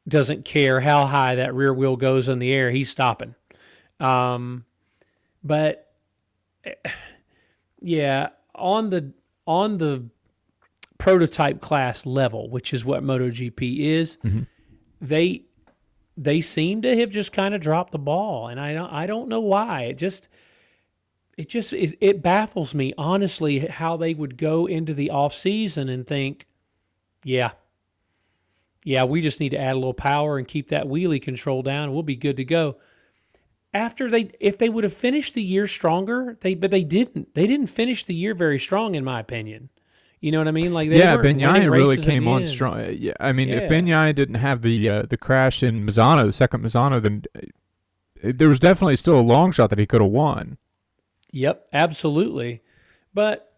doesn't 0.08 0.44
care 0.44 0.80
how 0.82 1.06
high 1.06 1.36
that 1.36 1.54
rear 1.54 1.74
wheel 1.74 1.96
goes 1.96 2.28
in 2.28 2.40
the 2.40 2.52
air, 2.52 2.72
he's 2.72 2.90
stopping. 2.90 3.36
Um, 4.00 4.66
but 5.44 5.94
eh, 6.66 6.74
yeah, 7.82 8.30
on 8.56 8.90
the 8.90 9.14
on 9.46 9.78
the 9.78 10.06
prototype 10.98 11.62
class 11.62 12.06
level, 12.06 12.50
which 12.50 12.74
is 12.74 12.84
what 12.86 13.04
MotoGP 13.04 13.80
is, 13.80 14.18
Mhm. 14.24 14.48
they 15.02 15.44
they 16.16 16.42
seem 16.42 16.82
to 16.84 16.96
have 16.98 17.12
just 17.12 17.32
kind 17.32 17.54
of 17.54 17.62
dropped 17.62 17.92
the 17.92 18.00
ball, 18.00 18.48
and 18.48 18.60
I 18.60 18.74
don't 18.74 18.92
I 18.92 19.08
don't 19.08 19.30
know 19.30 19.40
why. 19.40 19.84
It 19.84 19.98
just 19.98 20.30
it 21.38 21.50
just 21.50 21.74
it, 21.74 21.98
it 22.00 22.22
baffles 22.22 22.76
me 22.76 22.94
honestly 22.98 23.60
how 23.60 23.98
they 23.98 24.14
would 24.14 24.38
go 24.38 24.66
into 24.66 24.94
the 24.94 25.10
off 25.10 25.34
season 25.34 25.90
and 25.90 26.06
think, 26.06 26.48
yeah, 27.24 27.52
yeah, 28.84 29.06
we 29.06 29.22
just 29.22 29.40
need 29.40 29.50
to 29.50 29.60
add 29.60 29.74
a 29.74 29.80
little 29.80 29.94
power 29.94 30.38
and 30.38 30.48
keep 30.48 30.70
that 30.70 30.86
wheelie 30.86 31.22
control 31.22 31.62
down, 31.64 31.86
and 31.86 31.94
we'll 31.94 32.04
be 32.04 32.16
good 32.16 32.38
to 32.38 32.46
go. 32.46 32.78
After 33.74 34.10
they, 34.10 34.30
if 34.40 34.58
they 34.58 34.70
would 34.70 34.84
have 34.84 34.94
finished 34.94 35.34
the 35.34 35.42
year 35.42 35.68
stronger, 35.68 36.38
they 36.42 36.54
but 36.54 36.70
they 36.70 36.84
didn't. 36.84 37.34
They 37.34 37.48
didn't 37.48 37.68
finish 37.68 38.06
the 38.06 38.14
year 38.14 38.36
very 38.36 38.60
strong, 38.60 38.94
in 38.94 39.04
my 39.04 39.20
opinion. 39.20 39.70
You 40.24 40.32
know 40.32 40.38
what 40.38 40.48
I 40.48 40.52
mean? 40.52 40.72
Like 40.72 40.88
they 40.88 41.00
yeah. 41.00 41.18
winning 41.18 41.40
Bagnaia 41.40 41.70
really 41.70 41.98
came 41.98 42.30
on 42.30 42.46
strong. 42.46 42.80
Yeah, 42.98 43.12
I 43.20 43.34
mean, 43.34 43.50
if 43.50 43.64
Yeah. 43.64 43.68
Bagnaia 43.70 44.16
didn't 44.16 44.36
have 44.36 44.62
the 44.62 44.88
uh, 44.88 45.02
the 45.02 45.18
crash 45.18 45.62
in 45.62 45.86
Misano, 45.86 46.26
the 46.26 46.32
second 46.32 46.64
Misano, 46.64 47.02
then 47.02 47.24
uh, 47.36 47.42
there 48.34 48.48
was 48.48 48.58
definitely 48.58 48.96
still 48.96 49.20
a 49.20 49.22
long 49.22 49.52
shot 49.52 49.70
that 49.72 49.80
he 49.80 49.86
could 49.86 50.00
have 50.00 50.12
won. 50.12 50.58
Yep, 51.32 51.68
absolutely. 51.74 52.62
But 53.14 53.54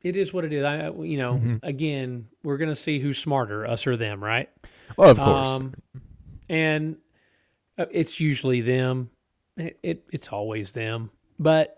it 0.00 0.16
is 0.16 0.32
what 0.32 0.46
it 0.46 0.54
is. 0.54 0.64
I, 0.64 0.88
you 1.02 1.18
know, 1.18 1.34
Mhm. 1.34 1.60
again, 1.62 2.28
we're 2.42 2.56
gonna 2.56 2.74
see 2.74 2.98
who's 2.98 3.18
smarter, 3.18 3.66
us 3.66 3.86
or 3.86 3.98
them, 3.98 4.24
right? 4.24 4.48
Well, 4.96 5.10
of 5.10 5.18
course. 5.18 5.48
Um, 5.48 5.74
and 6.48 6.96
uh, 7.76 7.84
it's 7.90 8.18
usually 8.18 8.62
them. 8.62 9.10
It, 9.58 9.78
it 9.82 10.04
it's 10.10 10.28
always 10.28 10.72
them, 10.72 11.10
but 11.38 11.76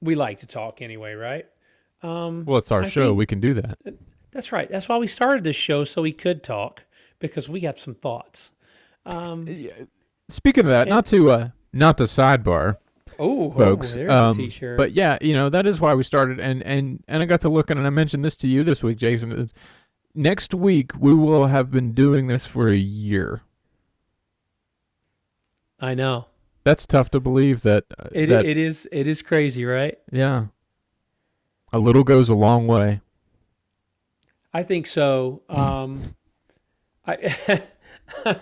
we 0.00 0.14
like 0.14 0.38
to 0.40 0.46
talk 0.46 0.80
anyway, 0.82 1.14
right? 1.14 1.46
Um, 2.06 2.44
well, 2.44 2.58
it's 2.58 2.70
our 2.70 2.82
I 2.82 2.88
show. 2.88 3.08
think- 3.08 3.18
we 3.18 3.26
can 3.26 3.40
do 3.40 3.54
that. 3.54 3.78
that's 4.30 4.52
right. 4.52 4.70
That's 4.70 4.88
why 4.88 4.98
we 4.98 5.06
started 5.06 5.44
this 5.44 5.56
show 5.56 5.84
so 5.84 6.02
we 6.02 6.12
could 6.12 6.42
talk 6.42 6.84
because 7.18 7.48
we 7.48 7.60
have 7.60 7.78
some 7.78 7.94
thoughts. 7.94 8.52
Um, 9.04 9.46
Speaking 10.28 10.64
of 10.64 10.70
that, 10.70 10.82
And- 10.82 10.90
not 10.90 11.06
to 11.06 11.30
uh, 11.30 11.48
not 11.72 11.98
to 11.98 12.04
sidebar, 12.04 12.76
oh, 13.18 13.50
folks. 13.52 13.94
there's 13.94 14.10
um. 14.10 14.50
But 14.76 14.92
yeah, 14.92 15.18
you 15.20 15.34
know 15.34 15.48
that 15.48 15.66
is 15.66 15.80
why 15.80 15.94
we 15.94 16.02
started, 16.02 16.40
and 16.40 16.62
and 16.64 17.02
and 17.06 17.22
I 17.22 17.26
got 17.26 17.40
to 17.42 17.48
looking, 17.48 17.78
and 17.78 17.86
I 17.86 17.90
mentioned 17.90 18.24
this 18.24 18.36
to 18.36 18.48
you 18.48 18.64
this 18.64 18.82
week, 18.82 18.98
Jason. 18.98 19.48
Next 20.14 20.54
week 20.54 20.92
we 20.98 21.14
will 21.14 21.46
have 21.46 21.70
been 21.70 21.92
doing 21.92 22.26
this 22.26 22.46
for 22.46 22.68
a 22.68 22.76
year. 22.76 23.42
I 25.78 25.94
know 25.94 26.26
That's 26.64 26.86
tough 26.86 27.10
to 27.10 27.20
believe 27.20 27.62
that. 27.62 27.84
uh, 27.98 28.08
it. 28.12 28.26
that 28.28 28.46
it 28.46 28.56
is. 28.56 28.88
It 28.90 29.06
is 29.06 29.22
crazy, 29.22 29.64
right? 29.64 29.96
yeah, 30.10 30.46
a 31.76 31.78
little 31.78 32.04
goes 32.04 32.28
a 32.28 32.34
long 32.34 32.66
way. 32.66 33.00
I 34.52 34.62
think 34.62 34.86
so. 34.86 35.42
Um, 35.48 36.02
I, 37.06 37.62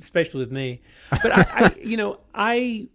especially 0.00 0.40
with 0.40 0.50
me, 0.50 0.82
but 1.10 1.30
I, 1.30 1.46
I, 1.66 1.74
you 1.82 1.96
know, 1.96 2.20
I, 2.34 2.88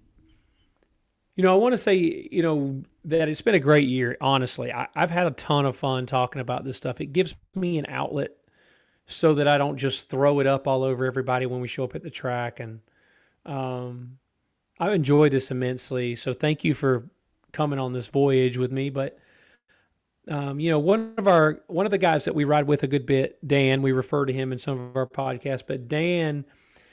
you 1.35 1.43
know, 1.43 1.53
I 1.53 1.57
want 1.57 1.73
to 1.73 1.77
say, 1.77 2.27
you 2.31 2.41
know, 2.41 2.83
that 3.05 3.29
it's 3.29 3.41
been 3.41 3.55
a 3.55 3.59
great 3.59 3.87
year. 3.87 4.17
Honestly, 4.19 4.73
I, 4.73 4.87
I've 4.95 5.11
had 5.11 5.27
a 5.27 5.31
ton 5.31 5.65
of 5.65 5.77
fun 5.77 6.05
talking 6.05 6.41
about 6.41 6.63
this 6.63 6.75
stuff. 6.75 6.99
It 7.01 7.13
gives 7.13 7.35
me 7.55 7.77
an 7.77 7.85
outlet 7.87 8.31
so 9.05 9.35
that 9.35 9.47
I 9.47 9.57
don't 9.57 9.77
just 9.77 10.09
throw 10.09 10.39
it 10.39 10.47
up 10.47 10.67
all 10.67 10.83
over 10.83 11.05
everybody 11.05 11.45
when 11.45 11.61
we 11.61 11.67
show 11.67 11.83
up 11.83 11.95
at 11.95 12.03
the 12.03 12.09
track. 12.09 12.59
And 12.59 12.79
um, 13.45 14.17
I've 14.79 14.93
enjoyed 14.93 15.31
this 15.31 15.51
immensely. 15.51 16.15
So 16.15 16.33
thank 16.33 16.63
you 16.63 16.73
for 16.73 17.09
coming 17.51 17.79
on 17.79 17.93
this 17.93 18.07
voyage 18.07 18.57
with 18.57 18.71
me. 18.71 18.89
But 18.89 19.17
um, 20.27 20.59
you 20.59 20.69
know, 20.69 20.79
one 20.79 21.13
of 21.17 21.27
our 21.27 21.61
one 21.67 21.85
of 21.85 21.91
the 21.91 21.97
guys 21.97 22.25
that 22.25 22.35
we 22.35 22.43
ride 22.43 22.67
with 22.67 22.83
a 22.83 22.87
good 22.87 23.05
bit, 23.05 23.37
Dan, 23.47 23.81
we 23.81 23.91
refer 23.91 24.25
to 24.25 24.33
him 24.33 24.51
in 24.51 24.59
some 24.59 24.79
of 24.79 24.95
our 24.95 25.07
podcasts, 25.07 25.63
but 25.65 25.87
Dan 25.87 26.45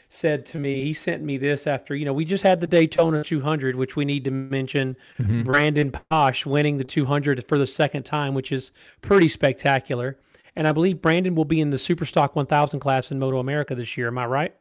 said 0.08 0.46
to 0.46 0.58
me, 0.58 0.82
he 0.84 0.92
sent 0.94 1.20
me 1.22 1.36
this 1.36 1.66
after, 1.66 1.94
you 1.94 2.04
know, 2.04 2.12
we 2.12 2.24
just 2.24 2.44
had 2.44 2.60
the 2.60 2.66
Daytona 2.66 3.24
200, 3.24 3.74
which 3.74 3.96
we 3.96 4.04
need 4.04 4.22
to 4.24 4.30
mention 4.30 4.96
Mhm. 5.18 5.44
Brandon 5.44 5.90
Paasch 5.90 6.46
winning 6.46 6.78
the 6.78 6.84
200 6.84 7.44
for 7.48 7.58
the 7.58 7.66
second 7.66 8.04
time, 8.04 8.32
which 8.32 8.52
is 8.52 8.70
pretty 9.02 9.26
spectacular. 9.26 10.16
And 10.54 10.68
I 10.68 10.72
believe 10.72 11.02
Brandon 11.02 11.34
will 11.34 11.44
be 11.44 11.60
in 11.60 11.70
the 11.70 11.76
Superstock 11.76 12.30
1000 12.36 12.78
class 12.78 13.10
in 13.10 13.18
Moto 13.18 13.38
America 13.40 13.74
this 13.74 13.96
year. 13.96 14.06
Am 14.06 14.16
I 14.16 14.26
right? 14.26 14.54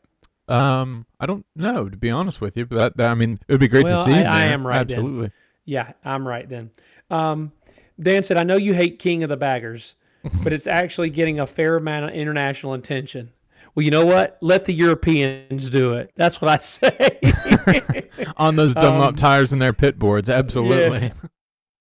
Um, 0.47 1.05
I 1.19 1.27
don't 1.27 1.45
know 1.55 1.89
to 1.89 1.95
be 1.95 2.09
honest 2.09 2.41
with 2.41 2.57
you, 2.57 2.65
but 2.65 2.97
that- 2.97 3.07
I 3.11 3.13
mean, 3.13 3.39
it 3.47 3.53
would 3.53 3.59
be 3.61 3.67
great 3.67 3.85
Well, 3.85 4.03
to 4.03 4.11
see. 4.11 4.17
I- 4.17 4.21
him 4.21 4.27
I 4.27 4.43
am 4.45 4.67
right 4.67 4.87
then. 4.87 5.31
Yeah, 5.65 5.93
I'm 6.03 6.27
right 6.27 6.47
then. 6.47 6.71
Um, 7.09 7.51
Dan 7.99 8.23
said, 8.23 8.37
I 8.37 8.43
know 8.43 8.55
you 8.55 8.73
hate 8.73 8.99
King 8.99 9.23
of 9.23 9.29
the 9.29 9.37
Baggers, 9.37 9.95
but 10.43 10.53
it's 10.53 10.67
actually 10.67 11.09
getting 11.09 11.39
a 11.39 11.47
fair 11.47 11.75
amount 11.77 12.05
of 12.05 12.11
international 12.11 12.73
attention. 12.73 13.31
Well, 13.73 13.83
you 13.83 13.91
know 13.91 14.05
what? 14.05 14.37
Let 14.41 14.65
the 14.65 14.73
Europeans 14.73 15.69
do 15.69 15.95
it. 15.95 16.11
That's 16.15 16.39
what 16.39 16.49
I 16.49 16.63
say. 16.63 18.09
On 18.37 18.55
those 18.55 18.73
Dunlop 18.73 19.09
Um, 19.09 19.15
tires 19.15 19.51
and 19.51 19.61
their 19.61 19.73
pit 19.73 19.99
boards, 19.99 20.29
absolutely. 20.29 21.11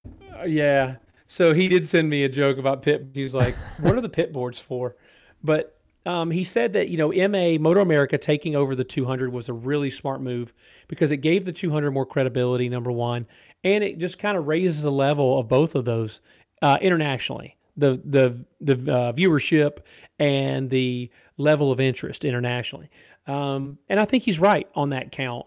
yeah. 0.46 0.96
So 1.28 1.54
he 1.54 1.68
did 1.68 1.86
send 1.86 2.09
me 2.11 2.24
a 2.24 2.28
joke 2.28 2.59
about 2.59 2.82
pit. 2.82 3.06
He 3.14 3.22
was 3.22 3.34
like, 3.34 3.54
"What 3.80 3.94
are 3.94 4.00
the 4.00 4.09
pit 4.09 4.32
boards 4.32 4.59
for?" 4.59 4.96
But 5.42 5.78
um, 6.06 6.30
he 6.30 6.44
said 6.44 6.72
that 6.74 6.88
you 6.88 6.96
know 6.96 7.12
MA 7.28 7.59
Motor 7.59 7.80
America 7.80 8.18
taking 8.18 8.56
over 8.56 8.74
the 8.74 8.84
200 8.84 9.32
was 9.32 9.48
a 9.48 9.52
really 9.52 9.90
smart 9.90 10.20
move 10.20 10.52
because 10.88 11.11
it 11.11 11.18
gave 11.18 11.44
the 11.44 11.52
200 11.52 11.90
more 11.92 12.06
credibility. 12.06 12.68
Number 12.68 12.92
one, 12.92 13.26
and 13.64 13.82
it 13.82 13.98
just 13.98 14.18
kind 14.18 14.36
of 14.36 14.46
raises 14.46 14.82
the 14.82 14.92
level 14.92 15.38
of 15.38 15.48
both 15.48 15.74
of 15.74 15.84
those 15.84 16.20
uh, 16.62 16.78
internationally. 16.80 17.56
The 17.76 18.00
the 18.04 18.44
the 18.60 18.92
uh, 18.92 19.12
viewership 19.12 19.78
and 20.18 20.70
the 20.70 21.10
level 21.36 21.72
of 21.72 21.80
interest 21.80 22.24
internationally. 22.24 22.88
Um, 23.26 23.78
and 23.88 23.98
I 23.98 24.04
think 24.04 24.22
he's 24.22 24.38
right 24.38 24.68
on 24.74 24.90
that 24.90 25.10
count. 25.10 25.46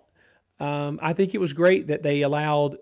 Um, 0.59 0.99
I 1.01 1.13
think 1.13 1.33
it 1.35 1.37
was 1.39 1.53
great 1.53 1.87
that 1.87 2.03
they 2.03 2.23
allowed 2.23 2.77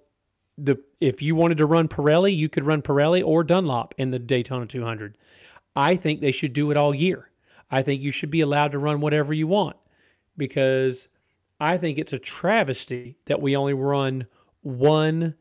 the 0.57 0.77
if 1.01 1.21
you 1.21 1.35
wanted 1.35 1.57
to 1.57 1.65
run 1.65 1.87
Pirelli, 1.87 2.35
you 2.35 2.49
could 2.49 2.65
run 2.65 2.81
Pirelli 2.81 3.23
or 3.23 3.43
Dunlop 3.43 3.93
in 3.97 4.11
the 4.11 4.19
Daytona 4.19 4.65
200. 4.65 5.17
I 5.75 5.97
think 5.97 6.21
they 6.21 6.31
should 6.31 6.53
do 6.53 6.71
it 6.71 6.77
all 6.77 6.95
year. 6.95 7.29
I 7.69 7.81
think 7.81 8.01
you 8.01 8.11
should 8.11 8.31
be 8.31 8.41
allowed 8.41 8.71
to 8.71 8.79
run 8.79 9.01
whatever 9.01 9.33
you 9.33 9.47
want 9.47 9.75
because 10.37 11.09
I 11.59 11.77
think 11.77 11.97
it's 11.97 12.13
a 12.13 12.19
travesty 12.19 13.17
that 13.25 13.41
we 13.41 13.55
only 13.55 13.73
run 13.73 14.27
one 14.65 15.35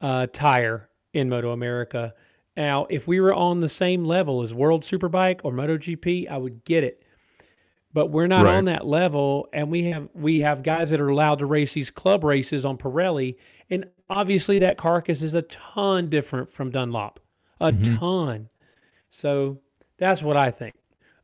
uh, 0.00 0.26
tire 0.32 0.88
in 1.12 1.28
Moto 1.28 1.50
America. 1.52 2.14
Now, 2.56 2.86
if 2.90 3.08
we 3.08 3.18
were 3.20 3.32
on 3.34 3.60
the 3.60 3.68
same 3.68 4.04
level 4.04 4.42
as 4.42 4.52
World 4.52 4.82
Superbike 4.82 5.40
or 5.44 5.52
MotoGP, 5.52 6.28
I 6.30 6.36
would 6.36 6.64
get 6.64 6.84
it. 6.84 7.02
But 7.92 8.08
we're 8.10 8.26
not 8.26 8.44
Right. 8.44 8.56
on 8.56 8.66
that 8.66 8.86
level, 8.86 9.48
and 9.52 9.70
we 9.70 9.84
have 9.84 10.08
we 10.14 10.40
have 10.40 10.62
guys 10.62 10.90
that 10.90 11.00
are 11.00 11.08
allowed 11.08 11.38
to 11.38 11.46
race 11.46 11.72
these 11.72 11.90
club 11.90 12.22
races 12.22 12.64
on 12.66 12.76
Pirelli, 12.76 13.36
and 13.70 13.86
obviously 14.10 14.58
that 14.58 14.76
carcass 14.76 15.22
is 15.22 15.34
a 15.34 15.42
ton 15.42 16.08
different 16.10 16.50
from 16.50 16.70
Dunlop, 16.70 17.18
a 17.60 17.72
ton. 17.72 18.50
So 19.08 19.60
that's 19.96 20.22
what 20.22 20.36
I 20.36 20.50
think. 20.50 20.74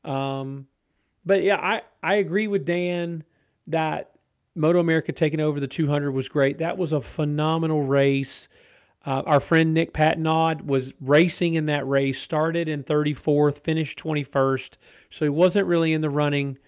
Um, 0.05 0.67
but 1.27 1.43
yeah, 1.43 1.57
I, 1.57 1.83
I 2.03 2.15
agree 2.17 2.47
with 2.47 2.65
Dan 2.65 3.25
that 3.67 4.13
Moto 4.55 4.79
America 4.79 5.13
taking 5.13 5.41
over 5.41 5.59
the 5.59 5.67
200 5.67 6.13
was 6.13 6.29
great. 6.29 6.59
That 6.59 6.79
was 6.79 6.93
a 6.93 7.01
phenomenal 7.01 7.83
race. 7.83 8.49
Uh, 9.07 9.23
our 9.27 9.41
friend 9.41 9.75
Nick 9.75 9.93
Patnod 9.93 10.65
was 10.65 10.95
racing 11.01 11.55
in 11.55 11.67
that 11.67 11.87
race, 11.87 12.21
started 12.21 12.69
in 12.69 12.83
34th, 12.83 13.63
finished 13.63 13.99
21st. 13.99 14.79
So 15.11 15.25
he 15.25 15.29
wasn't 15.29 15.67
really 15.67 15.93
in 15.93 16.01
the 16.01 16.11
running, 16.11 16.59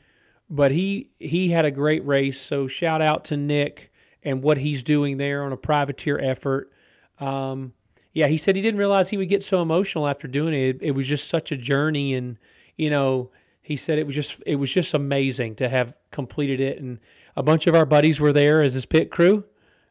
but 0.50 0.70
he 0.70 1.10
he 1.18 1.50
had 1.50 1.64
a 1.64 1.70
great 1.70 2.04
race. 2.06 2.40
So 2.40 2.68
shout 2.68 3.00
out 3.00 3.24
to 3.26 3.36
Nick 3.36 3.90
and 4.22 4.42
what 4.42 4.58
he's 4.58 4.82
doing 4.82 5.16
there 5.16 5.44
on 5.44 5.52
a 5.52 5.56
privateer 5.56 6.18
effort. 6.18 6.72
Um, 7.20 7.72
yeah, 8.12 8.26
he 8.26 8.36
said 8.36 8.56
he 8.56 8.62
didn't 8.62 8.80
realize 8.80 9.08
he 9.08 9.16
would 9.16 9.28
get 9.28 9.44
so 9.44 9.62
emotional 9.62 10.08
after 10.08 10.26
doing 10.26 10.54
it. 10.54 10.78
It 10.80 10.92
was 10.92 11.06
just 11.06 11.28
such 11.28 11.52
a 11.52 11.56
journey, 11.56 12.14
and 12.14 12.38
you 12.76 12.90
know, 12.90 13.30
he 13.62 13.76
said 13.76 13.98
it 13.98 14.06
was 14.06 14.14
just 14.14 14.42
it 14.46 14.56
was 14.56 14.70
just 14.70 14.94
amazing 14.94 15.54
to 15.56 15.68
have 15.68 15.94
completed 16.10 16.60
it, 16.60 16.80
and 16.80 16.98
a 17.36 17.42
bunch 17.42 17.66
of 17.66 17.74
our 17.74 17.86
buddies 17.86 18.18
were 18.18 18.32
there 18.32 18.62
as 18.62 18.74
his 18.74 18.86
pit 18.86 19.10
crew. 19.10 19.44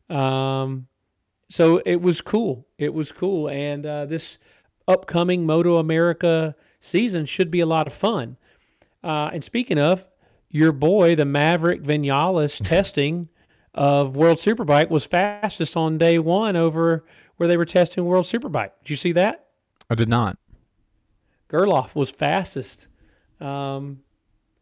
Um, 0.10 0.88
so 1.50 1.82
it 1.86 2.02
was 2.02 2.22
cool. 2.22 2.68
It 2.78 2.94
was 2.94 3.12
cool, 3.12 3.50
and 3.50 3.86
uh, 3.86 4.06
this 4.06 4.38
upcoming 4.88 5.46
Moto 5.46 5.78
America 5.78 6.56
season 6.80 7.26
should 7.26 7.52
be 7.52 7.60
a 7.60 7.66
lot 7.66 7.88
of 7.88 7.96
fun. 7.96 8.38
Uh, 9.04 9.30
and 9.34 9.44
speaking 9.44 9.78
of, 9.78 10.06
your 10.50 10.72
boy, 10.72 11.16
the 11.16 11.26
Maverick 11.26 11.84
Vinales 11.84 12.64
testing 12.66 13.30
of 13.74 14.16
World 14.16 14.38
Superbike 14.38 14.90
was 14.90 15.06
fastest 15.06 15.76
on 15.76 15.98
day 15.98 16.18
one 16.18 16.56
over 16.56 17.04
where 17.38 17.48
they 17.48 17.58
were 17.58 17.66
testing 17.66 18.06
World 18.06 18.26
Superbike. 18.26 18.72
Did 18.84 18.90
you 18.90 18.96
see 18.96 19.12
that? 19.12 19.48
I 19.90 19.96
did 19.96 20.10
not. 20.10 20.38
Gerloff 21.50 21.96
was 21.96 22.10
fastest. 22.10 22.88
Um, 23.40 24.00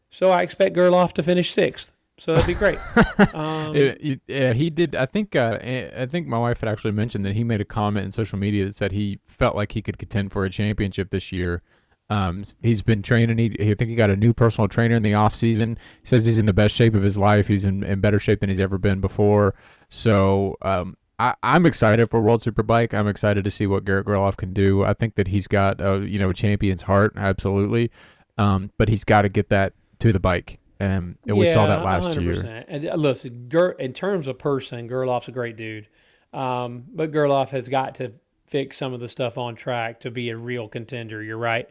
so 0.09 0.31
I 0.31 0.39
expect 0.39 0.75
Gerloff 0.75 1.13
to 1.13 1.23
finish 1.23 1.51
sixth. 1.51 1.93
So 2.17 2.33
that'd 2.33 2.47
be 2.47 2.53
great. 2.53 2.79
Um, 3.33 3.75
It- 3.75 3.97
it- 4.01 4.21
yeah, 4.27 4.53
he 4.53 4.69
did. 4.69 4.95
I 4.95 5.05
think. 5.05 5.35
Uh, 5.35 5.57
I 5.61 5.91
I 6.01 6.05
think 6.05 6.27
my 6.27 6.37
wife 6.37 6.59
had 6.59 6.69
actually 6.69 6.91
mentioned 6.91 7.25
that 7.25 7.33
he 7.35 7.43
made 7.43 7.61
a 7.61 7.65
comment 7.65 8.05
in 8.05 8.11
social 8.11 8.37
media 8.37 8.65
that 8.65 8.75
said 8.75 8.91
he 8.91 9.19
felt 9.27 9.55
like 9.55 9.71
he 9.71 9.81
could 9.81 9.97
contend 9.97 10.31
for 10.31 10.45
a 10.45 10.49
championship 10.49 11.09
this 11.09 11.31
year. 11.31 11.61
Um, 12.09 12.43
he's 12.61 12.81
been 12.83 13.01
training. 13.01 13.37
He, 13.39 13.71
I 13.71 13.73
think 13.73 13.89
he 13.89 13.95
got 13.95 14.09
a 14.11 14.15
new 14.15 14.33
personal 14.33 14.67
trainer 14.67 14.95
in 14.95 15.03
the 15.03 15.13
off 15.15 15.33
season. 15.35 15.77
He 16.01 16.07
says 16.07 16.25
he's 16.25 16.37
in 16.37 16.45
the 16.45 16.53
best 16.53 16.75
shape 16.75 16.93
of 16.93 17.01
his 17.01 17.17
life. 17.17 17.47
He's 17.47 17.65
in, 17.65 17.81
in 17.83 18.01
better 18.01 18.19
shape 18.19 18.41
than 18.41 18.49
he's 18.49 18.59
ever 18.59 18.77
been 18.77 18.99
before. 19.01 19.55
So 19.89 20.57
um, 20.61 20.97
I, 21.17 21.33
I'm 21.41 21.65
excited 21.65 22.11
for 22.11 22.21
World 22.21 22.41
Superbike. 22.43 22.93
I'm 22.93 23.07
excited 23.07 23.43
to 23.45 23.49
see 23.51 23.65
what 23.65 23.85
Garrett 23.85 24.05
Gerloff 24.05 24.35
can 24.37 24.53
do. 24.53 24.83
I 24.83 24.93
think 24.93 25.15
that 25.15 25.29
he's 25.29 25.47
got 25.47 25.79
a 25.81 26.05
you 26.05 26.19
know 26.19 26.29
a 26.29 26.33
champion's 26.33 26.83
heart, 26.83 27.13
absolutely. 27.15 27.89
Um, 28.37 28.71
but 28.77 28.89
he's 28.89 29.03
got 29.05 29.23
to 29.23 29.29
get 29.29 29.49
that 29.49 29.73
to 29.99 30.11
the 30.11 30.19
bike, 30.19 30.59
and, 30.91 31.17
and 31.27 31.37
we 31.37 31.45
saw 31.47 31.67
that 31.67 31.83
last 31.83 32.19
year. 32.19 32.35
100%. 32.35 32.65
And 32.67 32.87
uh, 32.87 32.95
listen, 32.95 33.49
Ger, 33.49 33.71
in 33.71 33.93
terms 33.93 34.27
of 34.27 34.37
person, 34.37 34.89
Gerloff's 34.89 35.27
a 35.27 35.31
great 35.31 35.55
dude. 35.55 35.87
Um, 36.33 36.85
but 36.93 37.11
Gerloff 37.11 37.49
has 37.49 37.67
got 37.67 37.95
to 37.95 38.13
fix 38.47 38.77
some 38.77 38.93
of 38.93 38.99
the 38.99 39.07
stuff 39.07 39.37
on 39.37 39.55
track 39.55 39.99
to 40.01 40.11
be 40.11 40.29
a 40.29 40.37
real 40.37 40.67
contender. 40.67 41.21
You're 41.23 41.37
right. 41.37 41.69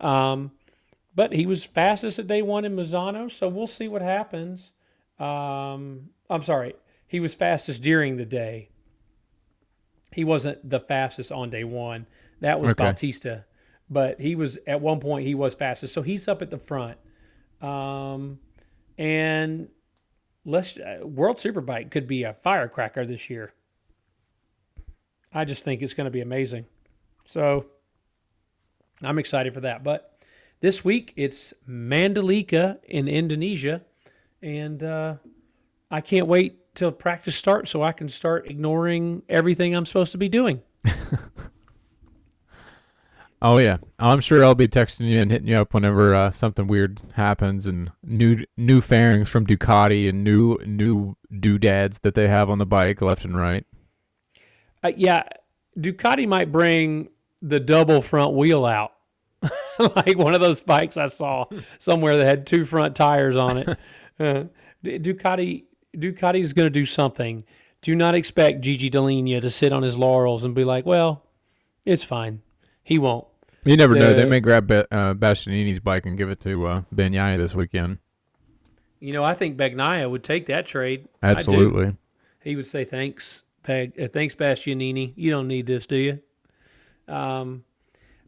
Um, 0.00 0.52
but 1.14 1.32
he 1.32 1.46
was 1.46 1.64
fastest 1.64 2.18
at 2.18 2.26
day 2.26 2.42
one 2.42 2.64
in 2.64 2.74
Misano, 2.74 3.30
so 3.30 3.48
we'll 3.48 3.66
see 3.66 3.88
what 3.88 4.02
happens. 4.02 4.72
Um, 5.18 6.08
I'm 6.30 6.42
sorry, 6.42 6.74
he 7.06 7.20
was 7.20 7.34
fastest 7.34 7.82
during 7.82 8.16
the 8.16 8.24
day. 8.24 8.70
He 10.12 10.24
wasn't 10.24 10.68
the 10.68 10.80
fastest 10.80 11.30
on 11.30 11.50
day 11.50 11.64
one. 11.64 12.06
That 12.40 12.60
was 12.60 12.72
Okay. 12.72 12.84
Bautista, 12.84 13.44
but 13.88 14.20
he 14.20 14.34
was 14.34 14.58
at 14.66 14.80
one 14.80 15.00
point 15.00 15.26
he 15.26 15.34
was 15.34 15.54
fastest, 15.54 15.94
so 15.94 16.02
he's 16.02 16.28
up 16.28 16.42
at 16.42 16.50
the 16.50 16.58
front. 16.58 16.98
Um, 17.60 18.38
and 19.02 19.68
let's 20.44 20.76
uh, 20.76 21.00
World 21.02 21.38
Superbike 21.38 21.90
could 21.90 22.06
be 22.06 22.22
a 22.22 22.32
firecracker 22.32 23.04
this 23.04 23.28
year. 23.28 23.52
I 25.32 25.44
just 25.44 25.64
think 25.64 25.82
it's 25.82 25.92
going 25.92 26.04
to 26.04 26.10
be 26.12 26.20
amazing. 26.20 26.66
So 27.24 27.66
I'm 29.02 29.18
excited 29.18 29.54
for 29.54 29.60
that. 29.62 29.82
But 29.82 30.16
this 30.60 30.84
week 30.84 31.14
it's 31.16 31.52
Mandalika 31.68 32.78
in 32.84 33.08
Indonesia, 33.08 33.82
and 34.40 34.84
uh, 34.84 35.16
I 35.90 36.00
can't 36.00 36.28
wait 36.28 36.72
till 36.76 36.92
practice 36.92 37.34
starts 37.34 37.72
so 37.72 37.82
I 37.82 37.90
can 37.90 38.08
start 38.08 38.48
ignoring 38.48 39.22
everything 39.28 39.74
I'm 39.74 39.84
supposed 39.84 40.12
to 40.12 40.18
be 40.18 40.28
doing. 40.28 40.62
Oh 43.44 43.58
yeah, 43.58 43.78
I'm 43.98 44.20
sure 44.20 44.44
I'll 44.44 44.54
be 44.54 44.68
texting 44.68 45.10
you 45.10 45.20
and 45.20 45.28
hitting 45.28 45.48
you 45.48 45.56
up 45.56 45.74
whenever 45.74 46.14
uh, 46.14 46.30
something 46.30 46.68
weird 46.68 47.00
happens 47.14 47.66
and 47.66 47.90
new 48.04 48.44
new 48.56 48.80
fairings 48.80 49.28
from 49.28 49.48
Ducati 49.48 50.08
and 50.08 50.22
new 50.22 50.58
new 50.64 51.16
doodads 51.40 51.98
that 52.04 52.14
they 52.14 52.28
have 52.28 52.48
on 52.48 52.58
the 52.58 52.66
bike 52.66 53.02
left 53.02 53.24
and 53.24 53.36
right. 53.36 53.66
Uh, 54.84 54.92
yeah, 54.96 55.24
Ducati 55.76 56.28
might 56.28 56.52
bring 56.52 57.08
the 57.42 57.58
double 57.58 58.00
front 58.00 58.34
wheel 58.34 58.64
out, 58.64 58.92
like 59.96 60.16
one 60.16 60.36
of 60.36 60.40
those 60.40 60.62
bikes 60.62 60.96
I 60.96 61.06
saw 61.06 61.46
somewhere 61.78 62.16
that 62.18 62.24
had 62.24 62.46
two 62.46 62.64
front 62.64 62.94
tires 62.94 63.36
on 63.36 63.58
it. 63.58 63.78
Uh, 64.20 64.44
Ducati 64.84 65.64
Ducati 65.96 66.42
is 66.42 66.52
going 66.52 66.66
to 66.66 66.70
do 66.70 66.84
something. 66.84 67.42
Do 67.80 67.96
not 67.96 68.14
expect 68.14 68.60
Gigi 68.60 68.90
Dall'Igna 68.90 69.40
to 69.40 69.50
sit 69.50 69.72
on 69.72 69.82
his 69.82 69.96
laurels 69.96 70.44
and 70.44 70.54
be 70.54 70.64
like, 70.64 70.84
"Well, 70.84 71.24
it's 71.86 72.04
fine." 72.04 72.42
He 72.84 72.98
won't. 72.98 73.26
You 73.64 73.76
never 73.76 73.94
know; 73.94 74.12
they 74.14 74.24
may 74.24 74.40
grab 74.40 74.66
Be- 74.66 74.84
uh, 74.90 75.14
Bastianini's 75.14 75.78
bike 75.80 76.06
and 76.06 76.18
give 76.18 76.30
it 76.30 76.40
to 76.40 76.66
uh, 76.66 76.82
Bagnaia 76.94 77.38
this 77.38 77.54
weekend. 77.54 77.98
You 79.00 79.12
know, 79.12 79.24
I 79.24 79.34
think 79.34 79.56
Bagnaia 79.56 80.10
would 80.10 80.22
take 80.24 80.46
that 80.46 80.66
trade. 80.66 81.08
Absolutely. 81.22 81.96
he 82.42 82.56
would 82.56 82.66
say 82.66 82.84
thanks 82.84 83.44
Bag, 83.64 83.92
uh, 84.00 84.08
thanks 84.08 84.34
Bastianini 84.34 85.12
you 85.14 85.30
don't 85.30 85.46
need 85.46 85.66
this 85.66 85.86
do 85.86 85.96
you 85.96 86.18
um, 87.14 87.62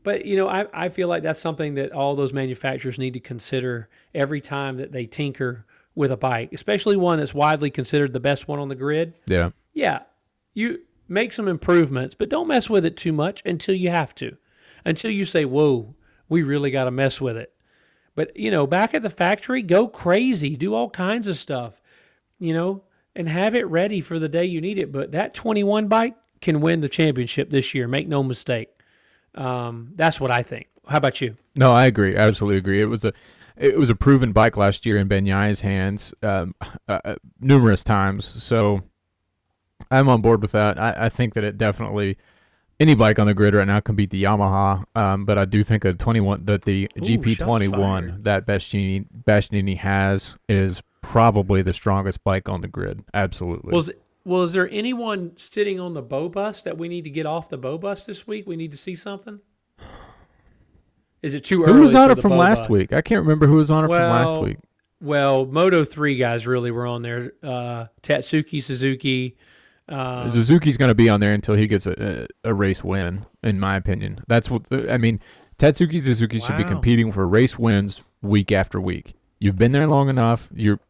but 0.05 0.25
you 0.25 0.37
know 0.37 0.49
I, 0.49 0.67
I 0.73 0.89
feel 0.89 1.09
like 1.09 1.25
that's 1.25 1.41
something 1.41 1.75
that 1.75 1.91
all 1.91 2.15
those 2.15 2.33
manufacturers 2.33 2.99
need 3.01 3.15
to 3.15 3.21
consider 3.21 3.89
every 4.15 4.41
time 4.41 4.77
that 4.77 4.93
they 4.93 5.07
tinker 5.07 5.67
with 5.97 6.13
a 6.13 6.17
bike 6.17 6.51
especially 6.53 6.97
one 6.97 7.19
that's 7.19 7.35
widely 7.35 7.69
considered 7.71 8.13
the 8.13 8.21
best 8.21 8.47
one 8.47 8.61
on 8.61 8.69
the 8.69 8.77
grid 8.77 9.15
Yeah. 9.27 9.51
yeah 9.73 10.03
you 10.55 10.83
make 11.09 11.33
some 11.33 11.49
improvements 11.49 12.15
but 12.15 12.29
don't 12.29 12.47
mess 12.47 12.71
with 12.71 12.85
it 12.85 12.97
too 12.97 13.13
much 13.13 13.43
until 13.45 13.75
you 13.75 13.91
have 13.91 14.15
to 14.17 14.37
until 14.85 15.11
you 15.11 15.25
say 15.25 15.45
whoa 15.45 15.95
we 16.29 16.43
really 16.43 16.71
got 16.71 16.85
to 16.85 16.91
mess 16.91 17.21
with 17.21 17.37
it 17.37 17.53
but 18.15 18.37
you 18.37 18.51
know 18.51 18.67
back 18.67 18.95
at 18.95 19.03
the 19.03 19.11
factory 19.11 19.63
go 19.63 19.89
crazy 19.89 20.57
do 20.57 20.75
all 20.75 20.91
kinds 20.91 21.29
of 21.29 21.37
stuff 21.37 21.81
you 22.39 22.55
know, 22.55 22.83
and 23.17 23.29
have 23.29 23.55
it 23.55 23.67
ready 23.69 24.01
for 24.01 24.19
the 24.19 24.29
day 24.29 24.45
you 24.45 24.61
need 24.61 24.79
it. 24.79 24.93
But 24.93 25.13
that 25.13 25.35
21 25.35 25.89
bike 25.89 26.15
can 26.41 26.61
win 26.61 26.81
the 26.81 26.89
championship 26.89 27.51
this 27.51 27.75
year. 27.75 27.89
Make 27.89 28.09
no 28.09 28.23
mistake. 28.23 28.69
Um, 29.35 29.93
that's 29.95 30.21
what 30.21 30.31
I 30.31 30.43
think. 30.43 30.69
How 30.87 30.99
about 30.99 31.21
you? 31.21 31.37
No, 31.57 31.73
I 31.73 31.87
agree. 31.87 32.17
I 32.17 32.21
absolutely 32.21 32.59
agree. 32.59 32.83
It 32.83 32.87
was 32.87 33.05
a 33.05 33.13
it 33.57 33.79
was 33.79 33.89
a 33.89 33.95
proven 33.95 34.33
bike 34.33 34.57
last 34.57 34.85
year 34.85 34.99
in 34.99 35.09
Bagnaia's 35.09 35.61
hands 35.61 36.13
um, 36.23 36.57
uh, 36.89 36.99
uh, 37.05 37.15
numerous 37.41 37.85
times. 37.85 38.25
So 38.25 38.83
I'm 39.93 40.09
on 40.09 40.21
board 40.21 40.43
with 40.43 40.53
that. 40.53 40.79
I, 40.79 41.07
I 41.07 41.09
think 41.09 41.35
that 41.35 41.45
it 41.45 41.57
definitely 41.57 42.19
any 42.81 42.95
bike 42.95 43.19
on 43.19 43.27
the 43.27 43.35
grid 43.35 43.55
right 43.55 43.67
now 43.67 43.81
can 43.81 43.95
beat 43.95 44.11
the 44.11 44.23
Yamaha. 44.23 44.85
Um, 44.95 45.25
but 45.25 45.39
I 45.39 45.45
do 45.45 45.63
think 45.63 45.85
a 45.85 45.93
21 45.93 46.45
that 46.47 46.63
the 46.63 46.89
Ooh, 46.97 47.01
GP21 47.01 48.25
that 48.25 48.47
Bastianini 48.47 49.07
Bastianini 49.27 49.79
has 49.79 50.37
is 50.49 50.83
probably 51.03 51.63
the 51.63 51.73
strongest 51.73 52.25
bike 52.25 52.49
on 52.49 52.61
the 52.61 52.69
grid. 52.69 53.05
Absolutely. 53.13 53.73
Was 53.73 53.91
well, 54.25 54.43
is 54.43 54.53
there 54.55 54.69
anyone 54.71 55.37
sitting 55.37 55.79
on 55.79 55.93
the 55.93 56.03
bow 56.03 56.29
bus 56.29 56.63
that 56.63 56.79
we 56.79 56.89
need 56.89 57.05
to 57.05 57.11
get 57.11 57.27
off 57.27 57.51
the 57.51 57.59
bow 57.59 57.77
bus 57.77 58.05
this 58.07 58.27
week? 58.27 58.47
We 58.47 58.57
need 58.57 58.71
to 58.71 58.79
see 58.79 58.97
something. 58.97 59.41
Is 61.23 61.35
it 61.35 61.45
too 61.45 61.63
early? 61.63 61.75
who 61.75 61.81
was 61.81 61.95
on 61.95 62.11
it 62.11 62.19
from 62.19 62.33
last 62.33 62.61
bus? 62.61 62.69
week? 62.71 62.93
I 62.93 63.03
can't 63.03 63.23
remember 63.23 63.47
who 63.47 63.57
was 63.57 63.71
on 63.71 63.85
it 63.85 63.89
from 63.89 63.97
last 63.97 64.43
week. 64.43 64.59
Well, 65.01 65.45
Moto 65.45 65.85
three 65.85 66.17
guys 66.17 66.47
really 66.47 66.71
were 66.71 66.87
on 66.87 67.03
there. 67.03 67.33
Uh, 67.43 67.87
Tatsuki 68.03 68.63
Suzuki. 68.63 69.37
Uh, 69.89 70.31
Suzuki's 70.31 70.77
going 70.77 70.89
to 70.89 70.95
be 70.95 71.09
on 71.09 71.21
there 71.21 71.33
until 71.33 71.55
he 71.57 71.67
gets 71.67 71.87
a, 71.87 72.27
a, 72.45 72.51
a 72.51 72.55
race 72.55 72.83
win, 72.83 73.27
in 73.43 73.61
my 73.61 73.77
opinion. 73.77 74.21
That's 74.29 74.51
what 74.51 74.65
the, 74.65 74.93
I 74.93 74.97
mean. 74.99 75.21
Tatsuki 75.59 76.03
Suzuki 76.03 76.41
should 76.41 76.57
be 76.57 76.65
competing 76.65 77.13
for 77.13 77.29
race 77.29 77.57
wins 77.59 78.03
week 78.23 78.51
after 78.51 78.81
week. 78.81 79.15
You've 79.39 79.57
been 79.57 79.71
there 79.71 79.87
long 79.87 80.09
enough. 80.09 80.49
You're, 80.53 80.81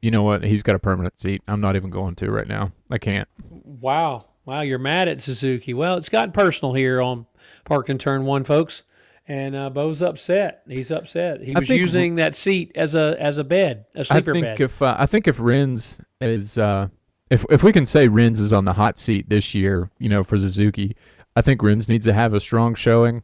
you 0.00 0.10
know 0.12 0.22
what? 0.22 0.44
He's 0.44 0.62
got 0.62 0.76
a 0.76 0.78
permanent 0.78 1.20
seat. 1.20 1.42
I'm 1.48 1.60
not 1.60 1.74
even 1.74 1.90
going 1.90 2.14
to 2.16 2.30
right 2.30 2.46
now. 2.46 2.70
I 2.90 2.98
can't. 2.98 3.26
Wow. 3.40 4.26
Wow, 4.44 4.60
you're 4.60 4.78
mad 4.78 5.08
at 5.08 5.20
Suzuki. 5.20 5.74
Well, 5.74 5.96
it's 5.96 6.08
gotten 6.08 6.30
personal 6.30 6.74
here 6.74 7.00
on 7.00 7.26
Park 7.64 7.88
and 7.88 7.98
Turn 7.98 8.24
1, 8.24 8.44
folks. 8.44 8.84
And 9.26 9.56
uh, 9.56 9.70
Bo's 9.70 10.00
upset. 10.02 10.62
He's 10.68 10.90
upset. 10.92 11.40
He 11.42 11.54
I 11.54 11.58
was 11.60 11.68
think- 11.68 11.80
using 11.80 12.14
that 12.16 12.34
seat 12.36 12.72
as 12.74 12.94
a 12.94 13.16
as 13.20 13.38
a 13.38 13.44
bed, 13.44 13.86
a 13.94 14.00
I 14.00 14.02
sleeper 14.02 14.32
think 14.32 14.44
bed. 14.46 14.60
if 14.60 14.82
uh, 14.82 14.96
I 14.98 15.06
think 15.06 15.26
if 15.28 15.38
Rins 15.38 15.98
is 16.20 16.58
uh, 16.58 16.88
if 17.32 17.44
if 17.50 17.62
we 17.62 17.72
can 17.72 17.86
say 17.86 18.08
Rins 18.08 18.38
is 18.38 18.52
on 18.52 18.64
the 18.64 18.74
hot 18.74 18.98
seat 18.98 19.28
this 19.28 19.54
year, 19.54 19.90
you 19.98 20.08
know, 20.08 20.22
for 20.22 20.38
Suzuki, 20.38 20.94
I 21.34 21.40
think 21.40 21.62
Rins 21.62 21.88
needs 21.88 22.04
to 22.06 22.12
have 22.12 22.34
a 22.34 22.40
strong 22.40 22.74
showing 22.74 23.22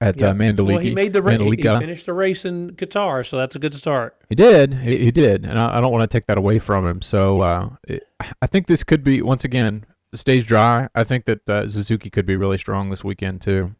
at 0.00 0.20
Yeah. 0.20 0.28
uh, 0.28 0.34
Mandalika. 0.34 0.66
well, 0.66 0.78
he 0.78 0.94
made 0.94 1.12
the 1.12 1.22
ra- 1.22 1.36
he, 1.38 1.50
he 1.56 1.62
finished 1.62 2.06
the 2.06 2.12
race 2.12 2.44
in 2.44 2.70
Qatar, 2.72 3.26
so 3.26 3.36
that's 3.36 3.56
a 3.56 3.58
good 3.58 3.74
start. 3.74 4.16
He 4.28 4.34
did. 4.34 4.74
He, 4.74 4.98
he 4.98 5.10
did, 5.10 5.44
and 5.44 5.58
I, 5.58 5.78
I 5.78 5.80
don't 5.80 5.90
want 5.92 6.08
to 6.08 6.14
take 6.16 6.26
that 6.26 6.38
away 6.38 6.58
from 6.58 6.86
him. 6.86 7.02
So 7.02 7.40
uh, 7.40 7.70
it, 7.88 8.06
I 8.40 8.46
think 8.46 8.66
this 8.66 8.84
could 8.84 9.02
be 9.02 9.20
once 9.22 9.44
again 9.44 9.84
stays 10.14 10.44
dry. 10.44 10.88
I 10.94 11.04
think 11.04 11.24
that 11.24 11.48
uh, 11.48 11.68
Suzuki 11.68 12.10
could 12.10 12.26
be 12.26 12.36
really 12.36 12.58
strong 12.58 12.90
this 12.90 13.02
weekend 13.04 13.40
too. 13.40 13.74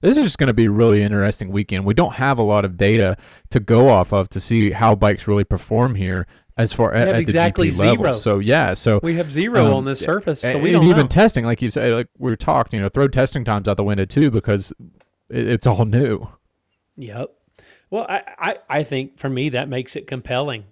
This 0.00 0.16
is 0.16 0.24
just 0.24 0.38
going 0.38 0.48
to 0.48 0.52
be 0.52 0.64
a 0.64 0.70
really 0.70 1.00
interesting 1.00 1.50
weekend. 1.50 1.84
We 1.84 1.94
don't 1.94 2.14
have 2.14 2.36
a 2.36 2.42
lot 2.42 2.64
of 2.64 2.76
data 2.76 3.16
to 3.50 3.60
go 3.60 3.88
off 3.88 4.12
of 4.12 4.28
to 4.30 4.40
see 4.40 4.72
how 4.72 4.96
bikes 4.96 5.28
really 5.28 5.44
perform 5.44 5.94
here 5.94 6.26
as 6.56 6.72
far 6.72 6.92
at 6.94 7.16
exactly 7.16 7.70
the 7.70 7.76
GP 7.76 7.78
level. 7.78 8.04
zero. 8.04 8.12
So 8.12 8.38
yeah, 8.38 8.74
so 8.74 9.00
We 9.02 9.14
have 9.16 9.30
zero 9.30 9.66
Um, 9.66 9.72
on 9.74 9.84
this 9.84 10.00
surface, 10.00 10.40
so 10.40 10.48
and 10.48 10.62
don't 10.64 10.84
even 10.84 10.96
know. 11.02 11.06
testing, 11.06 11.44
like 11.44 11.62
you 11.62 11.70
said, 11.70 11.92
like 11.92 12.08
we 12.18 12.34
talked, 12.36 12.72
you 12.74 12.80
know, 12.80 12.88
throw 12.88 13.08
testing 13.08 13.44
times 13.44 13.68
out 13.68 13.76
the 13.76 13.84
window 13.84 14.04
too 14.04 14.30
because 14.30 14.72
it, 15.30 15.48
it's 15.48 15.66
all 15.66 15.84
new. 15.84 16.28
Yep. 16.96 17.30
Well, 17.90 18.06
I, 18.08 18.22
I, 18.38 18.56
I 18.68 18.82
think 18.84 19.18
for 19.18 19.28
me 19.28 19.48
that 19.50 19.68
makes 19.68 19.96
it 19.96 20.06
compelling. 20.06 20.64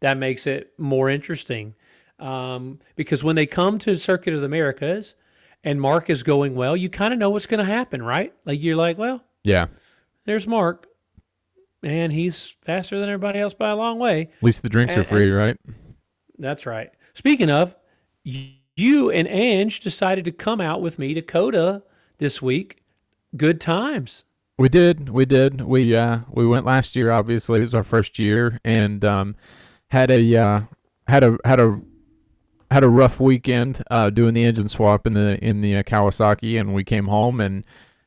That 0.00 0.16
makes 0.16 0.46
it 0.46 0.72
more 0.78 1.08
interesting. 1.08 1.74
Um, 2.18 2.80
because 2.96 3.22
when 3.22 3.36
they 3.36 3.46
come 3.46 3.78
to 3.80 3.96
Circuit 3.96 4.34
of 4.34 4.40
the 4.40 4.46
Americas 4.46 5.14
and 5.62 5.80
Marc 5.80 6.10
is 6.10 6.24
going 6.24 6.56
well, 6.56 6.76
you 6.76 6.88
kind 6.88 7.12
of 7.12 7.18
know 7.20 7.30
what's 7.30 7.46
going 7.46 7.64
to 7.64 7.72
happen, 7.72 8.02
right? 8.02 8.32
Like 8.44 8.60
you're 8.60 8.74
like, 8.76 8.98
well, 8.98 9.22
Yeah, 9.44 9.66
there's 10.24 10.46
Marc, 10.46 10.87
and 11.82 12.12
he's 12.12 12.56
faster 12.62 12.98
than 12.98 13.08
everybody 13.08 13.38
else 13.38 13.54
by 13.54 13.70
a 13.70 13.76
long 13.76 13.98
way. 13.98 14.22
at 14.22 14.42
least 14.42 14.62
the 14.62 14.68
drinks 14.68 14.96
are 14.96 15.04
free, 15.04 15.30
right? 15.30 15.56
That's 16.38 16.66
right. 16.66 16.90
Speaking 17.14 17.50
of, 17.50 17.74
you 18.24 19.10
and 19.10 19.26
Ange 19.28 19.80
decided 19.80 20.24
to 20.24 20.32
come 20.32 20.60
out 20.60 20.80
with 20.80 20.98
me 20.98 21.14
to 21.14 21.22
COTA 21.22 21.82
this 22.18 22.40
week. 22.40 22.82
Good 23.36 23.60
times. 23.60 24.24
We 24.56 24.68
did, 24.68 25.10
we 25.10 25.24
did. 25.24 25.60
We 25.60 25.94
uh 25.94 26.20
we 26.30 26.46
went 26.46 26.66
last 26.66 26.96
year. 26.96 27.12
Obviously, 27.12 27.58
it 27.58 27.62
was 27.62 27.74
our 27.74 27.84
first 27.84 28.18
year, 28.18 28.58
and 28.64 29.04
um 29.04 29.36
had 29.88 30.10
a 30.10 30.36
uh, 30.36 30.60
had 31.06 31.22
a 31.22 31.38
had 31.44 31.60
a 31.60 31.80
had 32.70 32.82
a 32.82 32.88
rough 32.88 33.20
weekend 33.20 33.82
uh 33.90 34.10
doing 34.10 34.34
the 34.34 34.44
engine 34.44 34.68
swap 34.68 35.06
in 35.06 35.12
the 35.14 35.38
in 35.44 35.60
the 35.60 35.76
uh, 35.76 35.82
Kawasaki, 35.84 36.58
and 36.58 36.74
we 36.74 36.82
came 36.82 37.06
home 37.06 37.40
and 37.40 37.64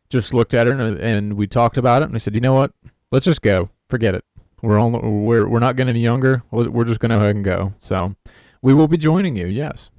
just 0.09 0.33
looked 0.33 0.53
at 0.53 0.67
her 0.67 0.73
and, 0.73 0.97
and 0.99 1.33
we 1.33 1.47
talked 1.47 1.77
about 1.77 2.01
it, 2.01 2.05
and 2.05 2.15
I 2.15 2.17
said, 2.17 2.35
you 2.35 2.41
know 2.41 2.53
what? 2.53 2.73
Let's 3.11 3.25
just 3.25 3.41
go. 3.41 3.69
Forget 3.89 4.15
it. 4.15 4.23
We're 4.61 4.79
on. 4.79 5.23
We're 5.23 5.47
we're 5.47 5.59
not 5.59 5.75
getting 5.75 5.89
any 5.89 6.01
younger. 6.01 6.43
We're 6.51 6.85
just 6.85 6.99
gonna 6.99 7.15
go 7.15 7.21
ahead 7.21 7.35
and 7.35 7.43
go. 7.45 7.73
So 7.79 8.15
we 8.61 8.73
will 8.73 8.87
be 8.87 8.97
joining 8.97 9.35
you. 9.35 9.47
Yes. 9.47 9.89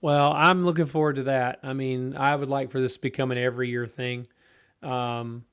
Well, 0.00 0.32
I'm 0.34 0.64
looking 0.64 0.86
forward 0.86 1.16
to 1.16 1.22
that. 1.24 1.60
I 1.62 1.72
mean, 1.72 2.14
I 2.16 2.36
would 2.36 2.50
like 2.50 2.70
for 2.70 2.80
this 2.80 2.94
to 2.94 3.00
become 3.00 3.30
an 3.30 3.38
every 3.38 3.68
year 3.70 3.86
thing. 3.86 4.26
Um, 4.82 5.44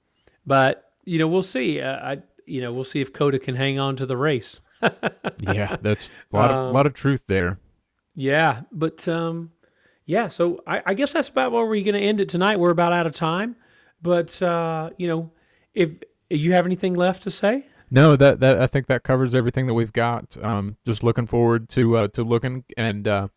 but 0.45 0.91
you 1.05 1.19
know, 1.19 1.27
we'll 1.27 1.43
see. 1.43 1.79
Uh, 1.81 1.95
I 1.95 2.21
you 2.45 2.61
know, 2.61 2.73
we'll 2.73 2.83
see 2.83 3.01
if 3.01 3.13
COTA 3.13 3.39
can 3.39 3.55
hang 3.55 3.79
on 3.79 3.95
to 3.97 4.05
the 4.05 4.17
race. 4.17 4.59
Yeah, 5.41 5.75
that's 5.81 6.11
a 6.31 6.35
lot 6.35 6.51
of 6.51 6.57
Um, 6.57 6.73
lot 6.73 6.85
of 6.85 6.93
truth 6.93 7.23
there. 7.27 7.59
Yeah, 8.15 8.61
but 8.71 9.07
um, 9.07 9.51
yeah. 10.05 10.27
So 10.27 10.61
I, 10.67 10.81
I 10.85 10.93
guess 10.93 11.13
that's 11.13 11.29
about 11.29 11.51
where 11.51 11.65
we're 11.65 11.83
going 11.83 11.99
to 11.99 11.99
end 11.99 12.19
it 12.19 12.29
tonight. 12.29 12.59
We're 12.59 12.71
about 12.71 12.93
out 12.93 13.07
of 13.07 13.15
time, 13.15 13.55
but 14.01 14.39
uh, 14.41 14.89
you 14.97 15.07
know, 15.07 15.31
if 15.73 15.99
you 16.39 16.53
have 16.53 16.65
anything 16.65 16.93
left 16.93 17.23
to 17.23 17.31
say, 17.31 17.65
No, 17.89 18.15
that 18.15 18.39
that 18.39 18.61
I 18.61 18.67
think 18.67 18.87
that 18.87 19.03
covers 19.03 19.35
everything 19.35 19.67
that 19.67 19.73
we've 19.73 19.93
got. 19.93 20.37
Um, 20.41 20.77
just 20.85 21.03
looking 21.03 21.27
forward 21.27 21.69
to 21.69 21.97
uh, 21.97 22.07
to 22.09 22.23
looking 22.23 22.63
and 22.77 23.07
uh, 23.07 23.27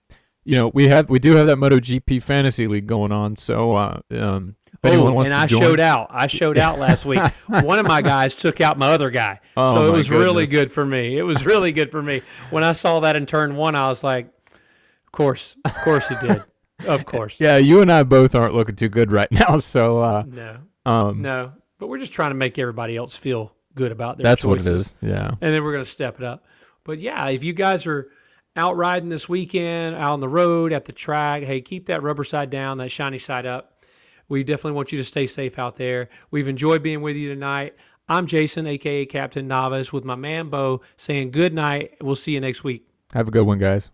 you 0.45 0.55
know 0.55 0.71
we 0.75 0.89
have 0.89 1.11
we 1.11 1.19
do 1.19 1.35
have 1.35 1.47
that 1.47 1.57
MotoGP 1.59 2.23
fantasy 2.23 2.67
league 2.67 2.87
going 2.87 3.13
on. 3.13 3.37
So 3.37 3.75
uh, 3.75 4.01
um, 4.13 4.57
oh, 4.85 5.21
and 5.21 5.33
I 5.33 5.47
join, 5.47 5.61
showed 5.61 5.81
out. 5.81 6.09
I 6.11 6.27
showed 6.27 6.59
out 6.59 6.79
last 6.79 7.05
week. 7.05 7.21
One 7.47 7.79
of 7.79 7.87
my 7.87 8.03
guys 8.03 8.37
took 8.37 8.61
out 8.61 8.79
my 8.79 8.89
other 8.89 9.11
guy, 9.11 9.41
Oh, 9.57 9.75
so 9.75 9.93
it 9.93 9.97
was 9.97 10.11
really 10.11 10.47
good 10.47 10.73
for 10.73 10.85
me. 10.85 11.17
It 11.19 11.23
was 11.23 11.45
really 11.45 11.73
good 11.73 11.91
for 11.91 12.03
me. 12.03 12.23
When 12.51 12.65
I 12.65 12.73
saw 12.73 13.01
that 13.01 13.17
in 13.17 13.27
turn 13.27 13.57
one, 13.57 13.75
I 13.75 13.89
was 13.89 14.05
like, 14.05 14.27
"Of 14.27 15.13
course, 15.13 15.57
of 15.65 15.75
course 15.77 16.09
he 16.09 16.15
did. 16.27 16.43
Of 16.87 17.05
course." 17.05 17.37
yeah, 17.41 17.57
you 17.57 17.81
and 17.81 17.91
I 17.91 18.03
both 18.03 18.35
aren't 18.35 18.55
looking 18.55 18.77
too 18.77 18.89
good 18.89 19.11
right 19.11 19.31
now. 19.31 19.59
So 19.59 20.01
uh, 20.01 20.25
No, 20.27 20.59
um, 20.87 21.23
no. 21.23 21.53
But 21.79 21.89
we're 21.89 21.99
just 21.99 22.13
trying 22.13 22.31
to 22.31 22.37
make 22.37 22.59
everybody 22.59 22.97
else 22.97 23.17
feel 23.17 23.53
good 23.75 23.93
about 23.93 24.17
their 24.17 24.25
that's 24.25 24.45
what 24.45 24.61
it 24.61 24.67
is. 24.67 24.93
Yeah. 25.01 25.31
and 25.41 25.55
then 25.55 25.63
we're 25.63 25.73
going 25.73 25.85
to 25.85 25.91
step 25.91 26.19
it 26.21 26.25
up. 26.25 26.45
But 26.85 26.99
yeah, 26.99 27.29
if 27.29 27.43
you 27.43 27.53
guys 27.53 27.87
are 27.87 28.09
out 28.57 28.77
riding 28.77 29.09
this 29.09 29.29
weekend, 29.29 29.97
out 29.97 30.13
on 30.13 30.21
the 30.21 30.29
road, 30.29 30.73
at 30.73 30.85
the 30.85 30.93
track, 30.93 31.43
hey, 31.43 31.61
keep 31.61 31.87
that 31.87 32.03
rubber 32.03 32.25
side 32.25 32.51
down, 32.51 32.79
that 32.79 32.91
shiny 32.91 33.19
side 33.19 33.47
up. 33.47 33.83
We 34.29 34.45
definitely 34.45 34.73
want 34.73 34.93
you 34.93 34.99
to 34.99 35.05
stay 35.05 35.27
safe 35.27 35.59
out 35.59 35.77
there. 35.77 36.09
We've 36.31 36.49
enjoyed 36.49 36.83
being 36.83 37.03
with 37.03 37.17
you 37.17 37.29
tonight. 37.29 37.75
I'm 38.09 38.27
Jason, 38.27 38.67
aka 38.67 39.07
Captain 39.07 39.49
Novice, 39.49 39.93
with 39.93 40.05
my 40.05 40.15
man 40.15 40.51
Bo, 40.51 40.83
saying 40.97 41.31
good 41.31 41.55
night. 41.55 41.97
We'll 42.01 42.17
see 42.17 42.33
you 42.33 42.41
next 42.41 42.63
week. 42.65 42.87
Have 43.13 43.29
a 43.29 43.31
good 43.31 43.47
one, 43.47 43.59
guys. 43.59 43.91